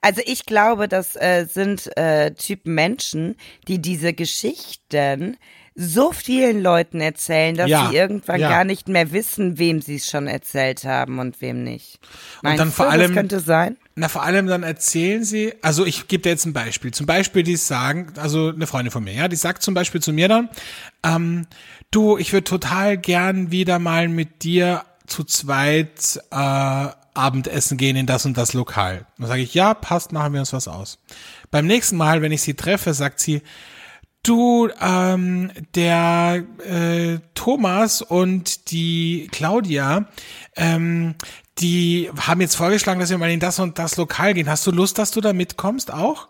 Also 0.00 0.22
ich 0.24 0.46
glaube, 0.46 0.88
das 0.88 1.16
äh, 1.16 1.46
sind 1.46 1.96
äh, 1.96 2.32
Typen 2.32 2.74
Menschen, 2.74 3.36
die 3.68 3.80
diese 3.80 4.12
Geschichten 4.12 5.36
so 5.74 6.12
vielen 6.12 6.62
Leuten 6.62 7.00
erzählen, 7.00 7.56
dass 7.56 7.68
Ja, 7.70 7.88
sie 7.88 7.96
irgendwann 7.96 8.40
ja. 8.40 8.48
gar 8.48 8.64
nicht 8.64 8.88
mehr 8.88 9.12
wissen, 9.12 9.58
wem 9.58 9.80
sie 9.80 9.96
es 9.96 10.10
schon 10.10 10.26
erzählt 10.26 10.84
haben 10.84 11.18
und 11.18 11.40
wem 11.40 11.62
nicht. 11.64 12.00
Meinst 12.42 12.60
dann 12.60 12.72
vor 12.72 12.86
du, 12.86 12.90
allem- 12.92 13.02
das 13.08 13.12
könnte 13.16 13.40
sein? 13.40 13.76
Na, 13.94 14.08
vor 14.08 14.22
allem 14.22 14.46
dann 14.46 14.62
erzählen 14.62 15.24
sie, 15.24 15.54
also 15.62 15.84
ich 15.84 16.08
gebe 16.08 16.22
dir 16.22 16.30
jetzt 16.30 16.46
ein 16.46 16.52
Beispiel. 16.52 16.90
Zum 16.92 17.06
Beispiel, 17.06 17.42
die 17.42 17.56
sagen, 17.56 18.12
also 18.16 18.48
eine 18.48 18.66
Freundin 18.66 18.90
von 18.90 19.04
mir, 19.04 19.12
ja, 19.12 19.28
die 19.28 19.36
sagt 19.36 19.62
zum 19.62 19.74
Beispiel 19.74 20.00
zu 20.02 20.12
mir 20.12 20.28
dann, 20.28 20.48
ähm, 21.04 21.46
du, 21.90 22.16
ich 22.18 22.32
würde 22.32 22.44
total 22.44 22.96
gern 22.98 23.50
wieder 23.50 23.78
mal 23.78 24.08
mit 24.08 24.42
dir 24.42 24.84
zu 25.06 25.24
zweit 25.24 26.20
äh, 26.30 26.88
Abendessen 27.14 27.76
gehen 27.76 27.96
in 27.96 28.06
das 28.06 28.24
und 28.24 28.38
das 28.38 28.54
Lokal. 28.54 29.06
Dann 29.18 29.26
sage 29.28 29.42
ich, 29.42 29.52
ja, 29.54 29.74
passt, 29.74 30.12
machen 30.12 30.32
wir 30.32 30.40
uns 30.40 30.52
was 30.52 30.68
aus. 30.68 30.98
Beim 31.50 31.66
nächsten 31.66 31.96
Mal, 31.96 32.22
wenn 32.22 32.32
ich 32.32 32.42
sie 32.42 32.54
treffe, 32.54 32.94
sagt 32.94 33.20
sie, 33.20 33.42
du, 34.22 34.68
ähm, 34.80 35.50
der 35.74 36.44
äh, 36.64 37.18
Thomas 37.34 38.02
und 38.02 38.70
die 38.70 39.28
Claudia, 39.32 40.06
ähm, 40.56 41.14
die 41.58 42.10
haben 42.18 42.40
jetzt 42.40 42.56
vorgeschlagen, 42.56 43.00
dass 43.00 43.10
wir 43.10 43.18
mal 43.18 43.30
in 43.30 43.40
das 43.40 43.58
und 43.58 43.78
das 43.78 43.96
Lokal 43.96 44.34
gehen. 44.34 44.48
Hast 44.48 44.66
du 44.66 44.70
Lust, 44.70 44.98
dass 44.98 45.10
du 45.10 45.20
da 45.20 45.32
mitkommst 45.32 45.92
auch? 45.92 46.28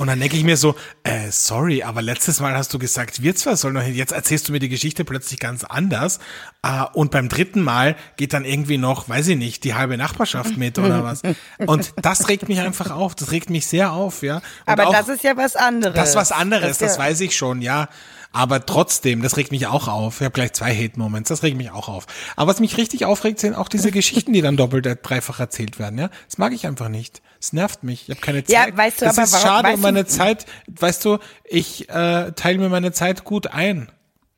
Und 0.00 0.06
dann 0.06 0.18
denke 0.18 0.36
ich 0.38 0.44
mir 0.44 0.56
so, 0.56 0.76
äh, 1.02 1.30
sorry, 1.30 1.82
aber 1.82 2.00
letztes 2.00 2.40
Mal 2.40 2.54
hast 2.56 2.72
du 2.72 2.78
gesagt, 2.78 3.22
wir 3.22 3.36
zwei 3.36 3.54
sollen 3.54 3.74
noch 3.74 3.82
hin. 3.82 3.94
Jetzt 3.94 4.12
erzählst 4.12 4.48
du 4.48 4.52
mir 4.52 4.58
die 4.58 4.70
Geschichte 4.70 5.04
plötzlich 5.04 5.38
ganz 5.38 5.62
anders. 5.62 6.20
Äh, 6.62 6.84
und 6.94 7.10
beim 7.10 7.28
dritten 7.28 7.60
Mal 7.60 7.96
geht 8.16 8.32
dann 8.32 8.46
irgendwie 8.46 8.78
noch, 8.78 9.10
weiß 9.10 9.28
ich 9.28 9.36
nicht, 9.36 9.62
die 9.64 9.74
halbe 9.74 9.98
Nachbarschaft 9.98 10.56
mit 10.56 10.78
oder 10.78 11.04
was. 11.04 11.20
Und 11.66 11.92
das 12.00 12.28
regt 12.28 12.48
mich 12.48 12.60
einfach 12.60 12.90
auf. 12.90 13.14
Das 13.14 13.30
regt 13.30 13.50
mich 13.50 13.66
sehr 13.66 13.92
auf, 13.92 14.22
ja. 14.22 14.36
Und 14.36 14.42
Aber 14.66 14.88
auch- 14.88 14.92
das 14.92 15.08
ist 15.08 15.22
ja 15.22 15.36
was 15.36 15.54
anderes. 15.54 15.94
das 15.94 16.08
ist 16.10 16.16
was 16.16 16.32
anderes, 16.32 16.78
das, 16.78 16.96
ja- 16.96 17.02
weiß 17.02 17.20
ich 17.20 17.36
schon, 17.36 17.60
ja. 17.60 17.88
Aber 18.32 18.64
trotzdem, 18.64 19.20
das 19.22 19.36
regt 19.36 19.50
mich 19.50 19.66
auch 19.66 19.86
auf. 19.86 20.20
Ich 20.20 20.24
habe 20.24 20.32
gleich 20.32 20.52
zwei 20.54 20.74
Hate-Moments, 20.74 21.28
das 21.28 21.42
regt 21.42 21.56
mich 21.58 21.72
auch 21.72 21.88
auf. 21.88 22.06
Aber 22.36 22.50
was 22.50 22.60
mich 22.60 22.76
richtig 22.78 23.04
aufregt, 23.04 23.38
sind 23.40 23.54
auch 23.54 23.68
diese 23.68 23.90
Geschichten, 23.90 24.32
die 24.32 24.40
dann 24.40 24.56
doppelt, 24.56 24.88
dreifach 25.02 25.40
erzählt 25.40 25.78
werden, 25.78 25.98
ja. 25.98 26.08
Das 26.26 26.38
mag 26.38 26.52
ich 26.54 26.66
einfach 26.66 26.88
nicht. 26.88 27.20
Es 27.40 27.52
nervt 27.54 27.82
mich. 27.82 28.02
Ich 28.08 28.10
habe 28.10 28.20
keine 28.20 28.44
Ja, 28.48 28.64
Zeit. 28.64 28.76
weißt 28.76 29.00
du, 29.00 29.04
das 29.06 29.16
aber 29.18 29.24
ist 29.24 29.32
warum- 29.32 29.46
schade 29.46 29.74
um 29.74 29.80
meine 29.80 30.06
Zeit. 30.06 30.46
Weißt 30.68 31.04
du, 31.04 31.18
ich 31.44 31.88
äh, 31.88 32.32
teile 32.32 32.58
mir 32.58 32.68
meine 32.68 32.92
Zeit 32.92 33.24
gut 33.24 33.46
ein. 33.48 33.90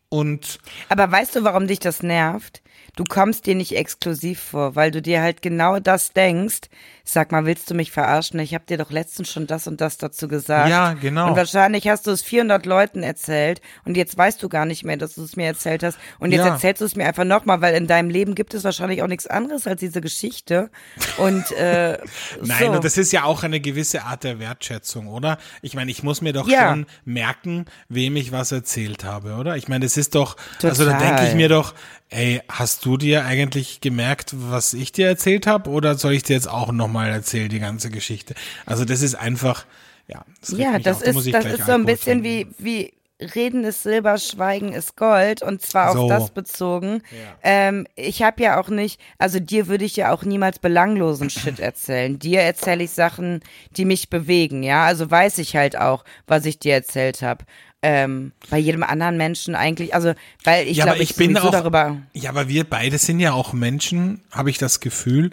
Und 0.08 0.58
Aber 0.88 1.10
weißt 1.10 1.36
du, 1.36 1.42
warum 1.44 1.66
dich 1.66 1.78
das 1.80 2.02
nervt? 2.02 2.62
Du 2.96 3.04
kommst 3.04 3.46
dir 3.46 3.54
nicht 3.54 3.74
exklusiv 3.74 4.38
vor, 4.40 4.76
weil 4.76 4.90
du 4.90 5.00
dir 5.00 5.22
halt 5.22 5.40
genau 5.40 5.80
das 5.80 6.12
denkst. 6.12 6.60
Sag 7.04 7.32
mal, 7.32 7.44
willst 7.46 7.70
du 7.70 7.74
mich 7.74 7.90
verarschen? 7.90 8.38
Ich 8.40 8.54
habe 8.54 8.64
dir 8.66 8.78
doch 8.78 8.90
letztens 8.90 9.30
schon 9.32 9.46
das 9.46 9.66
und 9.66 9.80
das 9.80 9.98
dazu 9.98 10.28
gesagt. 10.28 10.68
Ja, 10.70 10.92
genau. 10.94 11.28
Und 11.28 11.36
wahrscheinlich 11.36 11.88
hast 11.88 12.06
du 12.06 12.10
es 12.10 12.22
400 12.22 12.64
Leuten 12.66 13.02
erzählt 13.02 13.60
und 13.84 13.96
jetzt 13.96 14.16
weißt 14.16 14.42
du 14.42 14.48
gar 14.48 14.64
nicht 14.66 14.84
mehr, 14.84 14.96
dass 14.96 15.14
du 15.14 15.22
es 15.24 15.36
mir 15.36 15.46
erzählt 15.46 15.82
hast. 15.82 15.98
Und 16.18 16.32
jetzt 16.32 16.44
Ja. 16.44 16.52
erzählst 16.52 16.80
du 16.80 16.84
es 16.84 16.96
mir 16.96 17.06
einfach 17.06 17.24
nochmal, 17.24 17.60
weil 17.60 17.74
in 17.74 17.86
deinem 17.86 18.10
Leben 18.10 18.34
gibt 18.34 18.54
es 18.54 18.64
wahrscheinlich 18.64 19.02
auch 19.02 19.08
nichts 19.08 19.26
anderes 19.26 19.66
als 19.66 19.80
diese 19.80 20.00
Geschichte. 20.00 20.70
Und 21.16 21.50
äh, 21.52 21.98
Nein, 22.42 22.66
so. 22.66 22.72
und 22.72 22.84
das 22.84 22.96
ist 22.98 23.12
ja 23.12 23.24
auch 23.24 23.42
eine 23.42 23.60
gewisse 23.60 24.04
Art 24.04 24.24
der 24.24 24.38
Wertschätzung, 24.38 25.08
oder? 25.08 25.38
Ich 25.60 25.74
meine, 25.74 25.90
ich 25.90 26.02
muss 26.02 26.20
mir 26.20 26.32
doch 26.32 26.48
Ja. 26.48 26.68
schon 26.68 26.86
merken, 27.04 27.66
wem 27.88 28.16
ich 28.16 28.32
was 28.32 28.52
erzählt 28.52 29.04
habe, 29.04 29.34
oder? 29.34 29.56
Ich 29.56 29.68
meine, 29.68 29.84
das 29.86 29.96
ist 29.96 30.14
doch, 30.14 30.36
also 30.62 30.84
da 30.84 30.92
Total. 30.92 31.06
denke 31.16 31.28
ich 31.28 31.34
mir 31.34 31.48
doch, 31.48 31.74
ey, 32.10 32.42
hast 32.48 32.84
du 32.84 32.96
dir 32.98 33.24
eigentlich 33.24 33.80
gemerkt, 33.80 34.34
was 34.36 34.74
ich 34.74 34.92
dir 34.92 35.06
erzählt 35.08 35.46
habe, 35.46 35.70
oder 35.70 35.94
soll 35.96 36.12
ich 36.12 36.22
dir 36.22 36.34
jetzt 36.34 36.48
auch 36.48 36.70
nochmal 36.70 36.91
erzählen, 37.00 37.48
die 37.48 37.60
ganze 37.60 37.90
Geschichte? 37.90 38.34
Also 38.66 38.84
das 38.84 39.02
ist 39.02 39.14
einfach, 39.14 39.64
ja, 40.08 40.24
das 40.40 40.50
Ja, 40.58 40.78
das 40.78 41.00
da 41.00 41.06
ist, 41.06 41.26
ich 41.26 41.32
das 41.32 41.44
ist 41.44 41.66
so 41.66 41.72
ein 41.72 41.84
bisschen 41.84 42.22
wie, 42.22 42.46
wie 42.58 42.92
Reden 43.34 43.64
ist 43.64 43.82
Silber, 43.82 44.18
Schweigen 44.18 44.72
ist 44.72 44.96
Gold 44.96 45.42
und 45.42 45.62
zwar 45.62 45.90
auf 45.90 45.96
So. 45.96 46.08
das 46.08 46.30
bezogen. 46.30 47.02
Ähm, 47.42 47.86
ich 47.96 48.22
habe 48.22 48.42
ja 48.42 48.60
auch 48.60 48.68
nicht, 48.68 49.00
also 49.18 49.38
dir 49.38 49.68
würde 49.68 49.84
ich 49.84 49.96
ja 49.96 50.12
auch 50.12 50.24
niemals 50.24 50.58
belanglosen 50.58 51.30
Shit 51.30 51.58
erzählen. 51.60 52.18
Dir 52.18 52.40
erzähle 52.40 52.84
ich 52.84 52.90
Sachen, 52.90 53.40
die 53.76 53.84
mich 53.84 54.10
bewegen, 54.10 54.62
ja. 54.62 54.84
Also 54.84 55.10
weiß 55.10 55.38
ich 55.38 55.56
halt 55.56 55.78
auch, 55.78 56.04
was 56.26 56.44
ich 56.46 56.58
dir 56.58 56.74
erzählt 56.74 57.22
habe. 57.22 57.44
Ähm, 57.84 58.30
bei 58.48 58.58
jedem 58.58 58.84
anderen 58.84 59.16
Menschen 59.16 59.56
eigentlich, 59.56 59.92
also 59.92 60.12
weil 60.44 60.68
ich 60.68 60.76
ja, 60.76 60.84
glaube, 60.84 61.02
ich, 61.02 61.10
ich 61.10 61.16
bin 61.16 61.36
auch, 61.36 61.50
darüber. 61.50 61.96
ja, 62.12 62.30
aber 62.30 62.46
wir 62.46 62.62
beide 62.62 62.96
sind 62.96 63.18
ja 63.18 63.32
auch 63.32 63.52
Menschen, 63.52 64.20
habe 64.30 64.50
ich 64.50 64.58
das 64.58 64.78
Gefühl, 64.78 65.30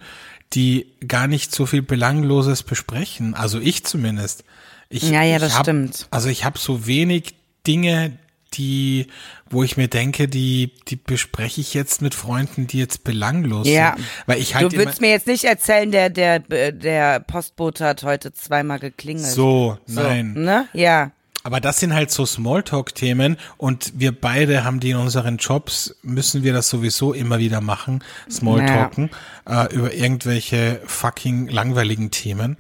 die 0.54 0.88
gar 1.08 1.28
nicht 1.28 1.54
so 1.54 1.66
viel 1.66 1.82
Belangloses 1.82 2.64
besprechen. 2.64 3.34
Also 3.36 3.60
ich 3.60 3.84
zumindest. 3.86 4.44
Ich, 4.90 5.04
Ja, 5.04 5.24
ja, 5.24 5.38
das 5.38 5.56
hab, 5.56 5.66
stimmt. 5.66 6.08
Also 6.12 6.30
ich 6.30 6.44
habe 6.46 6.58
so 6.58 6.88
wenig 6.88 7.36
Dinge, 7.68 8.18
die, 8.56 9.06
wo 9.52 9.64
ich 9.64 9.78
mir 9.78 9.88
denke, 9.88 10.28
die, 10.28 10.72
die 10.88 10.96
bespreche 10.96 11.62
ich 11.62 11.76
jetzt 11.76 12.02
mit 12.02 12.16
Freunden, 12.16 12.66
die 12.66 12.80
jetzt 12.80 13.04
belanglos 13.04 13.68
Ja. 13.68 13.94
sind. 13.96 14.08
Weil 14.26 14.40
ich 14.40 14.56
halt 14.56 14.74
du 14.74 14.78
würdest 14.78 15.02
mir 15.02 15.12
jetzt 15.12 15.28
nicht 15.28 15.44
erzählen, 15.44 15.92
der, 15.92 16.10
der, 16.10 16.40
der 16.40 17.20
Postbote 17.20 17.86
hat 17.86 18.02
heute 18.02 18.34
zweimal 18.34 18.80
geklingelt. 18.80 19.28
so, 19.28 19.78
So, 19.86 20.02
nein. 20.02 20.34
Ne? 20.34 20.68
Ja. 20.74 21.12
Aber 21.50 21.60
das 21.60 21.80
sind 21.80 21.96
halt 21.96 22.12
so 22.12 22.28
Smalltalk-Themen 22.28 23.36
und 23.58 23.94
wir 23.96 24.12
beide 24.12 24.64
haben 24.64 24.80
die 24.80 24.92
in 24.92 24.98
unseren 24.98 25.38
Jobs, 25.38 25.96
müssen 26.04 26.44
wir 26.44 26.54
das 26.54 26.70
sowieso 26.70 27.12
immer 27.12 27.40
wieder 27.40 27.60
machen, 27.60 28.04
Smalltalken, 28.30 29.10
äh, 29.48 29.74
über 29.74 29.92
irgendwelche 29.92 30.80
fucking 30.86 31.48
langweiligen 31.48 32.12
Themen. 32.12 32.58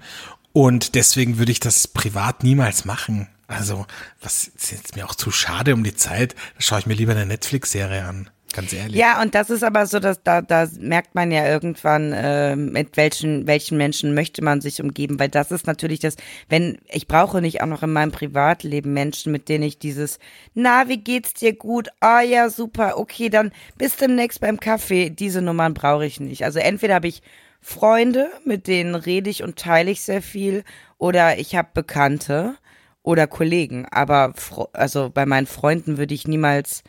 Und 0.53 0.95
deswegen 0.95 1.37
würde 1.37 1.51
ich 1.51 1.59
das 1.59 1.87
privat 1.87 2.43
niemals 2.43 2.83
machen. 2.83 3.27
Also, 3.45 3.85
was 4.23 4.47
ist 4.47 4.71
jetzt 4.71 4.95
mir 4.95 5.05
auch 5.05 5.13
zu 5.13 5.29
schade 5.29 5.75
um 5.75 5.83
die 5.83 5.93
Zeit, 5.93 6.33
da 6.55 6.61
schaue 6.61 6.79
ich 6.79 6.87
mir 6.87 6.95
lieber 6.95 7.11
eine 7.11 7.27
Netflix-Serie 7.27 8.05
an. 8.05 8.31
Ganz 8.53 8.73
ehrlich. 8.73 8.95
Ja, 8.95 9.21
und 9.21 9.35
das 9.35 9.49
ist 9.49 9.63
aber 9.63 9.85
so, 9.85 9.99
dass 9.99 10.23
da, 10.23 10.41
da 10.41 10.67
merkt 10.79 11.13
man 11.13 11.31
ja 11.31 11.47
irgendwann, 11.47 12.13
äh, 12.13 12.55
mit 12.55 12.97
welchen, 12.97 13.45
welchen 13.45 13.77
Menschen 13.77 14.13
möchte 14.13 14.43
man 14.43 14.59
sich 14.59 14.81
umgeben, 14.81 15.19
weil 15.19 15.29
das 15.29 15.51
ist 15.51 15.67
natürlich 15.67 15.99
das, 15.99 16.15
wenn, 16.49 16.79
ich 16.87 17.07
brauche 17.07 17.41
nicht 17.41 17.61
auch 17.61 17.67
noch 17.67 17.83
in 17.83 17.93
meinem 17.93 18.11
Privatleben 18.11 18.93
Menschen, 18.93 19.31
mit 19.31 19.49
denen 19.49 19.63
ich 19.63 19.77
dieses, 19.77 20.17
na, 20.55 20.87
wie 20.87 20.97
geht's 20.97 21.33
dir 21.33 21.53
gut? 21.53 21.89
Ah 21.99 22.21
ja, 22.21 22.49
super, 22.49 22.97
okay, 22.97 23.29
dann 23.29 23.51
bis 23.77 23.97
demnächst 23.97 24.41
beim 24.41 24.59
Kaffee. 24.59 25.09
Diese 25.11 25.41
Nummern 25.41 25.75
brauche 25.75 26.05
ich 26.05 26.19
nicht. 26.19 26.43
Also 26.43 26.59
entweder 26.59 26.95
habe 26.95 27.07
ich 27.07 27.21
Freunde, 27.61 28.29
mit 28.45 28.67
denen 28.67 28.95
rede 28.95 29.29
ich 29.29 29.43
und 29.43 29.57
teile 29.57 29.91
ich 29.91 30.01
sehr 30.01 30.21
viel, 30.21 30.63
oder 30.97 31.37
ich 31.37 31.55
habe 31.55 31.69
Bekannte 31.73 32.55
oder 33.03 33.27
Kollegen. 33.27 33.85
Aber 33.91 34.33
also 34.73 35.09
bei 35.09 35.25
meinen 35.25 35.47
Freunden 35.47 35.97
würde 35.97 36.13
ich 36.13 36.27
niemals 36.27 36.83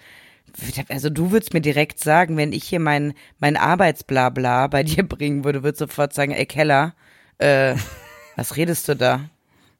also 0.88 1.10
du 1.10 1.30
würdest 1.32 1.54
mir 1.54 1.60
direkt 1.60 1.98
sagen, 2.00 2.36
wenn 2.36 2.52
ich 2.52 2.64
hier 2.64 2.80
mein, 2.80 3.14
mein 3.38 3.56
Arbeitsblabla 3.56 4.66
bei 4.68 4.82
dir 4.82 5.02
bringen 5.02 5.44
würde, 5.44 5.62
würdest 5.62 5.80
du 5.80 5.86
sofort 5.86 6.12
sagen, 6.14 6.32
ey 6.32 6.46
Keller, 6.46 6.94
äh, 7.38 7.74
was 8.36 8.56
redest 8.56 8.88
du 8.88 8.96
da? 8.96 9.28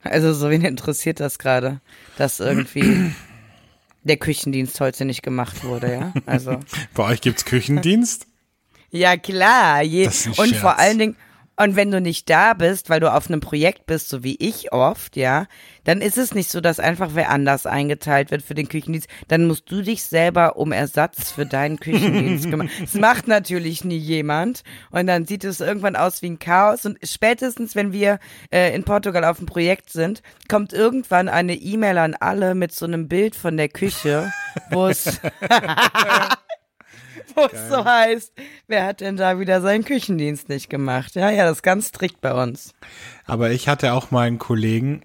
Also 0.03 0.33
so 0.33 0.51
wen 0.51 0.65
interessiert 0.65 1.21
das 1.21 1.39
gerade, 1.39 1.81
dass 2.17 2.41
irgendwie 2.41 3.13
der 4.05 4.17
Küchendienst 4.17 4.81
heute 4.81 5.05
nicht 5.05 5.23
gemacht 5.23 5.63
wurde, 5.65 5.93
ja? 5.93 6.13
Also 6.27 6.61
Bei 6.95 7.05
euch 7.05 7.21
gibt's 7.21 7.45
Küchendienst? 7.45 8.27
ja 8.91 9.17
klar, 9.17 9.83
je, 9.83 10.07
und 10.07 10.15
Scherz. 10.15 10.57
vor 10.57 10.79
allen 10.79 10.99
Dingen 10.99 11.17
und 11.61 11.77
wenn 11.77 11.91
du 11.91 12.01
nicht 12.01 12.31
da 12.31 12.55
bist, 12.55 12.89
weil 12.89 13.01
du 13.01 13.13
auf 13.13 13.29
einem 13.29 13.41
Projekt 13.41 13.85
bist, 13.85 14.09
so 14.09 14.25
wie 14.25 14.37
ich 14.39 14.73
oft, 14.73 15.15
ja, 15.15 15.47
dann 15.85 16.01
ist 16.01 16.17
es 16.17 16.35
nicht 16.35 16.51
so, 16.51 16.63
dass 16.63 16.81
einfach 16.81 17.11
wer 17.13 17.29
anders 17.29 17.67
eingeteilt 17.67 18.31
wird 18.31 18.41
für 18.41 18.55
den 18.55 18.67
Küchendienst. 18.67 19.09
Dann 19.29 19.47
musst 19.47 19.71
du 19.71 19.83
dich 19.83 20.03
selber 20.03 20.57
um 20.57 20.73
Ersatz 20.73 21.33
für 21.33 21.45
deinen 21.45 21.79
Küchendienst 21.79 22.49
kümmern. 22.49 22.71
Das 22.81 22.95
macht 22.95 23.29
natürlich 23.29 23.85
nie 23.85 23.99
jemand. 23.99 24.63
Und 24.91 25.07
dann 25.07 25.27
sieht 25.27 25.45
es 25.45 25.61
irgendwann 25.61 25.97
aus 25.97 26.23
wie 26.23 26.31
ein 26.31 26.39
Chaos. 26.39 26.87
Und 26.87 26.99
spätestens, 27.03 27.75
wenn 27.75 27.93
wir 27.93 28.21
äh, 28.51 28.75
in 28.75 28.85
Portugal 28.85 29.25
auf 29.25 29.37
dem 29.37 29.47
Projekt 29.47 29.91
sind, 29.91 30.23
kommt 30.49 30.73
irgendwann 30.73 31.29
eine 31.29 31.55
E-Mail 31.55 31.99
an 31.99 32.15
alle 32.15 32.55
mit 32.55 32.73
so 32.73 32.87
einem 32.87 33.07
Bild 33.07 33.37
von 33.37 33.59
der 33.59 33.69
Küche, 33.69 34.33
wo 34.71 34.87
es 34.87 35.05
wo 37.35 37.45
es 37.53 37.69
so 37.69 37.85
heißt, 37.85 38.33
wer 38.67 38.87
hat 38.87 39.01
denn 39.01 39.17
da 39.17 39.39
wieder 39.39 39.61
seinen 39.61 39.85
Küchendienst 39.85 40.49
nicht 40.49 40.71
gemacht? 40.71 41.15
Ja, 41.15 41.31
ja, 41.31 41.45
das 41.45 41.59
ist 41.59 41.63
ganz 41.63 41.89
strikt 41.89 42.21
bei 42.21 42.33
uns. 42.33 42.75
Aber 43.27 43.51
ich 43.51 43.69
hatte 43.69 43.93
auch 43.93 44.11
mal 44.11 44.27
einen 44.27 44.39
Kollegen, 44.39 45.03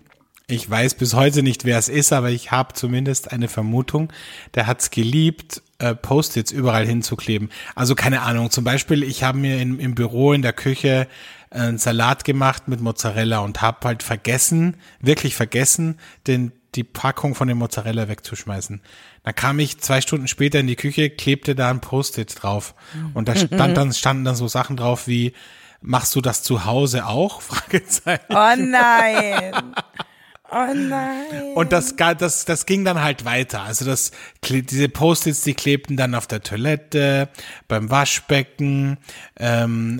ich 0.47 0.69
weiß 0.69 0.95
bis 0.95 1.15
heute 1.15 1.41
nicht, 1.41 1.65
wer 1.65 1.79
es 1.79 1.89
ist, 1.89 2.13
aber 2.13 2.29
ich 2.29 2.51
habe 2.51 2.73
zumindest 2.73 3.31
eine 3.31 3.47
Vermutung, 3.47 4.13
der 4.53 4.67
hat's 4.67 4.91
geliebt, 4.91 5.63
äh, 5.79 5.95
Post-its 5.95 6.51
überall 6.51 6.85
hinzukleben. 6.85 7.49
Also 7.73 7.95
keine 7.95 8.21
Ahnung, 8.21 8.51
zum 8.51 8.63
Beispiel, 8.63 9.03
ich 9.03 9.23
habe 9.23 9.39
mir 9.39 9.59
in, 9.59 9.79
im 9.79 9.95
Büro 9.95 10.33
in 10.33 10.43
der 10.43 10.53
Küche 10.53 11.07
einen 11.49 11.77
Salat 11.79 12.25
gemacht 12.25 12.67
mit 12.67 12.79
Mozzarella 12.79 13.39
und 13.39 13.61
habe 13.61 13.87
halt 13.87 14.03
vergessen, 14.03 14.77
wirklich 14.99 15.35
vergessen, 15.35 15.97
den 16.27 16.51
die 16.75 16.83
Packung 16.83 17.35
von 17.35 17.47
dem 17.47 17.57
Mozzarella 17.57 18.07
wegzuschmeißen. 18.09 18.81
Da 19.25 19.33
kam 19.33 19.57
ich 19.57 19.79
zwei 19.79 20.01
Stunden 20.01 20.27
später 20.27 20.59
in 20.59 20.67
die 20.67 20.75
Küche, 20.75 21.09
klebte 21.09 21.55
da 21.55 21.71
ein 21.71 21.81
Post-it 21.81 22.43
drauf. 22.43 22.75
Und 23.15 23.27
da 23.27 23.35
stand 23.35 23.75
dann, 23.75 23.91
standen 23.91 24.23
dann 24.23 24.35
so 24.35 24.47
Sachen 24.47 24.77
drauf 24.77 25.07
wie, 25.07 25.33
machst 25.81 26.15
du 26.15 26.21
das 26.21 26.43
zu 26.43 26.65
Hause 26.65 27.07
auch? 27.07 27.41
Fragezeichen. 27.41 28.25
Oh 28.29 28.53
nein. 28.55 29.73
Oh 30.51 30.73
nein. 30.73 31.53
Und 31.55 31.71
das, 31.71 31.95
das, 31.95 32.45
das 32.45 32.65
ging 32.67 32.85
dann 32.85 33.01
halt 33.01 33.25
weiter. 33.25 33.63
Also 33.63 33.83
das, 33.83 34.11
diese 34.43 34.89
Post-its, 34.89 35.41
die 35.41 35.55
klebten 35.55 35.97
dann 35.97 36.13
auf 36.13 36.27
der 36.27 36.41
Toilette, 36.41 37.29
beim 37.67 37.89
Waschbecken, 37.89 38.97
ähm, 39.37 39.99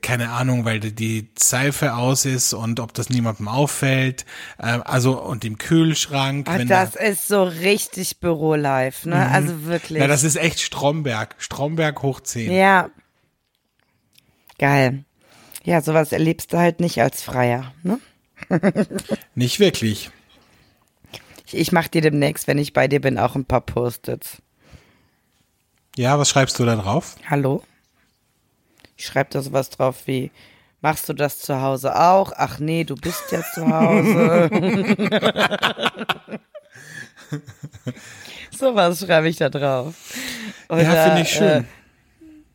keine 0.00 0.30
Ahnung, 0.30 0.64
weil 0.64 0.78
die- 0.80 1.28
Seife 1.36 1.94
aus 1.94 2.24
ist 2.24 2.52
und 2.52 2.78
ob 2.80 2.94
das 2.94 3.10
niemandem 3.10 3.48
auffällt. 3.48 4.24
Ähm, 4.62 4.82
also 4.84 5.20
und 5.20 5.44
im 5.44 5.58
Kühlschrank. 5.58 6.46
Ach, 6.48 6.58
das 6.66 6.92
da, 6.92 7.00
ist 7.00 7.26
so 7.26 7.42
richtig 7.42 8.20
Bürolife, 8.20 9.08
ne? 9.08 9.28
Also 9.28 9.64
wirklich. 9.64 9.98
na, 9.98 10.06
das 10.06 10.22
ist 10.22 10.36
echt 10.36 10.60
Stromberg. 10.60 11.34
Stromberg 11.38 12.02
hoch 12.02 12.20
10. 12.20 12.52
ja. 12.52 12.90
Geil. 14.58 15.04
Ja, 15.64 15.80
sowas 15.80 16.12
erlebst 16.12 16.52
du 16.52 16.58
halt 16.58 16.80
nicht 16.80 17.00
als 17.02 17.22
Freier, 17.22 17.72
ne? 17.82 17.98
Nicht 19.34 19.60
wirklich. 19.60 20.10
Ich, 21.46 21.54
ich 21.54 21.72
mach 21.72 21.88
dir 21.88 22.02
demnächst, 22.02 22.46
wenn 22.46 22.58
ich 22.58 22.72
bei 22.72 22.88
dir 22.88 23.00
bin, 23.00 23.18
auch 23.18 23.34
ein 23.34 23.44
paar 23.44 23.60
Post-its. 23.60 24.42
Ja, 25.96 26.18
was 26.18 26.30
schreibst 26.30 26.58
du 26.58 26.64
da 26.64 26.76
drauf? 26.76 27.16
Hallo? 27.28 27.62
Ich 28.96 29.06
schreibe 29.06 29.30
da 29.30 29.42
sowas 29.42 29.70
drauf 29.70 30.06
wie, 30.06 30.30
machst 30.80 31.08
du 31.08 31.12
das 31.12 31.38
zu 31.40 31.60
Hause 31.60 31.98
auch? 31.98 32.32
Ach 32.36 32.58
nee, 32.58 32.84
du 32.84 32.94
bist 32.94 33.32
ja 33.32 33.42
zu 33.54 33.66
Hause. 33.66 34.50
sowas 38.50 39.00
schreibe 39.00 39.28
ich 39.28 39.36
da 39.36 39.48
drauf. 39.48 39.94
Oder, 40.68 40.82
ja, 40.82 41.04
finde 41.04 41.22
ich 41.22 41.30
schön. 41.30 41.64
Äh, 41.64 41.64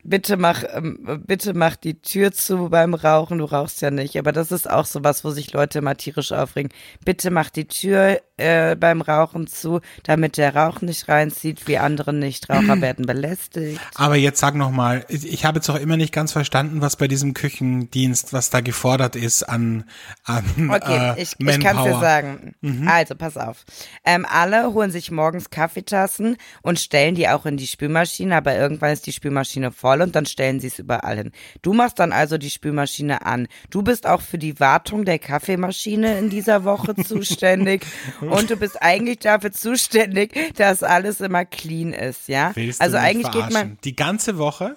bitte 0.08 0.36
mach, 0.36 0.64
ähm, 0.72 1.22
bitte 1.26 1.54
mach 1.54 1.76
die 1.76 2.00
Tür 2.00 2.32
zu 2.32 2.68
beim 2.68 2.94
Rauchen. 2.94 3.38
Du 3.38 3.44
rauchst 3.44 3.82
ja 3.82 3.90
nicht. 3.90 4.18
Aber 4.18 4.32
das 4.32 4.52
ist 4.52 4.70
auch 4.70 4.86
sowas, 4.86 5.24
wo 5.24 5.30
sich 5.30 5.52
Leute 5.52 5.78
immer 5.80 5.96
tierisch 5.96 6.32
aufregen. 6.32 6.72
Bitte 7.04 7.30
mach 7.30 7.50
die 7.50 7.68
Tür 7.68 8.20
äh, 8.36 8.76
beim 8.76 9.00
Rauchen 9.00 9.46
zu, 9.46 9.80
damit 10.02 10.36
der 10.36 10.54
Rauch 10.54 10.82
nicht 10.82 11.08
reinzieht, 11.08 11.66
wie 11.66 11.78
andere 11.78 12.12
Nichtraucher 12.12 12.80
werden 12.82 13.06
belästigt. 13.06 13.80
Aber 13.94 14.16
jetzt 14.16 14.40
sag 14.40 14.54
noch 14.54 14.70
mal, 14.70 15.04
ich 15.08 15.44
habe 15.44 15.58
jetzt 15.58 15.70
auch 15.70 15.78
immer 15.78 15.96
nicht 15.96 16.12
ganz 16.12 16.32
verstanden, 16.32 16.80
was 16.80 16.96
bei 16.96 17.08
diesem 17.08 17.34
Küchendienst, 17.34 18.32
was 18.32 18.50
da 18.50 18.60
gefordert 18.60 19.16
ist 19.16 19.42
an, 19.42 19.84
an 20.24 20.44
Okay, 20.70 21.14
äh, 21.16 21.22
ich, 21.22 21.34
ich 21.38 21.60
kann 21.60 21.78
es 21.78 21.84
dir 21.84 21.98
sagen. 21.98 22.54
Mhm. 22.60 22.88
Also, 22.88 23.14
pass 23.14 23.36
auf. 23.36 23.64
Ähm, 24.04 24.26
alle 24.28 24.72
holen 24.72 24.90
sich 24.90 25.10
morgens 25.10 25.50
Kaffeetassen 25.50 26.36
und 26.62 26.78
stellen 26.78 27.14
die 27.14 27.28
auch 27.28 27.46
in 27.46 27.56
die 27.56 27.66
Spülmaschine, 27.66 28.36
aber 28.36 28.54
irgendwann 28.56 28.92
ist 28.92 29.06
die 29.06 29.12
Spülmaschine 29.12 29.72
voll 29.72 30.02
und 30.02 30.14
dann 30.14 30.26
stellen 30.26 30.60
sie 30.60 30.66
es 30.68 30.78
überall 30.78 31.16
hin. 31.16 31.32
Du 31.62 31.72
machst 31.72 31.98
dann 31.98 32.12
also 32.12 32.38
die 32.38 32.50
Spülmaschine 32.50 33.24
an. 33.24 33.48
Du 33.70 33.82
bist 33.82 34.06
auch 34.06 34.20
für 34.20 34.38
die 34.38 34.60
Wartung 34.60 35.04
der 35.04 35.18
Kaffeemaschine 35.18 36.18
in 36.18 36.30
dieser 36.30 36.64
Woche 36.64 36.94
zuständig 36.94 37.86
und 38.30 38.50
du 38.50 38.56
bist 38.56 38.82
eigentlich 38.82 39.20
dafür 39.20 39.52
zuständig, 39.52 40.54
dass 40.56 40.82
alles 40.82 41.20
immer 41.20 41.44
clean 41.44 41.92
ist, 41.92 42.28
ja? 42.28 42.52
Willst 42.54 42.80
also 42.80 42.96
eigentlich 42.96 43.30
geht 43.32 43.42
man 43.42 43.50
verarschen? 43.50 43.78
Die 43.84 43.96
ganze 43.96 44.38
Woche? 44.38 44.76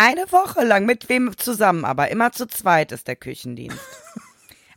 eine 0.00 0.32
Woche 0.32 0.64
lang 0.64 0.86
mit 0.86 1.10
wem 1.10 1.36
zusammen, 1.36 1.84
aber 1.84 2.10
immer 2.10 2.32
zu 2.32 2.46
zweit 2.46 2.90
ist 2.90 3.06
der 3.06 3.16
Küchendienst. 3.16 3.78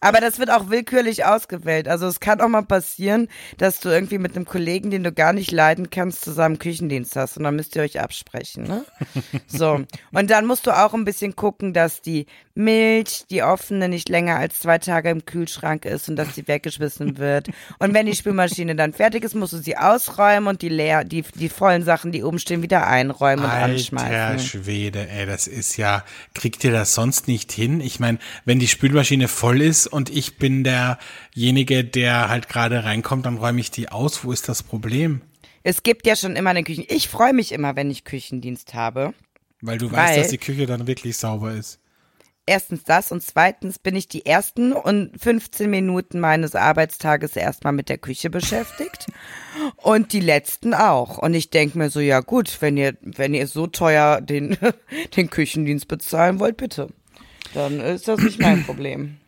Aber 0.03 0.19
das 0.19 0.37
wird 0.37 0.51
auch 0.51 0.69
willkürlich 0.69 1.23
ausgewählt. 1.23 1.87
Also 1.87 2.07
es 2.07 2.19
kann 2.19 2.41
auch 2.41 2.49
mal 2.49 2.63
passieren, 2.63 3.29
dass 3.57 3.79
du 3.79 3.87
irgendwie 3.87 4.17
mit 4.17 4.35
einem 4.35 4.45
Kollegen, 4.45 4.91
den 4.91 5.03
du 5.03 5.13
gar 5.13 5.31
nicht 5.31 5.51
leiden 5.51 5.89
kannst, 5.89 6.23
zusammen 6.23 6.59
Küchendienst 6.59 7.15
hast 7.15 7.37
und 7.37 7.43
dann 7.43 7.55
müsst 7.55 7.75
ihr 7.77 7.83
euch 7.83 8.01
absprechen, 8.01 8.63
ne? 8.63 8.85
So. 9.47 9.81
Und 10.11 10.29
dann 10.29 10.45
musst 10.45 10.67
du 10.67 10.71
auch 10.71 10.93
ein 10.93 11.05
bisschen 11.05 11.35
gucken, 11.35 11.73
dass 11.73 12.01
die 12.01 12.25
Milch, 12.55 13.25
die 13.29 13.43
offene, 13.43 13.89
nicht 13.89 14.09
länger 14.09 14.35
als 14.35 14.59
zwei 14.59 14.77
Tage 14.77 15.09
im 15.09 15.25
Kühlschrank 15.25 15.85
ist 15.85 16.09
und 16.09 16.17
dass 16.17 16.35
sie 16.35 16.47
weggeschmissen 16.47 17.17
wird. 17.17 17.47
Und 17.79 17.93
wenn 17.93 18.05
die 18.05 18.15
Spülmaschine 18.15 18.75
dann 18.75 18.93
fertig 18.93 19.23
ist, 19.23 19.35
musst 19.35 19.53
du 19.53 19.57
sie 19.57 19.77
ausräumen 19.77 20.47
und 20.47 20.61
die 20.61 20.69
leer, 20.69 21.03
die, 21.03 21.23
die 21.33 21.49
vollen 21.49 21.83
Sachen, 21.83 22.11
die 22.11 22.23
oben 22.23 22.39
stehen, 22.39 22.61
wieder 22.61 22.87
einräumen 22.87 23.45
und 23.45 23.51
Alter 23.51 23.73
anschmeißen. 23.73 24.39
Schwede, 24.39 25.07
ey, 25.09 25.25
das 25.25 25.47
ist 25.47 25.77
ja, 25.77 26.03
kriegt 26.33 26.63
ihr 26.63 26.71
das 26.71 26.93
sonst 26.93 27.27
nicht 27.27 27.51
hin? 27.51 27.79
Ich 27.81 27.99
meine, 27.99 28.19
wenn 28.45 28.59
die 28.59 28.67
Spülmaschine 28.67 29.27
voll 29.27 29.61
ist 29.61 29.87
und 29.93 30.09
ich 30.09 30.37
bin 30.37 30.63
derjenige, 30.63 31.83
der 31.83 32.29
halt 32.29 32.49
gerade 32.49 32.83
reinkommt, 32.83 33.25
dann 33.25 33.37
räume 33.37 33.59
ich 33.61 33.71
die 33.71 33.89
aus. 33.89 34.23
Wo 34.23 34.31
ist 34.31 34.49
das 34.49 34.63
Problem? 34.63 35.21
Es 35.63 35.83
gibt 35.83 36.05
ja 36.07 36.15
schon 36.15 36.35
immer 36.35 36.49
eine 36.49 36.63
Küche. 36.63 36.83
Ich 36.89 37.07
freue 37.07 37.33
mich 37.33 37.51
immer, 37.51 37.75
wenn 37.75 37.89
ich 37.89 38.03
Küchendienst 38.03 38.73
habe. 38.73 39.13
Weil 39.61 39.77
du 39.77 39.91
Weil- 39.91 39.99
weißt, 39.99 40.17
dass 40.19 40.27
die 40.29 40.37
Küche 40.37 40.65
dann 40.65 40.87
wirklich 40.87 41.15
sauber 41.17 41.53
ist. 41.53 41.79
Erstens 42.45 42.83
das 42.83 43.13
und 43.13 43.23
zweitens 43.23 43.79
bin 43.79 43.95
ich 43.95 44.09
die 44.09 44.25
ersten 44.25 44.73
und 44.73 45.11
15 45.17 45.69
Minuten 45.69 46.19
meines 46.19 46.55
Arbeitstages 46.55 47.37
erstmal 47.37 47.71
mit 47.71 47.87
der 47.87 47.97
Küche 47.97 48.29
beschäftigt 48.29 49.05
und 49.77 50.11
die 50.11 50.19
letzten 50.19 50.73
auch. 50.73 51.17
Und 51.19 51.35
ich 51.35 51.51
denke 51.51 51.77
mir 51.77 51.89
so, 51.89 52.01
ja 52.01 52.19
gut, 52.19 52.57
wenn 52.59 52.75
ihr, 52.75 52.97
wenn 53.01 53.33
ihr 53.33 53.47
so 53.47 53.67
teuer 53.67 54.19
den, 54.19 54.57
den 55.15 55.29
Küchendienst 55.29 55.87
bezahlen 55.87 56.41
wollt, 56.41 56.57
bitte. 56.57 56.89
Dann 57.53 57.79
ist 57.79 58.09
das 58.09 58.19
nicht 58.19 58.41
mein 58.41 58.63
Problem. 58.65 59.19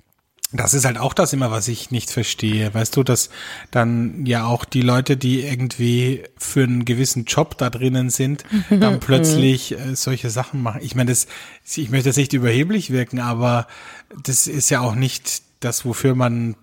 Das 0.51 0.73
ist 0.73 0.85
halt 0.85 0.97
auch 0.97 1.13
das 1.13 1.33
immer, 1.33 1.51
was 1.51 1.67
ich 1.67 1.91
nicht 1.91 2.11
verstehe. 2.11 2.73
Weißt 2.73 2.95
du, 2.95 3.03
dass 3.03 3.29
dann 3.71 4.25
ja 4.25 4.45
auch 4.45 4.63
die 4.63 4.81
Leute, 4.81 5.17
die 5.17 5.41
irgendwie 5.41 6.23
für 6.37 6.63
einen 6.63 6.85
gewissen 6.85 7.25
Job 7.25 7.57
da 7.57 7.69
drinnen 7.69 8.09
sind, 8.09 8.43
dann 8.69 8.99
plötzlich 8.99 9.73
äh, 9.73 9.95
solche 9.95 10.29
Sachen 10.29 10.61
machen. 10.61 10.81
Ich 10.83 10.95
meine, 10.95 11.11
das, 11.11 11.27
ich 11.75 11.89
möchte 11.89 12.09
jetzt 12.09 12.17
nicht 12.17 12.33
überheblich 12.33 12.91
wirken, 12.91 13.19
aber 13.19 13.67
das 14.23 14.47
ist 14.47 14.69
ja 14.69 14.81
auch 14.81 14.95
nicht 14.95 15.41
das, 15.61 15.83
wofür 15.83 16.15
man 16.15 16.55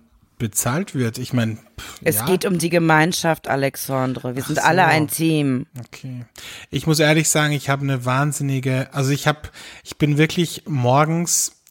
bezahlt 0.43 0.95
wird. 0.95 1.19
Ich 1.19 1.33
meine, 1.33 1.57
Es 2.03 2.15
ja. 2.15 2.25
geht 2.25 2.45
um 2.45 2.57
die 2.57 2.69
Gemeinschaft, 2.69 3.47
Alexandre. 3.47 4.35
Wir 4.35 4.43
sind 4.43 4.57
so. 4.57 4.61
alle 4.61 4.85
ein 4.85 5.07
Team. 5.07 5.67
Okay. 5.79 6.25
Ich 6.69 6.87
muss 6.87 6.99
ehrlich 6.99 7.29
sagen, 7.29 7.53
ich 7.53 7.69
habe 7.69 7.83
eine 7.83 8.05
wahnsinnige, 8.05 8.89
also 8.93 9.11
ich 9.11 9.27
habe, 9.27 9.39
ich 9.83 9.97
bin 9.97 10.17
wirklich 10.17 10.63
morgens 10.65 11.62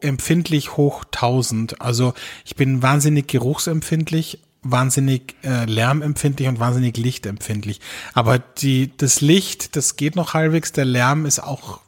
empfindlich 0.00 0.76
hoch 0.76 1.04
1000. 1.04 1.80
Also 1.80 2.14
ich 2.44 2.56
bin 2.56 2.82
wahnsinnig 2.82 3.28
geruchsempfindlich, 3.28 4.40
wahnsinnig 4.62 5.36
äh, 5.42 5.64
lärmempfindlich 5.64 6.48
und 6.48 6.60
wahnsinnig 6.60 6.96
lichtempfindlich. 6.96 7.80
Aber 8.12 8.38
die, 8.38 8.96
das 8.96 9.20
Licht, 9.20 9.76
das 9.76 9.96
geht 9.96 10.16
noch 10.16 10.34
halbwegs, 10.34 10.72
der 10.72 10.84
Lärm 10.84 11.26
ist 11.26 11.40
auch 11.40 11.80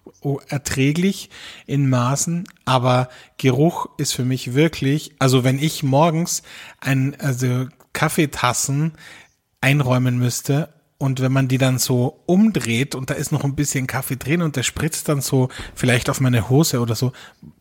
erträglich 0.48 1.30
in 1.66 1.88
Maßen, 1.88 2.48
aber 2.64 3.08
Geruch 3.38 3.88
ist 3.96 4.12
für 4.12 4.24
mich 4.24 4.54
wirklich, 4.54 5.12
also 5.20 5.44
wenn 5.44 5.58
ich 5.58 5.82
morgens 5.84 6.42
ein, 6.80 7.16
also 7.20 7.66
Kaffeetassen 7.92 8.92
einräumen 9.60 10.18
müsste 10.18 10.68
und 10.98 11.20
wenn 11.20 11.32
man 11.32 11.48
die 11.48 11.58
dann 11.58 11.78
so 11.78 12.20
umdreht 12.26 12.94
und 12.94 13.10
da 13.10 13.14
ist 13.14 13.32
noch 13.32 13.44
ein 13.44 13.54
bisschen 13.54 13.86
Kaffee 13.86 14.16
drin 14.16 14.42
und 14.42 14.56
der 14.56 14.62
spritzt 14.62 15.08
dann 15.08 15.20
so 15.20 15.48
vielleicht 15.74 16.08
auf 16.08 16.20
meine 16.20 16.48
Hose 16.48 16.80
oder 16.80 16.94
so, 16.94 17.12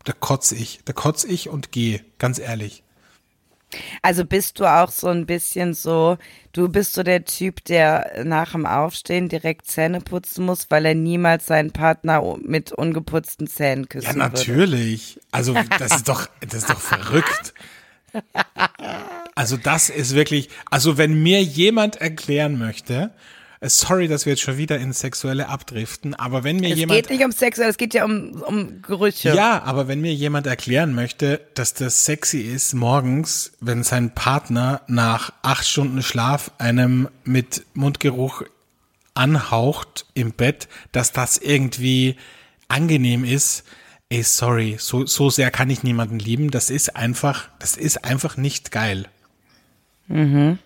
da 0.04 0.12
kotz 0.18 0.52
ich, 0.52 0.80
da 0.84 0.92
kotz 0.92 1.24
ich 1.24 1.48
und 1.48 1.72
gehe, 1.72 2.04
ganz 2.18 2.38
ehrlich. 2.38 2.82
Also 4.00 4.24
bist 4.24 4.60
du 4.60 4.64
auch 4.64 4.90
so 4.90 5.08
ein 5.08 5.26
bisschen 5.26 5.74
so, 5.74 6.18
du 6.52 6.68
bist 6.68 6.92
so 6.94 7.02
der 7.02 7.24
Typ, 7.24 7.64
der 7.64 8.22
nach 8.24 8.52
dem 8.52 8.64
Aufstehen 8.64 9.28
direkt 9.28 9.66
Zähne 9.66 10.00
putzen 10.00 10.46
muss, 10.46 10.70
weil 10.70 10.86
er 10.86 10.94
niemals 10.94 11.46
seinen 11.46 11.72
Partner 11.72 12.22
mit 12.40 12.72
ungeputzten 12.72 13.48
Zähnen 13.48 13.88
küssen 13.88 14.06
Ja, 14.06 14.14
würde. 14.14 14.36
natürlich. 14.36 15.20
Also 15.32 15.54
das 15.78 15.96
ist 15.96 16.08
doch, 16.08 16.28
das 16.40 16.54
ist 16.54 16.70
doch 16.70 16.80
verrückt. 16.80 17.54
Also 19.36 19.56
das 19.58 19.90
ist 19.90 20.14
wirklich, 20.14 20.48
also 20.70 20.96
wenn 20.98 21.22
mir 21.22 21.42
jemand 21.42 21.96
erklären 21.96 22.58
möchte, 22.58 23.12
äh, 23.60 23.68
sorry, 23.68 24.08
dass 24.08 24.24
wir 24.24 24.32
jetzt 24.32 24.42
schon 24.42 24.56
wieder 24.56 24.78
ins 24.78 25.00
Sexuelle 25.00 25.48
abdriften, 25.50 26.14
aber 26.14 26.42
wenn 26.42 26.56
mir 26.56 26.72
Es 26.72 26.78
jemand 26.78 27.02
geht 27.02 27.10
nicht 27.10 27.24
um 27.24 27.32
Sex, 27.32 27.58
es 27.58 27.76
geht 27.76 27.92
ja 27.92 28.06
um, 28.06 28.42
um 28.42 28.80
Gerüche. 28.80 29.34
Ja, 29.34 29.62
aber 29.62 29.88
wenn 29.88 30.00
mir 30.00 30.14
jemand 30.14 30.46
erklären 30.46 30.94
möchte, 30.94 31.42
dass 31.52 31.74
das 31.74 32.06
sexy 32.06 32.40
ist 32.40 32.72
morgens, 32.72 33.52
wenn 33.60 33.84
sein 33.84 34.14
Partner 34.14 34.80
nach 34.88 35.32
acht 35.42 35.66
Stunden 35.66 36.02
Schlaf 36.02 36.50
einem 36.56 37.08
mit 37.24 37.66
Mundgeruch 37.74 38.42
anhaucht 39.12 40.06
im 40.14 40.32
Bett, 40.32 40.66
dass 40.92 41.12
das 41.12 41.36
irgendwie 41.36 42.16
angenehm 42.68 43.22
ist, 43.22 43.64
ey, 44.08 44.22
sorry, 44.22 44.76
so, 44.78 45.04
so 45.04 45.28
sehr 45.28 45.50
kann 45.50 45.68
ich 45.68 45.82
niemanden 45.82 46.18
lieben. 46.18 46.50
Das 46.50 46.70
ist 46.70 46.96
einfach, 46.96 47.48
das 47.58 47.76
ist 47.76 48.04
einfach 48.04 48.38
nicht 48.38 48.70
geil. 48.70 49.08
Mhm. 50.08 50.58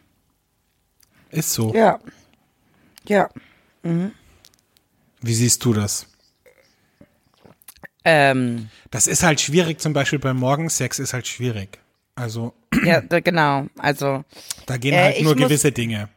Ist 1.31 1.53
so. 1.53 1.73
Ja. 1.75 1.99
Ja. 3.09 3.29
Wie 3.83 5.35
siehst 5.35 5.65
du 5.65 5.73
das? 5.73 6.07
Ähm, 8.05 8.69
Das 8.91 9.07
ist 9.07 9.23
halt 9.23 9.41
schwierig, 9.41 9.81
zum 9.81 9.93
Beispiel 9.93 10.19
beim 10.19 10.37
Morgensex 10.39 10.99
ist 10.99 11.13
halt 11.13 11.27
schwierig. 11.27 11.79
Also, 12.15 12.55
ja, 12.85 13.01
da- 13.01 13.21
genau. 13.21 13.67
Also 13.79 14.25
da 14.67 14.77
gehen 14.77 14.95
Äh, 14.95 15.03
halt 15.03 15.23
nur 15.23 15.35
muss- 15.37 15.45
gewisse 15.45 15.73
Dinge. 15.73 16.09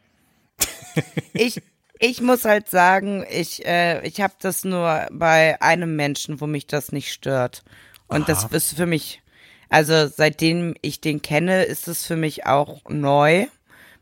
ich, 1.32 1.62
ich 1.98 2.20
muss 2.20 2.44
halt 2.44 2.68
sagen, 2.68 3.24
ich, 3.30 3.64
äh, 3.66 4.06
ich 4.06 4.20
habe 4.20 4.34
das 4.40 4.64
nur 4.64 5.06
bei 5.12 5.60
einem 5.60 5.96
Menschen, 5.96 6.40
wo 6.40 6.46
mich 6.46 6.66
das 6.66 6.92
nicht 6.92 7.12
stört. 7.12 7.64
Und 8.06 8.28
das 8.28 8.44
ist 8.44 8.74
für 8.76 8.86
mich, 8.86 9.22
also 9.68 10.06
seitdem 10.08 10.74
ich 10.82 11.00
den 11.00 11.22
kenne, 11.22 11.64
ist 11.64 11.88
es 11.88 12.04
für 12.06 12.16
mich 12.16 12.46
auch 12.46 12.82
neu, 12.88 13.46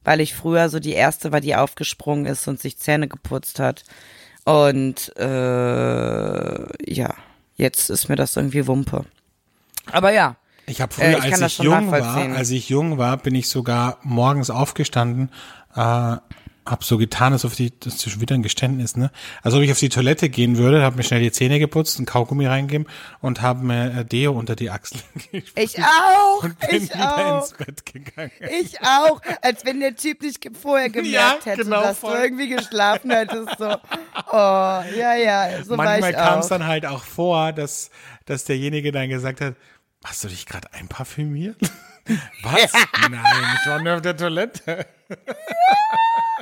weil 0.05 0.21
ich 0.21 0.35
früher 0.35 0.69
so 0.69 0.81
die 0.81 0.93
erste 0.93 1.33
war, 1.33 1.41
die 1.41 1.57
aufgesprungen 1.57 2.27
ist 2.27 2.47
und 2.49 2.61
sich 2.61 2.79
Zähne 2.79 3.09
geputzt 3.09 3.59
hat. 3.59 3.85
Und 4.45 5.17
äh, 5.17 6.93
ja, 6.93 7.15
jetzt 7.55 7.91
ist 7.91 8.09
mir 8.09 8.17
das 8.17 8.37
irgendwie 8.37 8.67
Wumpe. 8.67 9.05
Aber 9.91 10.13
ja, 10.13 10.37
Ich 10.67 10.81
habe 10.81 10.93
früher, 10.93 11.05
Äh, 11.07 11.19
ich 11.19 11.33
als 11.33 11.41
ich 11.41 11.59
jung 11.59 11.91
war, 11.91 12.17
als 12.17 12.51
ich 12.51 12.69
jung 12.69 12.99
war, 12.99 13.17
bin 13.17 13.35
ich 13.35 13.49
sogar 13.49 13.99
morgens 14.03 14.51
aufgestanden, 14.51 15.31
äh, 15.75 16.17
hab 16.65 16.85
so 16.85 16.97
getan, 16.97 17.33
als 17.33 17.45
ob 17.45 17.55
die, 17.55 17.73
das 17.81 17.95
ist 17.95 18.11
schon 18.11 18.21
wieder 18.21 18.35
ein 18.35 18.43
Geständnis, 18.43 18.97
ne? 18.97 19.11
Als 19.43 19.55
ob 19.55 19.63
ich 19.63 19.73
auf 19.73 19.79
die 19.79 19.89
Toilette 19.89 20.29
gehen 20.29 20.59
würde, 20.59 20.83
habe 20.83 20.97
mir 20.97 21.03
schnell 21.03 21.21
die 21.21 21.33
Zähne 21.33 21.59
geputzt, 21.59 21.99
einen 21.99 22.07
Kaugummi 22.07 22.47
reingegeben 22.47 22.87
und 23.21 23.43
habe 23.43 23.65
mir 23.65 23.99
äh, 23.99 24.05
Deo 24.05 24.33
unter 24.33 24.55
die 24.55 24.71
Achseln 24.71 25.03
gespült 25.33 25.53
ich 25.57 25.79
auch, 25.83 26.43
und 26.45 26.59
bin 26.61 26.85
ich 26.85 26.95
wieder 26.95 27.35
auch. 27.37 27.43
ins 27.43 27.53
Bett 27.55 27.85
gegangen. 27.87 28.31
Ich 28.61 28.81
auch, 28.81 29.21
als 29.43 29.65
wenn 29.65 29.81
der 29.81 29.97
Typ 29.97 30.23
nicht 30.23 30.49
vorher 30.61 30.89
gemerkt 30.91 31.45
Ja, 31.47 31.53
hätte, 31.53 31.65
genau, 31.65 31.83
dass 31.83 31.99
voll. 31.99 32.17
du 32.17 32.23
irgendwie 32.23 32.49
geschlafen 32.49 33.11
hättest. 33.11 33.59
So, 33.59 33.67
oh, 34.31 34.33
ja, 34.33 35.15
ja, 35.17 35.65
so 35.65 35.77
Manchmal 35.77 36.13
kam 36.13 36.39
es 36.39 36.49
dann 36.49 36.67
halt 36.67 36.87
auch 36.87 37.03
vor, 37.03 37.53
dass, 37.53 37.91
dass 38.27 38.45
derjenige 38.45 38.93
dann 38.93 39.09
gesagt 39.09 39.41
hat, 39.41 39.57
hast 40.05 40.23
du 40.23 40.29
dich 40.29 40.47
gerade 40.47 40.73
einparfümiert? 40.73 41.57
Was? 42.43 42.73
Nein, 43.11 43.21
ich 43.61 43.69
war 43.69 43.81
nur 43.81 43.95
auf 43.95 44.03
der 44.03 44.17
Toilette. 44.17 44.87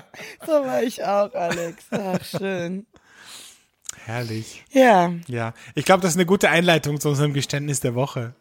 So 0.46 0.52
war 0.52 0.82
ich 0.82 1.04
auch, 1.04 1.32
Alex. 1.34 1.84
Ach, 1.90 2.24
schön. 2.24 2.86
Herrlich. 4.04 4.64
Ja, 4.70 5.12
Ja, 5.26 5.54
ich 5.74 5.84
glaube, 5.84 6.02
das 6.02 6.12
ist 6.12 6.16
eine 6.16 6.26
gute 6.26 6.48
Einleitung 6.48 7.00
zu 7.00 7.08
unserem 7.08 7.32
Geständnis 7.32 7.80
der 7.80 7.94
Woche. 7.94 8.34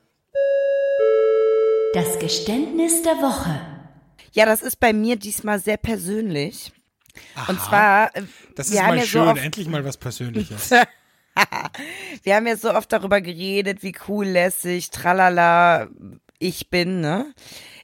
Das 1.93 2.20
Geständnis 2.20 3.01
der 3.01 3.16
Woche. 3.18 3.60
Ja, 4.32 4.45
das 4.45 4.62
ist 4.62 4.80
bei 4.80 4.93
mir 4.93 5.16
diesmal 5.16 5.60
sehr 5.60 5.78
persönlich. 5.78 6.72
Aha. 7.36 7.51
Und 7.51 7.62
zwar, 7.62 8.16
äh, 8.16 8.24
Das 8.55 8.70
ist 8.70 8.76
mal 8.76 8.97
ja 8.97 9.03
schön, 9.03 9.36
so 9.36 9.41
endlich 9.41 9.68
mal 9.68 9.84
was 9.84 9.97
Persönliches. 9.97 10.72
wir 12.24 12.36
haben 12.36 12.47
ja 12.47 12.55
so 12.55 12.74
oft 12.74 12.91
darüber 12.91 13.22
geredet, 13.22 13.82
wie 13.82 13.95
cool, 14.07 14.26
lässig, 14.26 14.91
tralala 14.91 15.88
ich 16.38 16.70
bin, 16.70 17.01
ne? 17.01 17.34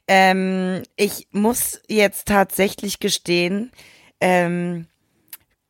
Ähm, 0.08 0.82
ich 0.96 1.28
muss 1.32 1.80
jetzt 1.88 2.28
tatsächlich 2.28 3.00
gestehen, 3.00 3.72
ähm, 4.20 4.86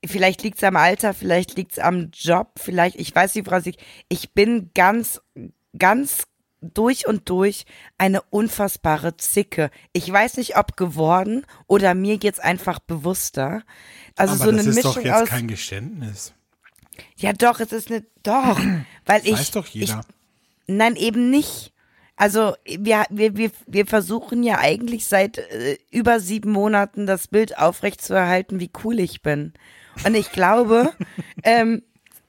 vielleicht 0.04 0.42
liegt's 0.42 0.62
am 0.62 0.76
Alter, 0.76 1.14
vielleicht 1.14 1.56
liegt's 1.56 1.78
am 1.78 2.10
Job, 2.12 2.52
vielleicht, 2.56 2.96
ich 2.96 3.14
weiß 3.14 3.34
nicht, 3.34 3.46
woran 3.46 3.60
es 3.60 3.66
liegt. 3.66 3.82
Ich 4.08 4.32
bin 4.32 4.70
ganz, 4.74 5.20
ganz 5.78 6.26
durch 6.60 7.06
und 7.06 7.28
durch 7.28 7.64
eine 7.98 8.22
unfassbare 8.22 9.16
Zicke. 9.16 9.70
Ich 9.92 10.10
weiß 10.10 10.36
nicht, 10.38 10.56
ob 10.56 10.76
geworden 10.76 11.44
oder 11.66 11.94
mir 11.94 12.18
geht's 12.18 12.38
einfach 12.38 12.78
bewusster. 12.78 13.62
Also 14.16 14.34
Aber 14.34 14.44
so 14.44 14.48
eine 14.50 14.58
das 14.58 14.66
ist 14.66 14.74
Mischung 14.76 14.94
doch 14.94 15.02
jetzt 15.02 15.14
aus. 15.14 15.28
kein 15.28 15.48
Geständnis. 15.48 16.32
Ja, 17.16 17.32
doch, 17.32 17.60
es 17.60 17.72
ist 17.72 17.90
eine, 17.90 18.04
doch, 18.22 18.58
weil 19.06 19.26
ich. 19.26 19.32
Weiß 19.32 19.50
doch 19.50 19.66
jeder. 19.66 20.00
Ich, 20.00 20.74
nein, 20.74 20.96
eben 20.96 21.30
nicht. 21.30 21.72
Also 22.16 22.54
wir, 22.64 23.04
wir, 23.10 23.36
wir, 23.36 23.50
wir 23.66 23.86
versuchen 23.86 24.42
ja 24.42 24.58
eigentlich 24.58 25.06
seit 25.06 25.38
äh, 25.38 25.78
über 25.90 26.18
sieben 26.18 26.50
Monaten 26.50 27.06
das 27.06 27.28
Bild 27.28 27.58
aufrechtzuerhalten, 27.58 28.58
wie 28.58 28.70
cool 28.84 28.98
ich 29.00 29.20
bin. 29.20 29.52
Und 30.04 30.14
ich 30.14 30.32
glaube, 30.32 30.92
ähm, 31.42 31.82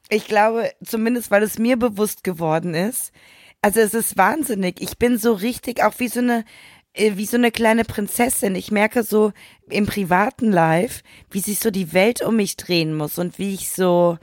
ich 0.10 0.28
glaube, 0.28 0.72
zumindest 0.84 1.32
weil 1.32 1.44
es 1.44 1.58
mir 1.58 1.78
bewusst 1.78 2.24
geworden 2.24 2.74
ist, 2.74 3.14
also 3.62 3.80
es 3.80 3.94
ist 3.94 4.18
wahnsinnig. 4.18 4.82
Ich 4.82 4.98
bin 4.98 5.18
so 5.18 5.34
richtig 5.34 5.84
auch 5.84 5.94
wie 5.98 6.10
so 6.10 6.20
eine, 6.20 6.46
äh, 6.94 7.14
wie 7.16 7.26
so 7.26 7.38
eine 7.38 7.52
kleine 7.52 7.86
Prinzessin. 7.86 8.56
Ich 8.56 8.72
merke 8.72 9.04
so 9.04 9.32
im 9.70 9.86
privaten 9.86 10.52
Life, 10.52 11.02
wie 11.32 11.40
sich 11.40 11.60
so 11.60 11.72
die 11.72 11.94
Welt 11.94 12.22
um 12.22 12.36
mich 12.36 12.58
drehen 12.58 12.96
muss 12.96 13.18
und 13.18 13.40
wie 13.40 13.54
ich 13.54 13.72
so, 13.72 14.18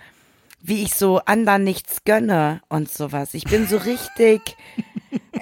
wie 0.67 0.83
ich 0.83 0.95
so 0.95 1.19
anderen 1.27 1.63
nichts 1.63 2.05
gönne 2.07 2.63
und 2.71 2.91
sowas. 2.91 3.35
Ich 3.35 3.45
bin 3.45 3.67
so 3.69 3.77
richtig, 3.77 4.41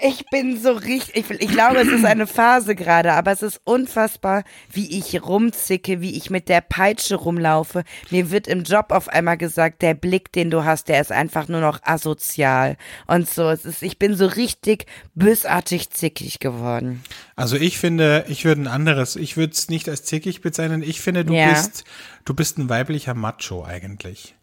ich 0.03 0.27
bin 0.33 0.61
so 0.61 0.73
richtig, 0.73 1.31
ich, 1.31 1.41
ich 1.41 1.49
glaube, 1.53 1.79
es 1.79 1.87
ist 1.87 2.05
eine 2.05 2.27
Phase 2.27 2.75
gerade, 2.75 3.13
aber 3.13 3.31
es 3.31 3.41
ist 3.41 3.61
unfassbar, 3.63 4.43
wie 4.73 4.99
ich 4.99 5.23
rumzicke, 5.23 6.01
wie 6.01 6.17
ich 6.17 6.31
mit 6.31 6.49
der 6.49 6.61
Peitsche 6.61 7.15
rumlaufe. 7.15 7.85
Mir 8.11 8.33
wird 8.33 8.49
im 8.49 8.65
Job 8.65 8.87
auf 8.91 9.09
einmal 9.09 9.37
gesagt, 9.37 9.83
der 9.83 9.95
Blick, 9.95 10.33
den 10.33 10.51
du 10.51 10.65
hast, 10.65 10.89
der 10.89 11.01
ist 11.01 11.13
einfach 11.13 11.47
nur 11.47 11.61
noch 11.61 11.79
asozial 11.85 12.77
und 13.07 13.31
so. 13.31 13.49
Es 13.49 13.65
ist, 13.65 13.85
ich 13.85 14.01
bin 14.01 14.17
so 14.17 14.27
richtig 14.27 14.87
bösartig 15.15 15.91
zickig 15.91 16.41
geworden. 16.41 17.05
Also 17.37 17.55
ich 17.55 17.79
finde, 17.79 18.25
ich 18.27 18.45
würde 18.45 18.63
ein 18.63 18.67
anderes, 18.67 19.15
ich 19.15 19.37
würde 19.37 19.53
es 19.53 19.69
nicht 19.69 19.89
als 19.89 20.03
zickig 20.03 20.41
bezeichnen. 20.41 20.83
Ich 20.83 21.01
finde, 21.01 21.25
du 21.25 21.33
Ja. 21.35 21.49
bist, 21.49 21.85
du 22.25 22.35
bist 22.35 22.59
ein 22.59 22.69
weiblicher 22.69 23.15
Macho 23.15 23.65
eigentlich. 23.65 24.35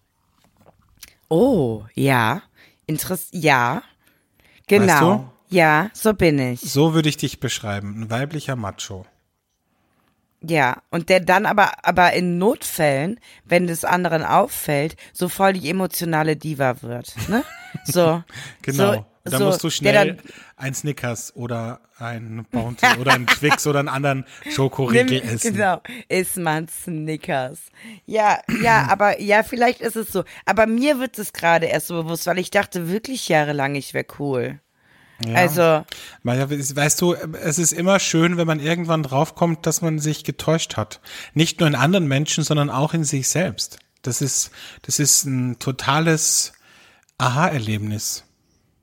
Oh, 1.29 1.85
ja. 1.93 2.41
Interess 2.85 3.27
ja. 3.31 3.83
Genau. 4.67 4.87
Weißt 4.87 5.01
du? 5.01 5.29
Ja, 5.49 5.89
so 5.93 6.13
bin 6.13 6.37
ich. 6.39 6.61
So 6.61 6.93
würde 6.93 7.09
ich 7.09 7.17
dich 7.17 7.39
beschreiben. 7.39 8.01
Ein 8.03 8.09
weiblicher 8.09 8.55
Macho. 8.55 9.05
Ja, 10.41 10.81
und 10.89 11.09
der 11.09 11.19
dann 11.19 11.45
aber, 11.45 11.71
aber 11.83 12.13
in 12.13 12.37
Notfällen, 12.37 13.19
wenn 13.45 13.67
des 13.67 13.83
anderen 13.83 14.23
auffällt, 14.23 14.95
so 15.11 15.27
voll 15.27 15.53
die 15.53 15.69
emotionale 15.69 16.37
Diva 16.37 16.81
wird, 16.81 17.13
ne? 17.27 17.43
So. 17.83 18.23
Genau. 18.63 18.93
So, 18.93 19.05
da 19.23 19.37
so, 19.37 19.45
musst 19.45 19.63
du 19.63 19.69
schnell 19.69 19.93
dann- 19.93 20.19
ein 20.55 20.73
Snickers 20.73 21.35
oder 21.35 21.81
ein 21.97 22.45
Bounty 22.51 22.85
oder 22.99 23.13
ein 23.13 23.27
Twix 23.27 23.67
oder 23.67 23.79
einen 23.79 23.89
anderen 23.89 24.25
Schokoriegel 24.49 25.19
Nimm- 25.21 25.29
essen. 25.35 25.53
Genau, 25.53 25.81
isst 26.07 26.37
man 26.37 26.67
Snickers. 26.67 27.59
Ja, 28.05 28.39
ja, 28.61 28.87
aber 28.89 29.19
ja, 29.21 29.43
vielleicht 29.43 29.81
ist 29.81 29.95
es 29.95 30.11
so. 30.11 30.23
Aber 30.45 30.65
mir 30.67 30.99
wird 30.99 31.19
es 31.19 31.33
gerade 31.33 31.65
erst 31.67 31.87
so 31.87 32.01
bewusst, 32.03 32.25
weil 32.27 32.39
ich 32.39 32.51
dachte 32.51 32.89
wirklich 32.89 33.27
jahrelang, 33.29 33.75
ich 33.75 33.93
wäre 33.93 34.05
cool. 34.19 34.59
Ja. 35.25 35.35
Also, 35.35 35.85
weißt 36.23 37.01
du, 37.01 37.13
es 37.13 37.59
ist 37.59 37.73
immer 37.73 37.99
schön, 37.99 38.37
wenn 38.37 38.47
man 38.47 38.61
irgendwann 38.61 39.03
draufkommt, 39.03 39.65
dass 39.65 39.81
man 39.81 39.99
sich 39.99 40.23
getäuscht 40.23 40.77
hat. 40.77 41.01
Nicht 41.33 41.59
nur 41.59 41.67
in 41.67 41.75
anderen 41.75 42.07
Menschen, 42.07 42.45
sondern 42.45 42.69
auch 42.69 42.93
in 42.93 43.03
sich 43.03 43.27
selbst. 43.27 43.79
Das 44.01 44.21
ist, 44.21 44.51
das 44.83 44.97
ist 44.97 45.25
ein 45.25 45.59
totales 45.59 46.53
Aha-Erlebnis. 47.17 48.23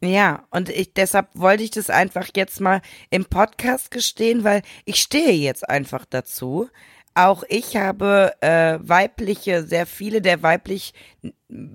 Ja, 0.01 0.45
und 0.51 0.69
ich 0.69 0.93
deshalb 0.93 1.29
wollte 1.35 1.63
ich 1.63 1.71
das 1.71 1.89
einfach 1.89 2.29
jetzt 2.37 2.61
mal 2.61 2.83
im 3.11 3.25
Podcast 3.25 3.91
gestehen, 3.91 4.45
weil 4.45 4.63
ich 4.85 5.01
stehe 5.01 5.33
jetzt 5.33 5.69
einfach 5.69 6.05
dazu. 6.05 6.69
Auch 7.15 7.45
ich 7.49 7.77
habe 7.77 8.35
äh, 8.43 8.79
weibliche, 8.83 9.65
sehr 9.65 9.87
viele 9.87 10.21
der 10.21 10.43
weiblich 10.43 10.93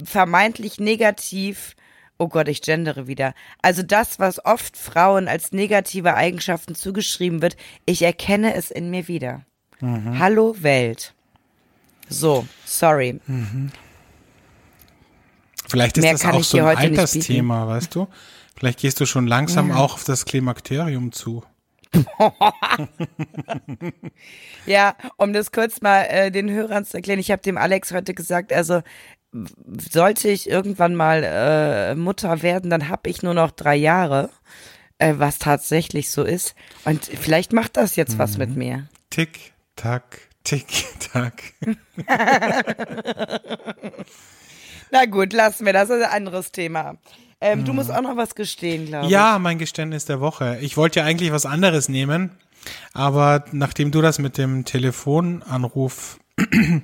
vermeintlich 0.04 0.80
negativ, 0.80 1.76
oh 2.20 2.28
Gott, 2.28 2.48
ich 2.48 2.62
gendere 2.62 3.08
wieder. 3.08 3.34
Also 3.64 3.82
das, 3.82 4.20
was 4.20 4.46
oft 4.46 4.78
Frauen 4.78 5.28
als 5.28 5.52
negative 5.52 6.14
Eigenschaften 6.14 6.76
zugeschrieben 6.76 7.42
wird, 7.42 7.58
ich 7.88 8.04
erkenne 8.04 8.54
es 8.54 8.70
in 8.70 8.92
mir 8.92 9.08
wieder. 9.08 9.46
Hallo 10.20 10.56
Welt. 10.60 11.16
So, 12.08 12.46
sorry. 12.66 13.20
Vielleicht 15.72 15.98
ist 15.98 16.04
Mehr 16.04 16.14
das 16.14 16.26
auch 16.26 16.44
so 16.44 16.58
ein 16.60 16.78
Altersthema, 16.78 17.68
weißt 17.68 17.96
du? 17.96 18.08
Vielleicht 18.56 18.80
gehst 18.80 19.00
du 19.00 19.06
schon 19.06 19.26
langsam 19.28 19.70
Ja. 19.70 19.76
auch 19.78 19.96
auf 19.96 20.04
das 20.04 20.26
Klimakterium 20.26 21.12
zu. 21.12 21.44
Ja, 24.66 24.96
um 25.18 25.34
das 25.34 25.52
kurz 25.52 25.82
mal 25.82 26.04
äh, 26.04 26.32
den 26.32 26.50
Hörern 26.50 26.86
zu 26.86 26.98
erklären, 26.98 27.20
ich 27.20 27.32
habe 27.32 27.42
dem 27.42 27.58
Alex 27.58 27.92
heute 27.92 28.14
gesagt, 28.14 28.54
also 28.54 28.82
sollte 29.92 30.30
ich 30.30 30.50
irgendwann 30.50 30.94
mal 30.96 31.24
äh, 31.24 31.96
Mutter 31.96 32.42
werden, 32.44 32.70
dann 32.70 32.90
habe 32.90 33.10
ich 33.10 33.24
nur 33.24 33.34
noch 33.34 33.52
drei 33.52 33.76
Jahre, 33.76 34.30
äh, 35.00 35.16
was 35.18 35.40
tatsächlich 35.40 36.12
so 36.12 36.24
ist. 36.24 36.54
Und 36.86 37.04
vielleicht 37.06 37.54
macht 37.54 37.78
das 37.78 37.96
jetzt 37.96 38.18
was 38.18 38.38
mit 38.38 38.56
mir. 38.56 38.88
Tick, 39.10 39.54
tack, 39.76 40.20
tick, 40.44 40.68
tack. 41.12 41.42
Na 44.92 45.06
gut, 45.06 45.34
lassen 45.34 45.66
wir 45.66 45.74
das, 45.74 45.88
das 45.89 46.00
ist 46.00 46.06
ein 46.06 46.12
anderes 46.12 46.52
Thema. 46.52 46.96
Ähm, 47.39 47.66
Du 47.66 47.74
musst 47.74 47.92
auch 47.92 48.02
noch 48.02 48.18
was 48.18 48.36
gestehen, 48.36 48.86
glaube 48.88 49.06
ich. 49.08 49.12
Ja, 49.12 49.39
mein 49.39 49.58
Geständnis 49.58 50.06
der 50.06 50.20
Woche. 50.20 50.60
Ich 50.62 50.78
wollte 50.78 51.00
ja 51.00 51.06
eigentlich 51.06 51.32
was 51.32 51.46
anderes 51.46 51.89
nehmen, 51.89 52.32
aber 52.94 53.46
nachdem 53.52 53.92
du 53.92 54.02
das 54.02 54.20
mit 54.20 54.38
dem 54.38 54.64
Telefonanruf 54.66 56.20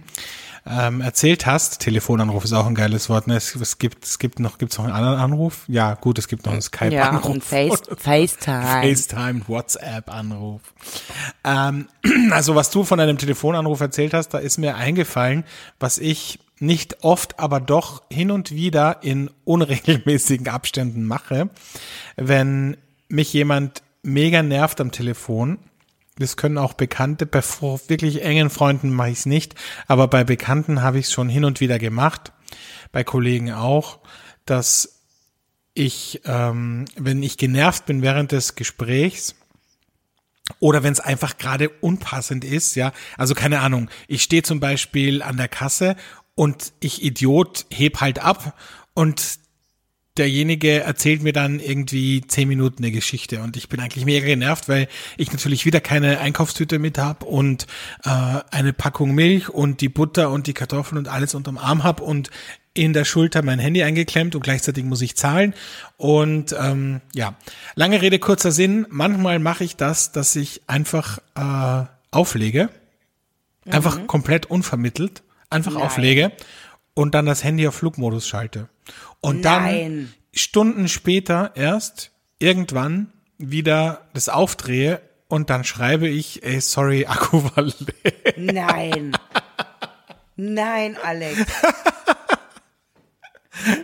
ähm, 0.65 1.01
erzählt 1.01 1.45
hast, 1.45 1.79
Telefonanruf 1.81 2.43
ist 2.43 2.53
auch 2.53 2.65
ein 2.65 2.75
geiles 2.75 3.09
Wort, 3.09 3.27
ne? 3.27 3.35
Es, 3.35 3.55
es 3.55 3.77
gibt, 3.77 4.03
es 4.05 4.19
gibt 4.19 4.39
noch, 4.39 4.57
gibt's 4.57 4.77
noch 4.77 4.85
einen 4.85 4.93
anderen 4.95 5.19
Anruf? 5.19 5.63
Ja, 5.67 5.93
gut, 5.93 6.17
es 6.17 6.27
gibt 6.27 6.45
noch 6.45 6.53
einen 6.53 6.61
Ja, 6.61 6.65
Skype-Anruf. 6.65 7.25
und 7.29 7.43
Face, 7.43 7.81
FaceTime. 7.97 8.63
FaceTime, 8.95 9.41
WhatsApp-Anruf. 9.47 10.61
Ähm, 11.43 11.87
also 12.31 12.55
was 12.55 12.69
du 12.71 12.83
von 12.83 12.99
einem 12.99 13.17
Telefonanruf 13.17 13.79
erzählt 13.79 14.13
hast, 14.13 14.29
da 14.29 14.39
ist 14.39 14.57
mir 14.57 14.75
eingefallen, 14.75 15.43
was 15.79 15.97
ich 15.99 16.39
nicht 16.59 17.03
oft, 17.03 17.39
aber 17.39 17.59
doch 17.59 18.03
hin 18.11 18.31
und 18.31 18.51
wieder 18.51 19.03
in 19.03 19.29
unregelmäßigen 19.45 20.47
Abständen 20.47 21.05
mache, 21.05 21.49
wenn 22.15 22.77
mich 23.09 23.33
jemand 23.33 23.83
mega 24.03 24.43
nervt 24.43 24.81
am 24.81 24.91
Telefon. 24.91 25.59
Das 26.19 26.35
können 26.35 26.57
auch 26.57 26.73
Bekannte, 26.73 27.25
bei 27.25 27.41
wirklich 27.41 28.23
engen 28.23 28.49
Freunden 28.49 28.89
mache 28.89 29.11
ich 29.11 29.19
es 29.19 29.25
nicht, 29.27 29.53
aber 29.85 30.07
bei 30.07 30.23
Bekannten 30.23 30.81
habe 30.81 30.97
ich 30.99 31.05
es 31.05 31.11
schon 31.11 31.29
hin 31.29 31.45
und 31.45 31.59
wieder 31.59 31.77
gemacht, 31.77 32.31
bei 32.91 33.03
Kollegen 33.03 33.51
auch, 33.51 33.99
dass 34.45 35.03
ich, 35.75 36.21
ähm, 36.25 36.85
wenn 36.95 37.21
ich 37.21 37.37
genervt 37.37 37.85
bin 37.85 38.01
während 38.01 38.31
des 38.31 38.55
Gesprächs, 38.55 39.35
oder 40.59 40.81
wenn 40.83 40.93
es 40.93 40.99
einfach 40.99 41.37
gerade 41.37 41.69
unpassend 41.69 42.43
ist, 42.43 42.75
ja, 42.75 42.93
also 43.17 43.35
keine 43.35 43.59
Ahnung, 43.59 43.89
ich 44.07 44.23
stehe 44.23 44.43
zum 44.43 44.59
Beispiel 44.59 45.21
an 45.21 45.37
der 45.37 45.49
Kasse 45.49 45.95
und 46.37 46.71
ich 46.79 47.03
Idiot 47.03 47.65
heb 47.73 47.99
halt 47.99 48.19
ab. 48.19 48.53
Und 48.93 49.39
derjenige 50.17 50.81
erzählt 50.81 51.23
mir 51.23 51.33
dann 51.33 51.59
irgendwie 51.59 52.21
zehn 52.21 52.47
Minuten 52.47 52.83
eine 52.83 52.91
Geschichte. 52.91 53.41
Und 53.41 53.57
ich 53.57 53.69
bin 53.69 53.79
eigentlich 53.79 54.05
mega 54.05 54.25
genervt, 54.25 54.69
weil 54.69 54.87
ich 55.17 55.31
natürlich 55.31 55.65
wieder 55.65 55.81
keine 55.81 56.19
Einkaufstüte 56.19 56.77
mit 56.77 56.99
hab 56.99 57.23
und 57.23 57.65
äh, 58.05 58.09
eine 58.51 58.71
Packung 58.71 59.15
Milch 59.15 59.49
und 59.49 59.81
die 59.81 59.89
Butter 59.89 60.29
und 60.29 60.45
die 60.45 60.53
Kartoffeln 60.53 60.99
und 60.99 61.07
alles 61.07 61.33
unterm 61.33 61.57
Arm 61.57 61.83
hab 61.83 62.01
und 62.01 62.29
in 62.75 62.93
der 62.93 63.03
Schulter 63.03 63.41
mein 63.41 63.57
Handy 63.57 63.81
eingeklemmt 63.81 64.35
und 64.35 64.43
gleichzeitig 64.43 64.85
muss 64.85 65.01
ich 65.01 65.17
zahlen. 65.17 65.55
Und 65.97 66.55
ähm, 66.59 67.01
ja, 67.15 67.35
lange 67.73 67.99
Rede, 67.99 68.19
kurzer 68.19 68.51
Sinn. 68.51 68.85
Manchmal 68.91 69.39
mache 69.39 69.63
ich 69.63 69.75
das, 69.75 70.11
dass 70.11 70.35
ich 70.35 70.61
einfach 70.67 71.17
äh, 71.33 71.87
auflege, 72.11 72.69
einfach 73.65 74.05
komplett 74.05 74.45
unvermittelt, 74.45 75.23
einfach 75.49 75.73
Nein. 75.73 75.83
auflege 75.83 76.31
und 76.93 77.13
dann 77.15 77.25
das 77.25 77.43
Handy 77.43 77.67
auf 77.67 77.75
Flugmodus 77.75 78.27
schalte. 78.27 78.69
Und 79.21 79.43
dann 79.43 79.63
Nein. 79.63 80.13
Stunden 80.33 80.87
später 80.87 81.51
erst 81.55 82.11
irgendwann 82.39 83.11
wieder 83.37 84.07
das 84.13 84.29
aufdrehe 84.29 85.01
und 85.27 85.49
dann 85.49 85.63
schreibe 85.63 86.07
ich, 86.07 86.43
ey, 86.43 86.61
sorry, 86.61 87.05
Akku 87.07 87.43
war 87.43 87.63
leer. 87.63 88.33
Nein. 88.37 89.11
Nein, 90.35 90.97
Alex. 91.03 91.45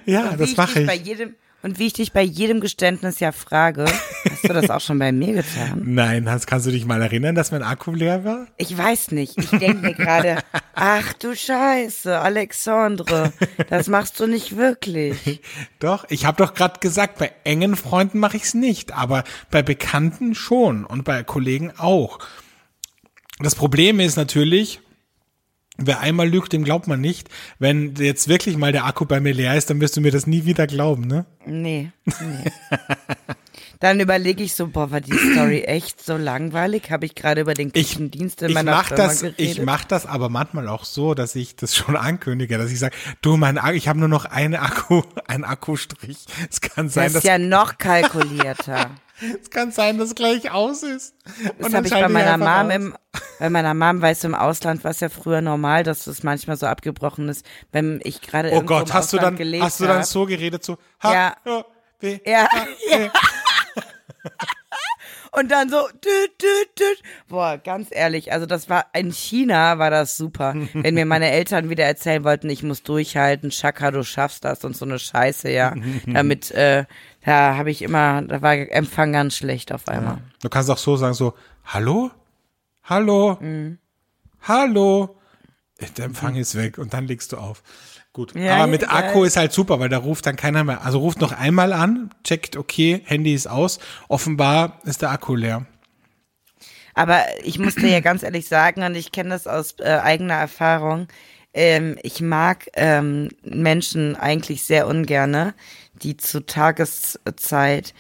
Ja, 0.06 0.36
das 0.38 0.52
ich 0.52 0.58
mache 0.58 0.80
dich 0.80 0.88
bei 0.88 0.96
ich. 0.96 1.06
jedem 1.06 1.36
und 1.64 1.80
wie 1.80 1.88
ich 1.88 1.94
dich 1.94 2.12
bei 2.12 2.22
jedem 2.22 2.60
Geständnis 2.60 3.20
ja 3.22 3.32
frage, 3.32 3.86
hast 4.30 4.44
du 4.44 4.54
das 4.54 4.70
auch 4.70 4.82
schon 4.82 5.00
bei 5.00 5.12
mir 5.12 5.34
getan? 5.34 5.82
Nein, 5.86 6.30
Hans, 6.30 6.46
kannst 6.46 6.68
du 6.68 6.72
dich 6.72 6.86
mal 6.86 7.02
erinnern, 7.02 7.36
dass 7.36 7.52
mein 7.52 7.64
Akku 7.64 7.92
leer 7.94 8.26
war? 8.26 8.48
Ich 8.58 8.78
weiß 8.78 9.12
nicht. 9.12 9.38
Ich 9.38 9.50
denke 9.50 9.78
mir 9.78 9.94
gerade, 9.94 10.40
ach 10.76 11.14
du 11.14 11.36
Scheiße, 11.36 12.20
Alexandre, 12.20 13.32
das 13.70 13.88
machst 13.88 14.20
du 14.20 14.28
nicht 14.28 14.58
wirklich. 14.58 15.42
Doch, 15.80 16.06
ich 16.10 16.26
habe 16.26 16.44
doch 16.44 16.54
gerade 16.54 16.80
gesagt, 16.80 17.18
bei 17.18 17.32
engen 17.46 17.76
Freunden 17.76 18.20
mache 18.20 18.38
ich 18.38 18.44
es 18.44 18.54
nicht, 18.54 18.94
aber 18.94 19.24
bei 19.50 19.64
Bekannten 19.64 20.36
schon 20.36 20.86
und 20.86 21.04
bei 21.06 21.24
Kollegen 21.24 21.72
auch. 21.78 22.20
Das 23.40 23.56
Problem 23.56 24.00
ist 24.00 24.18
natürlich, 24.18 24.82
wer 25.78 26.00
einmal 26.00 26.30
lügt, 26.30 26.54
dem 26.54 26.64
glaubt 26.64 26.88
man 26.88 27.02
nicht. 27.02 27.30
Wenn 27.60 27.96
jetzt 27.96 28.28
wirklich 28.28 28.58
mal 28.58 28.72
der 28.72 28.86
Akku 28.86 29.06
bei 29.06 29.20
mir 29.20 29.34
leer 29.34 29.56
ist, 29.56 29.70
dann 29.70 29.82
wirst 29.82 29.98
du 29.98 30.02
mir 30.02 30.12
das 30.12 30.28
nie 30.28 30.46
wieder 30.46 30.68
glauben, 30.68 31.08
ne? 31.08 31.26
Nee, 31.46 31.92
nee. 32.06 32.52
Dann 33.84 34.00
überlege 34.00 34.42
ich 34.42 34.56
so, 34.56 34.68
boah, 34.68 34.92
war 34.92 35.02
die 35.02 35.12
Story 35.12 35.60
echt 35.68 36.02
so 36.06 36.16
langweilig? 36.16 36.90
Habe 36.90 37.06
ich 37.06 37.16
gerade 37.16 37.42
über 37.42 37.54
den 37.54 37.68
Ich, 37.74 37.90
Küchendienst 37.90 38.42
in 38.42 38.48
ich 38.48 38.54
meiner 38.54 38.72
mach 38.72 38.88
Firma 38.88 39.04
das, 39.04 39.20
geredet? 39.20 39.40
ich 39.40 39.62
mach 39.62 39.84
das 39.84 40.06
aber 40.06 40.30
manchmal 40.30 40.70
auch 40.70 40.86
so, 40.86 41.14
dass 41.14 41.36
ich 41.36 41.58
das 41.58 41.76
schon 41.76 41.98
ankündige, 41.98 42.58
dass 42.58 42.72
ich 42.72 42.80
sage, 42.80 42.96
du, 43.22 43.36
mein 43.36 43.58
Akku, 43.58 43.74
ich 43.76 43.90
habe 43.90 44.00
nur 44.00 44.08
noch 44.08 44.24
eine 44.24 44.62
Akku, 44.62 45.02
einen 45.28 45.44
Akkustrich. 45.44 46.20
Es 46.50 46.62
kann 46.62 46.88
sein, 46.88 47.08
das 47.08 47.14
dass 47.14 47.24
ist 47.26 47.28
ja 47.30 47.38
noch 47.38 47.78
kalkulierter. 47.78 48.92
es 49.42 49.50
kann 49.50 49.74
sein, 49.74 49.98
dass 49.98 50.16
gleich 50.16 50.50
aus 50.50 50.84
ist. 50.84 51.16
Das 51.60 51.68
dann 51.72 51.76
habe 51.76 51.88
ich 51.88 51.94
bei 51.94 52.08
meiner 52.08 52.38
Mom 52.38 52.48
aus. 52.70 52.74
im, 52.74 52.96
bei 53.40 53.50
meiner 53.50 53.74
Mom, 53.74 54.02
weißt 54.02 54.24
du, 54.24 54.30
im 54.30 54.36
Ausland 54.36 54.86
war 54.86 54.92
es 54.92 55.02
ja 55.02 55.10
früher 55.10 55.42
normal, 55.42 55.84
dass 55.84 56.08
es 56.08 56.24
manchmal 56.24 56.56
so 56.56 56.68
abgebrochen 56.68 57.28
ist, 57.28 57.46
wenn 57.74 58.00
ich 58.06 58.22
gerade 58.22 58.52
Oh 58.54 58.62
Gott, 58.62 58.94
hast 58.94 59.12
du 59.12 59.18
dann, 59.18 59.36
gelebt 59.36 59.62
hast 59.66 59.82
du 59.82 59.88
dann 59.88 60.06
so 60.06 60.26
geredet, 60.26 60.64
so, 60.64 60.78
ha, 61.02 61.14
Ja. 61.14 61.36
ja, 61.46 61.66
weh, 62.00 62.20
Ja, 62.26 62.48
ha, 62.50 62.66
weh. 62.98 63.10
Und 65.32 65.50
dann 65.50 65.68
so, 65.68 65.88
düt, 65.88 66.42
düt, 66.42 66.80
düt. 66.80 67.04
Boah, 67.28 67.58
ganz 67.58 67.88
ehrlich, 67.90 68.32
also 68.32 68.46
das 68.46 68.70
war, 68.70 68.86
in 68.94 69.12
China 69.12 69.80
war 69.80 69.90
das 69.90 70.16
super. 70.16 70.54
Wenn 70.74 70.94
mir 70.94 71.06
meine 71.06 71.32
Eltern 71.32 71.70
wieder 71.70 71.86
erzählen 71.86 72.24
wollten, 72.24 72.50
ich 72.50 72.62
muss 72.62 72.84
durchhalten, 72.84 73.52
Shaka, 73.52 73.90
du 73.90 74.04
schaffst 74.04 74.46
das 74.46 74.64
und 74.64 74.78
so 74.78 74.86
eine 74.86 75.00
Scheiße, 75.00 75.50
ja. 75.50 75.74
Damit, 76.06 76.52
äh, 76.52 76.86
da 77.26 77.58
habe 77.58 77.72
ich 77.72 77.82
immer, 77.82 78.22
da 78.22 78.44
war 78.44 78.54
Empfang 78.54 79.12
ganz 79.12 79.36
schlecht 79.36 79.72
auf 79.72 79.88
einmal. 79.88 80.20
Du 80.42 80.50
kannst 80.50 80.70
auch 80.70 80.78
so 80.78 80.98
sagen, 80.98 81.16
so, 81.16 81.34
hallo? 81.66 82.12
Hallo? 82.84 83.38
Mhm. 83.40 83.80
Hallo? 84.42 85.18
Der 85.98 86.06
Empfang 86.06 86.36
ist 86.36 86.56
weg 86.56 86.78
und 86.78 86.94
dann 86.94 87.08
legst 87.08 87.32
du 87.32 87.38
auf. 87.38 87.64
Gut. 88.14 88.36
Ja, 88.36 88.56
Aber 88.58 88.68
mit 88.68 88.94
Akku 88.94 89.22
ja. 89.22 89.26
ist 89.26 89.38
halt 89.38 89.52
super, 89.52 89.80
weil 89.80 89.90
da 89.90 89.98
ruft 89.98 90.28
dann 90.28 90.36
keiner 90.36 90.64
mehr. 90.64 90.86
Also 90.86 91.00
ruft 91.00 91.20
noch 91.20 91.32
einmal 91.32 91.74
an, 91.74 92.12
checkt, 92.24 92.56
okay, 92.56 93.02
Handy 93.06 93.34
ist 93.34 93.48
aus. 93.48 93.80
Offenbar 94.08 94.80
ist 94.86 95.02
der 95.02 95.10
Akku 95.10 95.36
leer. 95.36 95.66
Aber 96.94 97.24
ich 97.44 97.58
muss 97.58 97.74
dir 97.74 97.90
ja 97.90 98.02
ganz 98.02 98.22
ehrlich 98.22 98.48
sagen, 98.48 98.84
und 98.84 98.94
ich 98.94 99.12
kenne 99.12 99.30
das 99.30 99.48
aus 99.48 99.76
äh, 99.80 100.00
eigener 100.04 100.36
Erfahrung, 100.36 101.08
ähm, 101.56 101.98
ich 102.04 102.22
mag 102.22 102.68
ähm, 102.74 103.30
Menschen 103.44 104.16
eigentlich 104.16 104.64
sehr 104.64 104.88
ungerne, 104.88 105.54
die 105.94 106.18
zu 106.18 106.46
Tageszeit, 106.46 107.94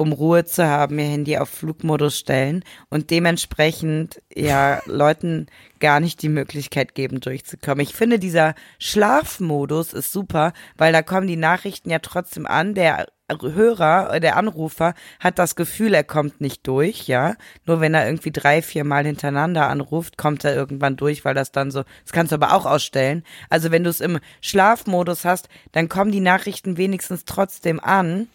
um 0.00 0.12
Ruhe 0.12 0.46
zu 0.46 0.66
haben, 0.66 0.98
ihr 0.98 1.04
Handy 1.04 1.36
auf 1.36 1.50
Flugmodus 1.50 2.18
stellen 2.18 2.64
und 2.88 3.10
dementsprechend 3.10 4.22
ja 4.34 4.80
Leuten 4.86 5.46
gar 5.78 6.00
nicht 6.00 6.22
die 6.22 6.30
Möglichkeit 6.30 6.94
geben, 6.94 7.20
durchzukommen. 7.20 7.82
Ich 7.82 7.94
finde, 7.94 8.18
dieser 8.18 8.54
Schlafmodus 8.78 9.92
ist 9.92 10.10
super, 10.10 10.54
weil 10.78 10.94
da 10.94 11.02
kommen 11.02 11.26
die 11.26 11.36
Nachrichten 11.36 11.90
ja 11.90 11.98
trotzdem 11.98 12.46
an. 12.46 12.74
Der 12.74 13.08
Hörer, 13.28 14.18
der 14.20 14.36
Anrufer 14.36 14.94
hat 15.20 15.38
das 15.38 15.54
Gefühl, 15.54 15.92
er 15.92 16.02
kommt 16.02 16.40
nicht 16.40 16.66
durch, 16.66 17.06
ja. 17.06 17.34
Nur 17.66 17.82
wenn 17.82 17.92
er 17.92 18.06
irgendwie 18.06 18.32
drei, 18.32 18.62
vier 18.62 18.84
Mal 18.84 19.04
hintereinander 19.04 19.68
anruft, 19.68 20.16
kommt 20.16 20.44
er 20.44 20.54
irgendwann 20.54 20.96
durch, 20.96 21.26
weil 21.26 21.34
das 21.34 21.52
dann 21.52 21.70
so, 21.70 21.84
das 22.04 22.12
kannst 22.12 22.32
du 22.32 22.36
aber 22.36 22.54
auch 22.54 22.64
ausstellen. 22.64 23.22
Also 23.50 23.70
wenn 23.70 23.84
du 23.84 23.90
es 23.90 24.00
im 24.00 24.18
Schlafmodus 24.40 25.26
hast, 25.26 25.50
dann 25.72 25.90
kommen 25.90 26.10
die 26.10 26.20
Nachrichten 26.20 26.78
wenigstens 26.78 27.26
trotzdem 27.26 27.80
an. 27.80 28.28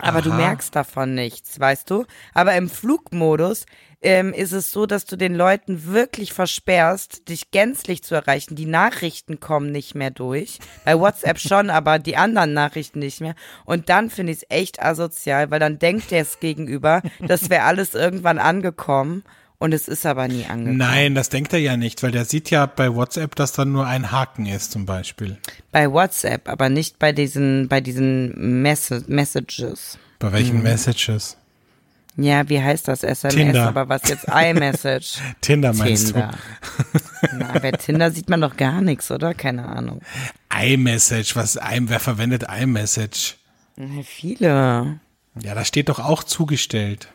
Aber 0.00 0.22
du 0.22 0.30
Aha. 0.30 0.36
merkst 0.36 0.74
davon 0.74 1.14
nichts, 1.14 1.58
weißt 1.58 1.90
du? 1.90 2.04
Aber 2.34 2.54
im 2.54 2.68
Flugmodus 2.68 3.66
ähm, 4.00 4.32
ist 4.32 4.52
es 4.52 4.70
so, 4.70 4.86
dass 4.86 5.04
du 5.04 5.16
den 5.16 5.34
Leuten 5.34 5.86
wirklich 5.86 6.32
versperrst, 6.32 7.28
dich 7.28 7.50
gänzlich 7.50 8.02
zu 8.02 8.14
erreichen. 8.14 8.54
Die 8.54 8.66
Nachrichten 8.66 9.40
kommen 9.40 9.72
nicht 9.72 9.94
mehr 9.94 10.10
durch. 10.10 10.58
Bei 10.84 10.98
WhatsApp 10.98 11.38
schon, 11.38 11.70
aber 11.70 11.98
die 11.98 12.16
anderen 12.16 12.52
Nachrichten 12.52 13.00
nicht 13.00 13.20
mehr. 13.20 13.34
Und 13.64 13.88
dann 13.88 14.10
finde 14.10 14.32
ich 14.32 14.38
es 14.38 14.46
echt 14.50 14.82
asozial, 14.82 15.50
weil 15.50 15.60
dann 15.60 15.78
denkt 15.78 16.10
der 16.10 16.22
es 16.22 16.38
gegenüber, 16.40 17.02
das 17.20 17.50
wäre 17.50 17.64
alles 17.64 17.94
irgendwann 17.94 18.38
angekommen. 18.38 19.24
Und 19.60 19.74
es 19.74 19.88
ist 19.88 20.06
aber 20.06 20.28
nie 20.28 20.44
angekommen. 20.46 20.76
Nein, 20.76 21.14
das 21.16 21.30
denkt 21.30 21.52
er 21.52 21.58
ja 21.58 21.76
nicht, 21.76 22.02
weil 22.04 22.12
der 22.12 22.24
sieht 22.24 22.50
ja 22.50 22.66
bei 22.66 22.94
WhatsApp, 22.94 23.34
dass 23.34 23.52
da 23.52 23.64
nur 23.64 23.86
ein 23.86 24.12
Haken 24.12 24.46
ist 24.46 24.70
zum 24.70 24.86
Beispiel. 24.86 25.36
Bei 25.72 25.90
WhatsApp, 25.90 26.48
aber 26.48 26.68
nicht 26.68 26.98
bei 27.00 27.10
diesen, 27.12 27.66
bei 27.68 27.80
diesen 27.80 28.62
Messa 28.62 29.00
Messages. 29.08 29.98
Bei 30.20 30.28
Mhm. 30.28 30.32
welchen 30.32 30.62
Messages? 30.62 31.36
Ja, 32.16 32.48
wie 32.48 32.60
heißt 32.60 32.86
das? 32.88 33.02
SMS, 33.04 33.34
Tinder. 33.34 33.68
aber 33.68 33.88
was 33.88 34.02
jetzt 34.08 34.26
iMessage? 34.28 35.18
Tinder 35.40 35.72
meinst 35.72 36.06
Tinder. 36.12 36.32
Na, 37.32 37.58
bei 37.60 37.70
Tinder 37.72 38.10
sieht 38.12 38.28
man 38.28 38.40
doch 38.40 38.56
gar 38.56 38.80
nichts, 38.80 39.10
oder? 39.10 39.34
Keine 39.34 39.66
Ahnung. 39.66 40.00
du? 40.50 40.56
iMessage, 40.64 41.34
was, 41.36 41.56
ein- 41.56 41.88
wer 41.88 42.00
verwendet 42.00 42.44
iMessage? 42.48 43.36
Viele. 44.04 44.98
Ja, 45.40 45.54
da 45.54 45.64
steht 45.64 45.88
doch 45.88 46.00
auch 46.00 46.24
zugestellt. 46.24 47.08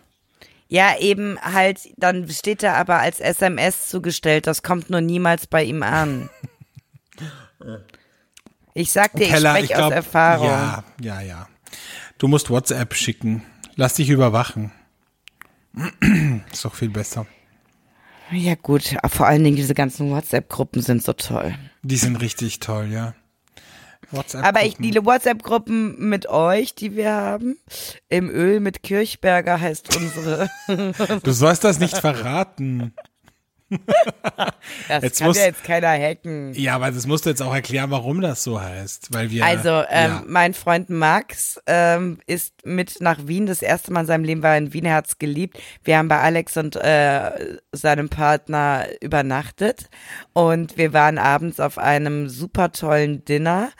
Ja, 0.73 0.97
eben 0.97 1.39
halt, 1.39 1.81
dann 1.97 2.27
steht 2.29 2.63
da 2.63 2.73
aber 2.73 2.97
als 2.97 3.19
SMS 3.19 3.89
zugestellt, 3.89 4.47
das 4.47 4.63
kommt 4.63 4.89
nur 4.89 5.01
niemals 5.01 5.45
bei 5.45 5.63
ihm 5.63 5.83
an. 5.83 6.31
Ich 8.75 8.91
sag 8.91 9.13
dir, 9.13 9.25
ich 9.25 9.29
Keller, 9.29 9.55
spreche 9.55 9.85
aus 9.85 9.91
Erfahrung. 9.91 10.47
Ja, 10.47 10.83
ja, 10.99 11.21
ja. 11.21 11.47
Du 12.17 12.27
musst 12.27 12.49
WhatsApp 12.49 12.95
schicken. 12.95 13.43
Lass 13.75 13.93
dich 13.93 14.09
überwachen. 14.09 14.71
Ist 16.51 16.65
doch 16.65 16.73
viel 16.73 16.89
besser. 16.89 17.27
Ja 18.31 18.55
gut, 18.55 18.95
vor 19.09 19.27
allen 19.27 19.43
Dingen 19.43 19.57
diese 19.57 19.75
ganzen 19.75 20.09
WhatsApp-Gruppen 20.09 20.81
sind 20.81 21.03
so 21.03 21.13
toll. 21.13 21.53
Die 21.83 21.97
sind 21.97 22.15
richtig 22.15 22.61
toll, 22.61 22.87
ja. 22.91 23.13
WhatsApp. 24.11 24.45
Aber 24.45 24.63
ich, 24.63 24.77
die 24.77 24.93
WhatsApp-Gruppen 24.95 26.09
mit 26.09 26.27
euch, 26.27 26.75
die 26.75 26.95
wir 26.95 27.11
haben, 27.13 27.57
im 28.09 28.29
Öl 28.29 28.59
mit 28.59 28.83
Kirchberger 28.83 29.59
heißt 29.59 29.95
unsere. 29.95 30.49
Du 31.23 31.31
sollst 31.31 31.63
das 31.63 31.79
nicht 31.79 31.97
verraten. 31.97 32.93
Das 34.87 35.03
Jetzt 35.03 35.19
kann 35.19 35.27
muss- 35.27 35.37
ja 35.37 35.45
jetzt 35.45 35.63
keiner 35.63 35.89
hacken. 35.89 36.53
Ja, 36.53 36.75
aber 36.75 36.91
das 36.91 37.05
musst 37.05 37.25
du 37.25 37.29
jetzt 37.29 37.41
auch 37.41 37.53
erklären, 37.53 37.91
warum 37.91 38.21
das 38.21 38.43
so 38.43 38.61
heißt. 38.61 39.09
Weil 39.11 39.29
wir. 39.31 39.45
Also, 39.45 39.83
ähm, 39.89 40.11
ja. 40.11 40.23
mein 40.25 40.53
Freund 40.53 40.89
Max 40.89 41.59
ähm, 41.67 42.19
ist 42.25 42.53
mit 42.65 43.01
nach 43.01 43.27
Wien. 43.27 43.45
Das 43.45 43.61
erste 43.61 43.91
Mal 43.91 44.01
in 44.01 44.05
seinem 44.07 44.23
Leben 44.23 44.43
war 44.43 44.51
er 44.51 44.57
in 44.57 44.73
Wien, 44.73 44.85
er 44.85 44.95
hat's 44.95 45.17
geliebt. 45.19 45.59
Wir 45.83 45.97
haben 45.97 46.07
bei 46.07 46.19
Alex 46.19 46.57
und 46.57 46.75
äh, 46.75 47.57
seinem 47.71 48.09
Partner 48.09 48.85
übernachtet 49.01 49.89
und 50.33 50.77
wir 50.77 50.93
waren 50.93 51.17
abends 51.17 51.59
auf 51.59 51.77
einem 51.77 52.29
super 52.29 52.71
tollen 52.71 53.25
Dinner. 53.25 53.71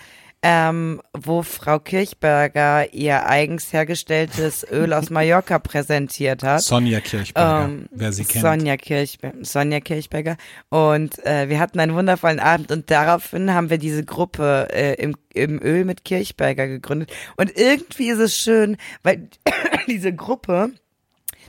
Ähm, 0.46 1.02
wo 1.14 1.42
Frau 1.42 1.80
Kirchberger 1.80 2.94
ihr 2.94 3.26
eigens 3.26 3.72
hergestelltes 3.72 4.66
Öl 4.72 4.92
aus 4.92 5.10
Mallorca 5.10 5.58
präsentiert 5.58 6.44
hat. 6.44 6.62
Sonja 6.62 7.00
Kirchberger, 7.00 7.66
Ähm, 7.66 7.86
wer 7.92 8.12
sie 8.12 8.26
kennt. 8.26 8.44
Sonja, 8.44 8.76
Kirchbe 8.76 9.34
Sonja 9.42 9.80
Kirchberger. 9.80 10.36
Und 10.68 11.26
äh, 11.26 11.48
wir 11.48 11.60
hatten 11.60 11.80
einen 11.80 11.96
wundervollen 11.96 12.42
Abend 12.42 12.72
und 12.72 12.92
daraufhin 12.92 13.54
haben 13.54 13.70
wir 13.70 13.78
diese 13.78 14.04
Gruppe 14.04 14.68
äh, 14.74 14.96
im, 14.96 15.16
im 15.34 15.62
Öl 15.64 15.86
mit 15.86 16.04
Kirchberger 16.04 16.68
gegründet. 16.68 17.12
Und 17.38 17.58
irgendwie 17.58 18.10
ist 18.10 18.20
es 18.20 18.36
schön, 18.36 18.76
weil 19.02 19.30
diese 19.88 20.14
Gruppe 20.14 20.72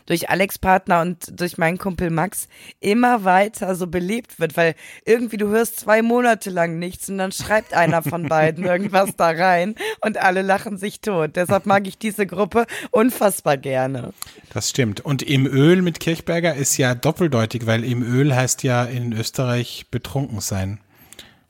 durch 0.07 0.31
Alex 0.31 0.59
Partner 0.59 1.01
und 1.01 1.41
durch 1.41 1.59
meinen 1.59 1.79
Kumpel 1.79 2.11
Max 2.11 2.49
immer 2.81 3.25
weiter 3.25 3.75
so 3.75 3.87
belebt 3.87 4.39
wird, 4.39 4.57
weil 4.57 4.75
irgendwie 5.05 5.37
du 5.37 5.49
hörst 5.49 5.81
zwei 5.81 6.03
Monate 6.03 6.51
lang 6.51 6.79
nichts 6.79 7.09
und 7.09 7.19
dann 7.19 7.33
schreibt 7.33 7.75
einer 7.75 8.03
von 8.03 8.29
beiden 8.29 8.65
irgendwas 8.65 9.17
da 9.17 9.31
rein 9.31 9.75
und 10.01 10.19
alle 10.19 10.43
lachen 10.43 10.79
sich 10.79 11.01
tot. 11.01 11.37
Deshalb 11.37 11.67
mag 11.67 11.87
ich 11.87 11.99
diese 11.99 12.27
Gruppe 12.27 12.67
unfassbar 12.91 13.57
gerne. 13.57 14.13
Das 14.53 14.71
stimmt. 14.71 15.01
Und 15.01 15.23
im 15.23 15.47
Öl 15.47 15.83
mit 15.83 16.01
Kirchberger 16.01 16.55
ist 16.55 16.77
ja 16.77 16.95
doppeldeutig, 16.95 17.67
weil 17.67 17.85
im 17.85 18.03
Öl 18.03 18.35
heißt 18.35 18.63
ja 18.63 18.85
in 18.85 19.13
Österreich 19.13 19.87
betrunken 19.91 20.41
sein. 20.41 20.81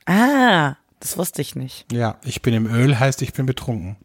Ah, 0.07 0.77
das 1.01 1.19
wusste 1.19 1.43
ich 1.43 1.55
nicht. 1.55 1.91
Ja, 1.93 2.19
ich 2.25 2.43
bin 2.43 2.55
im 2.55 2.67
Öl 2.67 2.99
heißt, 2.99 3.23
ich 3.23 3.33
bin 3.33 3.47
betrunken. 3.47 3.97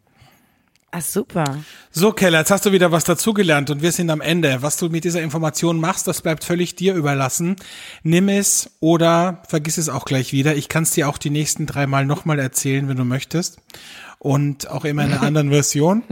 Ah, 0.92 1.00
super. 1.00 1.62
So, 1.92 2.10
Keller, 2.12 2.40
jetzt 2.40 2.50
hast 2.50 2.66
du 2.66 2.72
wieder 2.72 2.90
was 2.90 3.04
dazugelernt 3.04 3.70
und 3.70 3.80
wir 3.80 3.92
sind 3.92 4.10
am 4.10 4.20
Ende. 4.20 4.60
Was 4.62 4.76
du 4.76 4.88
mit 4.88 5.04
dieser 5.04 5.22
Information 5.22 5.78
machst, 5.78 6.08
das 6.08 6.20
bleibt 6.20 6.42
völlig 6.42 6.74
dir 6.74 6.94
überlassen. 6.94 7.54
Nimm 8.02 8.28
es 8.28 8.72
oder 8.80 9.42
vergiss 9.46 9.78
es 9.78 9.88
auch 9.88 10.04
gleich 10.04 10.32
wieder. 10.32 10.56
Ich 10.56 10.68
kann 10.68 10.82
es 10.82 10.90
dir 10.90 11.08
auch 11.08 11.18
die 11.18 11.30
nächsten 11.30 11.66
drei 11.66 11.86
Mal 11.86 12.06
nochmal 12.06 12.40
erzählen, 12.40 12.88
wenn 12.88 12.96
du 12.96 13.04
möchtest. 13.04 13.58
Und 14.18 14.68
auch 14.68 14.84
immer 14.84 15.04
in 15.04 15.12
einer 15.12 15.22
anderen 15.22 15.50
Version. 15.50 16.02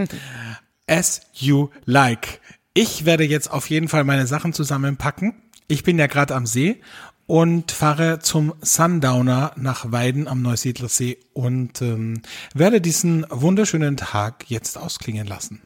As 0.87 1.23
you 1.35 1.71
like. 1.85 2.41
Ich 2.73 3.05
werde 3.05 3.25
jetzt 3.25 3.51
auf 3.51 3.69
jeden 3.71 3.89
Fall 3.89 4.05
meine 4.05 4.29
Sachen 4.29 4.53
zusammenpacken. 4.53 5.43
Ich 5.67 5.83
bin 5.83 5.99
ja 5.99 6.07
gerade 6.07 6.37
am 6.37 6.47
See 6.47 6.81
und 7.29 7.71
fahre 7.73 8.19
zum 8.21 8.55
Sundowner 8.63 9.53
nach 9.55 9.93
Weiden 9.93 10.27
am 10.27 10.41
Neusiedlersee 10.43 11.19
und 11.35 11.81
ähm, 11.83 12.23
werde 12.55 12.81
diesen 12.81 13.27
wunderschönen 13.29 13.99
Tag 13.99 14.47
jetzt 14.49 14.79
ausklingen 14.79 15.27
lassen. 15.27 15.63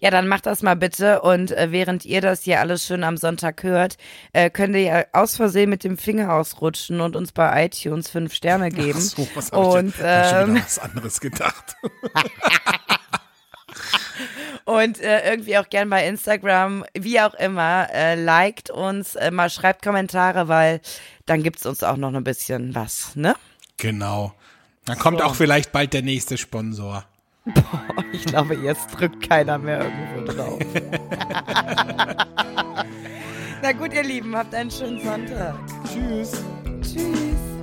Ja, 0.00 0.10
dann 0.10 0.26
macht 0.26 0.46
das 0.46 0.62
mal 0.62 0.74
bitte. 0.74 1.20
Und 1.22 1.52
äh, 1.52 1.68
während 1.70 2.04
ihr 2.04 2.20
das 2.20 2.42
hier 2.42 2.60
alles 2.60 2.84
schön 2.84 3.04
am 3.04 3.16
Sonntag 3.16 3.62
hört, 3.62 3.98
äh, 4.32 4.50
könnt 4.50 4.74
ihr 4.74 4.82
ja 4.82 5.04
aus 5.12 5.36
Versehen 5.36 5.70
mit 5.70 5.84
dem 5.84 5.96
Finger 5.96 6.34
ausrutschen 6.34 7.00
und 7.00 7.14
uns 7.14 7.30
bei 7.30 7.66
iTunes 7.66 8.10
fünf 8.10 8.34
Sterne 8.34 8.70
geben. 8.70 8.98
Ach 8.98 9.00
so, 9.00 9.28
was 9.34 9.52
hab 9.52 9.64
und, 9.64 9.88
ich 9.88 9.96
denn, 9.96 10.06
ähm, 10.06 10.24
schon 10.30 10.54
wieder 10.54 10.64
was 10.64 10.78
anderes 10.80 11.20
gedacht. 11.20 11.76
und 14.64 15.00
äh, 15.00 15.30
irgendwie 15.30 15.58
auch 15.58 15.68
gern 15.68 15.90
bei 15.90 16.06
Instagram, 16.06 16.84
wie 16.94 17.20
auch 17.20 17.34
immer, 17.34 17.88
äh, 17.92 18.14
liked 18.14 18.70
uns, 18.70 19.14
äh, 19.14 19.30
mal 19.30 19.50
schreibt 19.50 19.82
Kommentare, 19.82 20.48
weil 20.48 20.80
dann 21.26 21.42
gibt's 21.42 21.66
uns 21.66 21.82
auch 21.82 21.96
noch 21.96 22.14
ein 22.14 22.24
bisschen 22.24 22.74
was, 22.74 23.16
ne? 23.16 23.34
Genau. 23.76 24.32
Dann 24.84 24.98
kommt 24.98 25.18
so. 25.18 25.24
auch 25.24 25.34
vielleicht 25.34 25.72
bald 25.72 25.92
der 25.92 26.02
nächste 26.02 26.38
Sponsor. 26.38 27.04
Boah, 27.44 27.82
ich 28.12 28.24
glaube, 28.24 28.54
jetzt 28.56 28.88
drückt 28.88 29.28
keiner 29.28 29.58
mehr 29.58 29.80
irgendwo 29.84 30.32
drauf. 30.32 30.58
Na 33.62 33.72
gut, 33.72 33.92
ihr 33.94 34.02
Lieben, 34.02 34.36
habt 34.36 34.54
einen 34.54 34.70
schönen 34.70 35.02
Sonntag. 35.02 35.54
Tschüss. 35.92 36.44
Tschüss. 36.82 37.55